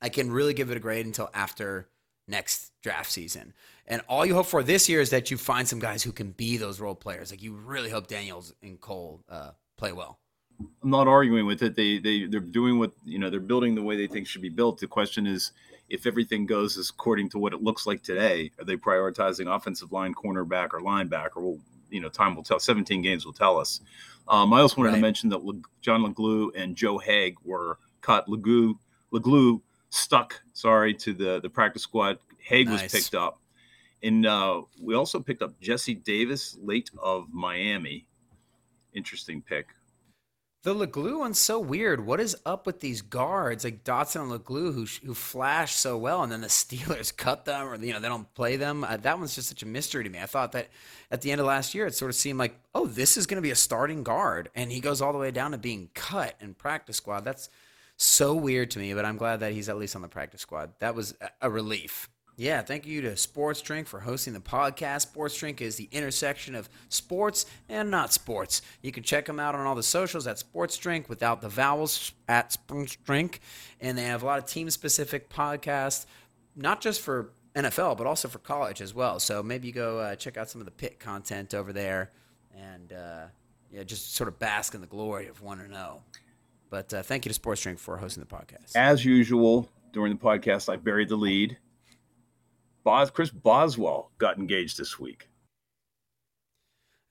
I 0.00 0.08
can 0.08 0.30
really 0.30 0.54
give 0.54 0.70
it 0.70 0.76
a 0.76 0.80
grade 0.80 1.06
until 1.06 1.30
after 1.34 1.88
next 2.28 2.72
draft 2.82 3.10
season. 3.10 3.54
And 3.86 4.02
all 4.08 4.24
you 4.24 4.34
hope 4.34 4.46
for 4.46 4.62
this 4.62 4.88
year 4.88 5.00
is 5.00 5.10
that 5.10 5.30
you 5.30 5.36
find 5.36 5.66
some 5.66 5.78
guys 5.78 6.02
who 6.02 6.12
can 6.12 6.30
be 6.30 6.56
those 6.56 6.78
role 6.78 6.94
players. 6.94 7.30
Like 7.30 7.42
you 7.42 7.54
really 7.54 7.90
hope 7.90 8.06
Daniels 8.06 8.54
and 8.62 8.80
Cole 8.80 9.22
uh, 9.28 9.50
play 9.76 9.92
well. 9.92 10.18
I'm 10.60 10.90
not 10.90 11.08
arguing 11.08 11.46
with 11.46 11.62
it. 11.62 11.74
They 11.74 11.98
they 11.98 12.26
they're 12.26 12.40
doing 12.40 12.78
what 12.78 12.92
you 13.04 13.18
know. 13.18 13.30
They're 13.30 13.40
building 13.40 13.74
the 13.74 13.82
way 13.82 13.96
they 13.96 14.06
think 14.06 14.26
should 14.26 14.42
be 14.42 14.48
built. 14.48 14.78
The 14.78 14.86
question 14.86 15.26
is, 15.26 15.52
if 15.88 16.06
everything 16.06 16.46
goes 16.46 16.76
as 16.78 16.90
according 16.90 17.30
to 17.30 17.38
what 17.38 17.52
it 17.52 17.62
looks 17.62 17.86
like 17.86 18.02
today, 18.02 18.50
are 18.58 18.64
they 18.64 18.76
prioritizing 18.76 19.54
offensive 19.54 19.92
line, 19.92 20.14
cornerback, 20.14 20.68
or 20.72 20.80
linebacker? 20.80 21.36
Well, 21.36 21.58
you 21.90 22.00
know, 22.00 22.08
time 22.08 22.34
will 22.36 22.42
tell. 22.42 22.58
17 22.60 23.02
games 23.02 23.24
will 23.26 23.32
tell 23.32 23.58
us. 23.58 23.80
Um, 24.28 24.52
I 24.52 24.60
also 24.60 24.76
wanted 24.78 24.90
Right. 24.90 24.96
to 24.96 25.02
mention 25.02 25.28
that 25.30 25.44
Le- 25.44 25.60
John 25.80 26.02
Leglue 26.02 26.50
and 26.56 26.74
Joe 26.76 26.98
Haeg 26.98 27.34
were 27.44 27.78
cut. 28.00 28.26
Leglue 28.28 28.78
Leglue 29.12 29.60
stuck. 29.90 30.40
Sorry 30.54 30.94
to 30.94 31.12
the 31.12 31.40
the 31.40 31.50
practice 31.50 31.82
squad. 31.82 32.18
Haeg 32.48 32.68
was 32.70 32.82
picked 32.82 33.14
up, 33.14 33.40
and 34.02 34.24
uh, 34.26 34.62
we 34.80 34.94
also 34.94 35.18
picked 35.20 35.42
up 35.42 35.58
Jesse 35.60 35.94
Davis, 35.94 36.56
late 36.62 36.90
of 37.02 37.32
Miami. 37.32 38.06
Interesting 38.94 39.42
pick. 39.42 39.66
The 40.64 40.74
Leglue 40.74 41.18
one's 41.18 41.38
so 41.38 41.60
weird. 41.60 42.06
What 42.06 42.20
is 42.20 42.34
up 42.46 42.64
with 42.64 42.80
these 42.80 43.02
guards 43.02 43.64
like 43.64 43.84
Dotson 43.84 44.22
and 44.22 44.32
Leglue 44.32 44.72
who 44.72 44.86
who 45.06 45.12
flash 45.12 45.74
so 45.74 45.98
well, 45.98 46.22
and 46.22 46.32
then 46.32 46.40
the 46.40 46.46
Steelers 46.48 47.14
cut 47.14 47.44
them, 47.44 47.68
or 47.68 47.76
you 47.76 47.92
know 47.92 48.00
they 48.00 48.08
don't 48.08 48.32
play 48.32 48.56
them? 48.56 48.82
Uh, 48.82 48.96
that 48.96 49.18
one's 49.18 49.34
just 49.34 49.50
such 49.50 49.62
a 49.62 49.66
mystery 49.66 50.04
to 50.04 50.08
me. 50.08 50.18
I 50.18 50.24
thought 50.24 50.52
that 50.52 50.68
at 51.10 51.20
the 51.20 51.30
end 51.32 51.42
of 51.42 51.46
last 51.46 51.74
year, 51.74 51.86
it 51.86 51.94
sort 51.94 52.08
of 52.10 52.14
seemed 52.14 52.38
like, 52.38 52.58
oh, 52.74 52.86
this 52.86 53.18
is 53.18 53.26
going 53.26 53.36
to 53.36 53.42
be 53.42 53.50
a 53.50 53.54
starting 53.54 54.02
guard, 54.04 54.48
and 54.54 54.72
he 54.72 54.80
goes 54.80 55.02
all 55.02 55.12
the 55.12 55.18
way 55.18 55.30
down 55.30 55.50
to 55.50 55.58
being 55.58 55.90
cut 55.92 56.34
in 56.40 56.54
practice 56.54 56.96
squad. 56.96 57.26
That's 57.26 57.50
so 57.98 58.34
weird 58.34 58.70
to 58.70 58.78
me, 58.78 58.94
but 58.94 59.04
I'm 59.04 59.18
glad 59.18 59.40
that 59.40 59.52
he's 59.52 59.68
at 59.68 59.76
least 59.76 59.94
on 59.94 60.00
the 60.02 60.08
practice 60.08 60.40
squad. 60.40 60.70
That 60.78 60.94
was 60.94 61.14
a- 61.20 61.28
a 61.42 61.50
relief. 61.50 62.08
Yeah, 62.36 62.62
thank 62.62 62.84
you 62.84 63.00
to 63.02 63.16
Sports 63.16 63.62
Drink 63.62 63.86
for 63.86 64.00
hosting 64.00 64.32
the 64.32 64.40
podcast. 64.40 65.02
Sports 65.02 65.38
Drink 65.38 65.60
is 65.60 65.76
the 65.76 65.88
intersection 65.92 66.56
of 66.56 66.68
sports 66.88 67.46
and 67.68 67.92
not 67.92 68.12
sports. 68.12 68.60
You 68.82 68.90
can 68.90 69.04
check 69.04 69.26
them 69.26 69.38
out 69.38 69.54
on 69.54 69.66
all 69.66 69.76
the 69.76 69.84
socials 69.84 70.26
at 70.26 70.40
Sports 70.40 70.76
Drink 70.76 71.08
without 71.08 71.40
the 71.40 71.48
vowels 71.48 72.12
at 72.26 72.52
Sports 72.52 72.96
Drink. 73.04 73.40
And 73.80 73.96
they 73.96 74.04
have 74.04 74.24
a 74.24 74.26
lot 74.26 74.38
of 74.38 74.46
team 74.46 74.68
specific 74.70 75.30
podcasts, 75.30 76.06
not 76.56 76.80
just 76.80 77.02
for 77.02 77.30
NFL, 77.54 77.96
but 77.96 78.06
also 78.06 78.26
for 78.26 78.38
college 78.38 78.80
as 78.80 78.92
well. 78.92 79.20
So 79.20 79.40
maybe 79.40 79.68
you 79.68 79.72
go 79.72 79.98
uh, 79.98 80.16
check 80.16 80.36
out 80.36 80.50
some 80.50 80.60
of 80.60 80.64
the 80.64 80.72
Pitt 80.72 80.98
content 80.98 81.54
over 81.54 81.72
there 81.72 82.10
and 82.52 82.92
uh, 82.92 83.26
yeah, 83.70 83.84
just 83.84 84.16
sort 84.16 84.26
of 84.26 84.40
bask 84.40 84.74
in 84.74 84.80
the 84.80 84.88
glory 84.88 85.28
of 85.28 85.40
1 85.40 85.68
0. 85.68 86.02
But 86.68 86.92
uh, 86.92 87.02
thank 87.04 87.24
you 87.24 87.30
to 87.30 87.34
Sports 87.34 87.62
Drink 87.62 87.78
for 87.78 87.96
hosting 87.96 88.24
the 88.24 88.26
podcast. 88.26 88.74
As 88.74 89.04
usual, 89.04 89.68
during 89.92 90.12
the 90.12 90.18
podcast, 90.18 90.72
I 90.72 90.74
buried 90.74 91.08
the 91.08 91.16
lead. 91.16 91.56
Bos- 92.84 93.10
Chris 93.10 93.30
Boswell 93.30 94.12
got 94.18 94.38
engaged 94.38 94.78
this 94.78 94.98
week. 94.98 95.28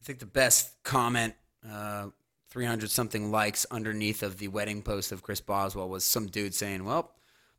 I 0.01 0.05
think 0.05 0.19
the 0.19 0.25
best 0.25 0.83
comment, 0.83 1.33
uh, 1.67 2.07
300 2.49 2.91
something 2.91 3.31
likes 3.31 3.65
underneath 3.71 4.21
of 4.21 4.37
the 4.37 4.49
wedding 4.49 4.83
post 4.83 5.11
of 5.11 5.23
Chris 5.23 5.41
Boswell 5.41 5.89
was 5.89 6.03
some 6.03 6.27
dude 6.27 6.53
saying, 6.53 6.83
Well, 6.83 7.11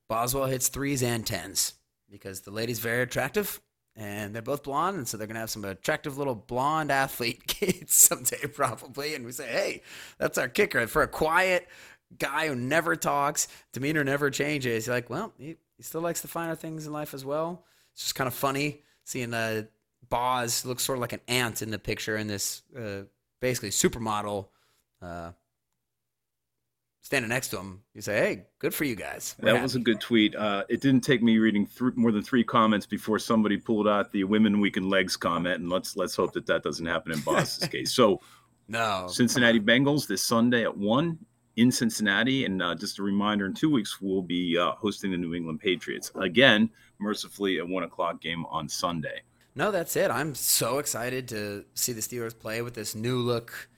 Boswell 0.08 0.46
hits 0.46 0.68
threes 0.68 1.02
and 1.02 1.26
tens 1.26 1.74
because 2.10 2.42
the 2.42 2.50
lady's 2.50 2.78
very 2.78 3.02
attractive 3.02 3.60
and 3.96 4.34
they're 4.34 4.42
both 4.42 4.62
blonde. 4.62 4.98
And 4.98 5.08
so 5.08 5.16
they're 5.16 5.26
going 5.26 5.34
to 5.34 5.40
have 5.40 5.50
some 5.50 5.64
attractive 5.64 6.18
little 6.18 6.34
blonde 6.34 6.92
athlete 6.92 7.44
kids 7.46 7.94
someday, 7.94 8.46
probably. 8.46 9.14
And 9.14 9.24
we 9.24 9.32
say, 9.32 9.48
Hey, 9.48 9.82
that's 10.18 10.38
our 10.38 10.48
kicker. 10.48 10.86
For 10.86 11.02
a 11.02 11.08
quiet 11.08 11.66
guy 12.18 12.48
who 12.48 12.54
never 12.54 12.94
talks, 12.94 13.48
demeanor 13.72 14.04
never 14.04 14.30
changes, 14.30 14.86
you're 14.86 14.94
like, 14.94 15.10
Well, 15.10 15.32
he, 15.38 15.56
he 15.76 15.82
still 15.82 16.02
likes 16.02 16.20
the 16.20 16.28
finer 16.28 16.54
things 16.54 16.86
in 16.86 16.92
life 16.92 17.14
as 17.14 17.24
well. 17.24 17.64
It's 17.94 18.02
just 18.02 18.14
kind 18.14 18.28
of 18.28 18.34
funny 18.34 18.82
seeing 19.04 19.32
uh, 19.32 19.64
Boz 20.08 20.64
looks 20.64 20.82
sort 20.82 20.98
of 20.98 21.00
like 21.00 21.12
an 21.12 21.20
ant 21.28 21.62
in 21.62 21.70
the 21.70 21.78
picture 21.78 22.16
in 22.16 22.26
this 22.26 22.62
uh, 22.76 23.02
basically 23.40 23.70
supermodel 23.70 24.48
uh, 25.00 25.32
standing 27.00 27.28
next 27.28 27.48
to 27.48 27.58
him. 27.58 27.82
You 27.94 28.00
say, 28.00 28.16
"Hey, 28.16 28.46
good 28.58 28.74
for 28.74 28.84
you 28.84 28.96
guys." 28.96 29.36
We're 29.40 29.52
That 29.52 29.62
was 29.62 29.76
a 29.76 29.80
good 29.80 30.00
tweet. 30.00 30.34
Uh, 30.34 30.64
it 30.68 30.80
didn't 30.80 31.02
take 31.02 31.22
me 31.22 31.38
reading 31.38 31.66
th- 31.66 31.94
more 31.94 32.10
than 32.10 32.22
three 32.22 32.44
comments 32.44 32.86
before 32.86 33.18
somebody 33.18 33.56
pulled 33.56 33.86
out 33.86 34.10
the 34.12 34.24
"Women 34.24 34.60
Weaken 34.60 34.88
Legs" 34.88 35.16
comment, 35.16 35.60
and 35.60 35.70
let's 35.70 35.96
let's 35.96 36.16
hope 36.16 36.32
that 36.32 36.46
that 36.46 36.62
doesn't 36.62 36.86
happen 36.86 37.12
in 37.12 37.20
Bos's 37.20 37.68
case. 37.68 37.92
So, 37.92 38.20
no 38.66 39.06
Cincinnati 39.08 39.60
Bengals 39.60 40.06
this 40.08 40.22
Sunday 40.22 40.64
at 40.64 40.76
one 40.76 41.18
in 41.56 41.70
Cincinnati, 41.70 42.44
and 42.44 42.62
uh, 42.62 42.74
just 42.74 42.98
a 42.98 43.02
reminder: 43.02 43.46
in 43.46 43.54
two 43.54 43.70
weeks 43.70 44.00
we'll 44.00 44.22
be 44.22 44.58
uh, 44.58 44.72
hosting 44.72 45.10
the 45.10 45.16
New 45.16 45.34
England 45.34 45.60
Patriots 45.60 46.10
again, 46.16 46.70
mercifully 46.98 47.58
a 47.58 47.64
one 47.64 47.84
o'clock 47.84 48.20
game 48.20 48.44
on 48.46 48.68
Sunday. 48.68 49.22
No, 49.56 49.70
that's 49.70 49.94
it. 49.94 50.10
I'm 50.10 50.34
so 50.34 50.78
excited 50.78 51.28
to 51.28 51.64
see 51.74 51.92
the 51.92 52.00
Steelers 52.00 52.36
play 52.36 52.60
with 52.62 52.74
this 52.74 52.94
new 52.94 53.18
look 53.18 53.68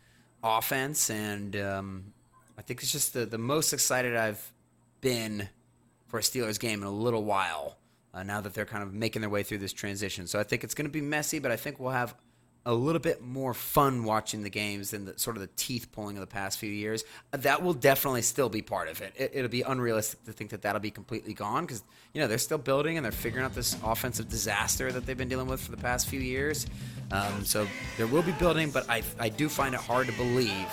offense, 0.43 1.11
and 1.11 1.55
um, 1.57 2.13
I 2.57 2.63
think 2.63 2.83
it's 2.83 2.93
just 2.93 3.13
the, 3.13 3.27
the 3.27 3.39
most 3.39 3.73
excited 3.73 4.17
I've 4.17 4.53
been 5.01 5.49
for 6.09 6.19
a 6.19 6.23
Steelers 6.23 6.59
game 6.59 6.81
in 6.81 6.87
a 6.87 6.91
little 6.91 7.25
while. 7.25 7.77
Uh, 8.15 8.23
now 8.23 8.41
that 8.41 8.55
they're 8.55 8.65
kind 8.65 8.83
of 8.83 8.95
making 8.95 9.21
their 9.21 9.29
way 9.29 9.43
through 9.43 9.59
this 9.59 9.75
transition, 9.75 10.27
so 10.27 10.41
I 10.41 10.43
think 10.43 10.65
it's 10.65 10.73
going 10.73 10.87
to 10.87 10.93
be 10.93 11.03
messy, 11.03 11.39
but 11.39 11.51
I 11.51 11.57
think 11.57 11.79
we'll 11.79 11.91
have 11.91 12.15
a 12.67 12.75
little 12.75 13.01
bit 13.01 13.23
more 13.23 13.55
fun 13.55 14.03
watching 14.03 14.43
the 14.43 14.51
games 14.51 14.91
than 14.91 15.05
the 15.05 15.17
sort 15.19 15.37
of 15.37 15.41
the 15.41 15.49
teeth 15.57 15.87
pulling 15.93 16.17
of 16.17 16.21
the 16.21 16.27
past 16.27 16.59
few 16.59 16.71
years. 16.71 17.05
That 17.31 17.63
will 17.63 17.73
definitely 17.73 18.23
still 18.23 18.49
be 18.49 18.61
part 18.61 18.89
of 18.89 19.01
it. 19.01 19.15
it 19.17 19.31
it'll 19.35 19.49
be 19.49 19.63
unrealistic 19.63 20.25
to 20.25 20.33
think 20.33 20.51
that 20.51 20.63
that'll 20.63 20.81
be 20.81 20.91
completely 20.91 21.33
gone 21.33 21.65
because 21.65 21.85
you 22.13 22.21
know 22.21 22.27
they're 22.27 22.39
still 22.39 22.59
building 22.59 22.99
and 22.99 23.05
they're 23.05 23.13
figuring 23.13 23.47
out 23.47 23.55
this 23.55 23.77
offensive 23.85 24.29
disaster 24.29 24.91
that 24.91 25.07
they've 25.07 25.17
been 25.17 25.29
dealing 25.29 25.47
with 25.47 25.61
for 25.61 25.71
the 25.71 25.77
past 25.77 26.09
few 26.09 26.21
years. 26.21 26.67
Um, 27.13 27.45
so 27.45 27.69
there 27.97 28.09
will 28.09 28.23
be 28.23 28.33
building, 28.33 28.71
but 28.71 28.91
I 28.91 29.03
I 29.19 29.29
do 29.29 29.49
find 29.49 29.73
it 29.73 29.81
hard 29.81 30.09
to 30.09 30.13
believe 30.15 30.67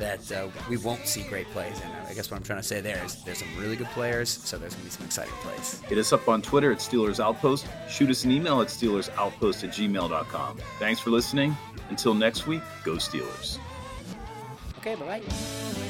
that 0.00 0.32
uh, 0.32 0.48
we 0.68 0.76
won't 0.78 1.06
see 1.06 1.22
great 1.22 1.46
plays. 1.50 1.80
And 1.80 1.92
I 2.08 2.14
guess 2.14 2.30
what 2.30 2.38
I'm 2.38 2.42
trying 2.42 2.58
to 2.58 2.66
say 2.66 2.80
there 2.80 3.02
is 3.04 3.22
there's 3.22 3.38
some 3.38 3.48
really 3.56 3.76
good 3.76 3.86
players, 3.88 4.28
so 4.28 4.58
there's 4.58 4.74
going 4.74 4.88
to 4.88 4.90
be 4.90 4.90
some 4.90 5.06
exciting 5.06 5.34
plays. 5.42 5.80
Hit 5.82 5.98
us 5.98 6.12
up 6.12 6.26
on 6.28 6.42
Twitter 6.42 6.72
at 6.72 6.78
Steelers 6.78 7.20
Outpost. 7.20 7.66
Shoot 7.88 8.10
us 8.10 8.24
an 8.24 8.32
email 8.32 8.60
at 8.60 8.68
SteelersOutpost 8.68 9.64
at 9.64 9.70
gmail.com. 9.70 10.58
Thanks 10.78 11.00
for 11.00 11.10
listening. 11.10 11.56
Until 11.90 12.14
next 12.14 12.46
week, 12.46 12.62
go 12.84 12.94
Steelers. 12.94 13.58
Okay, 14.78 14.94
bye 14.96 15.20
bye. 15.20 15.89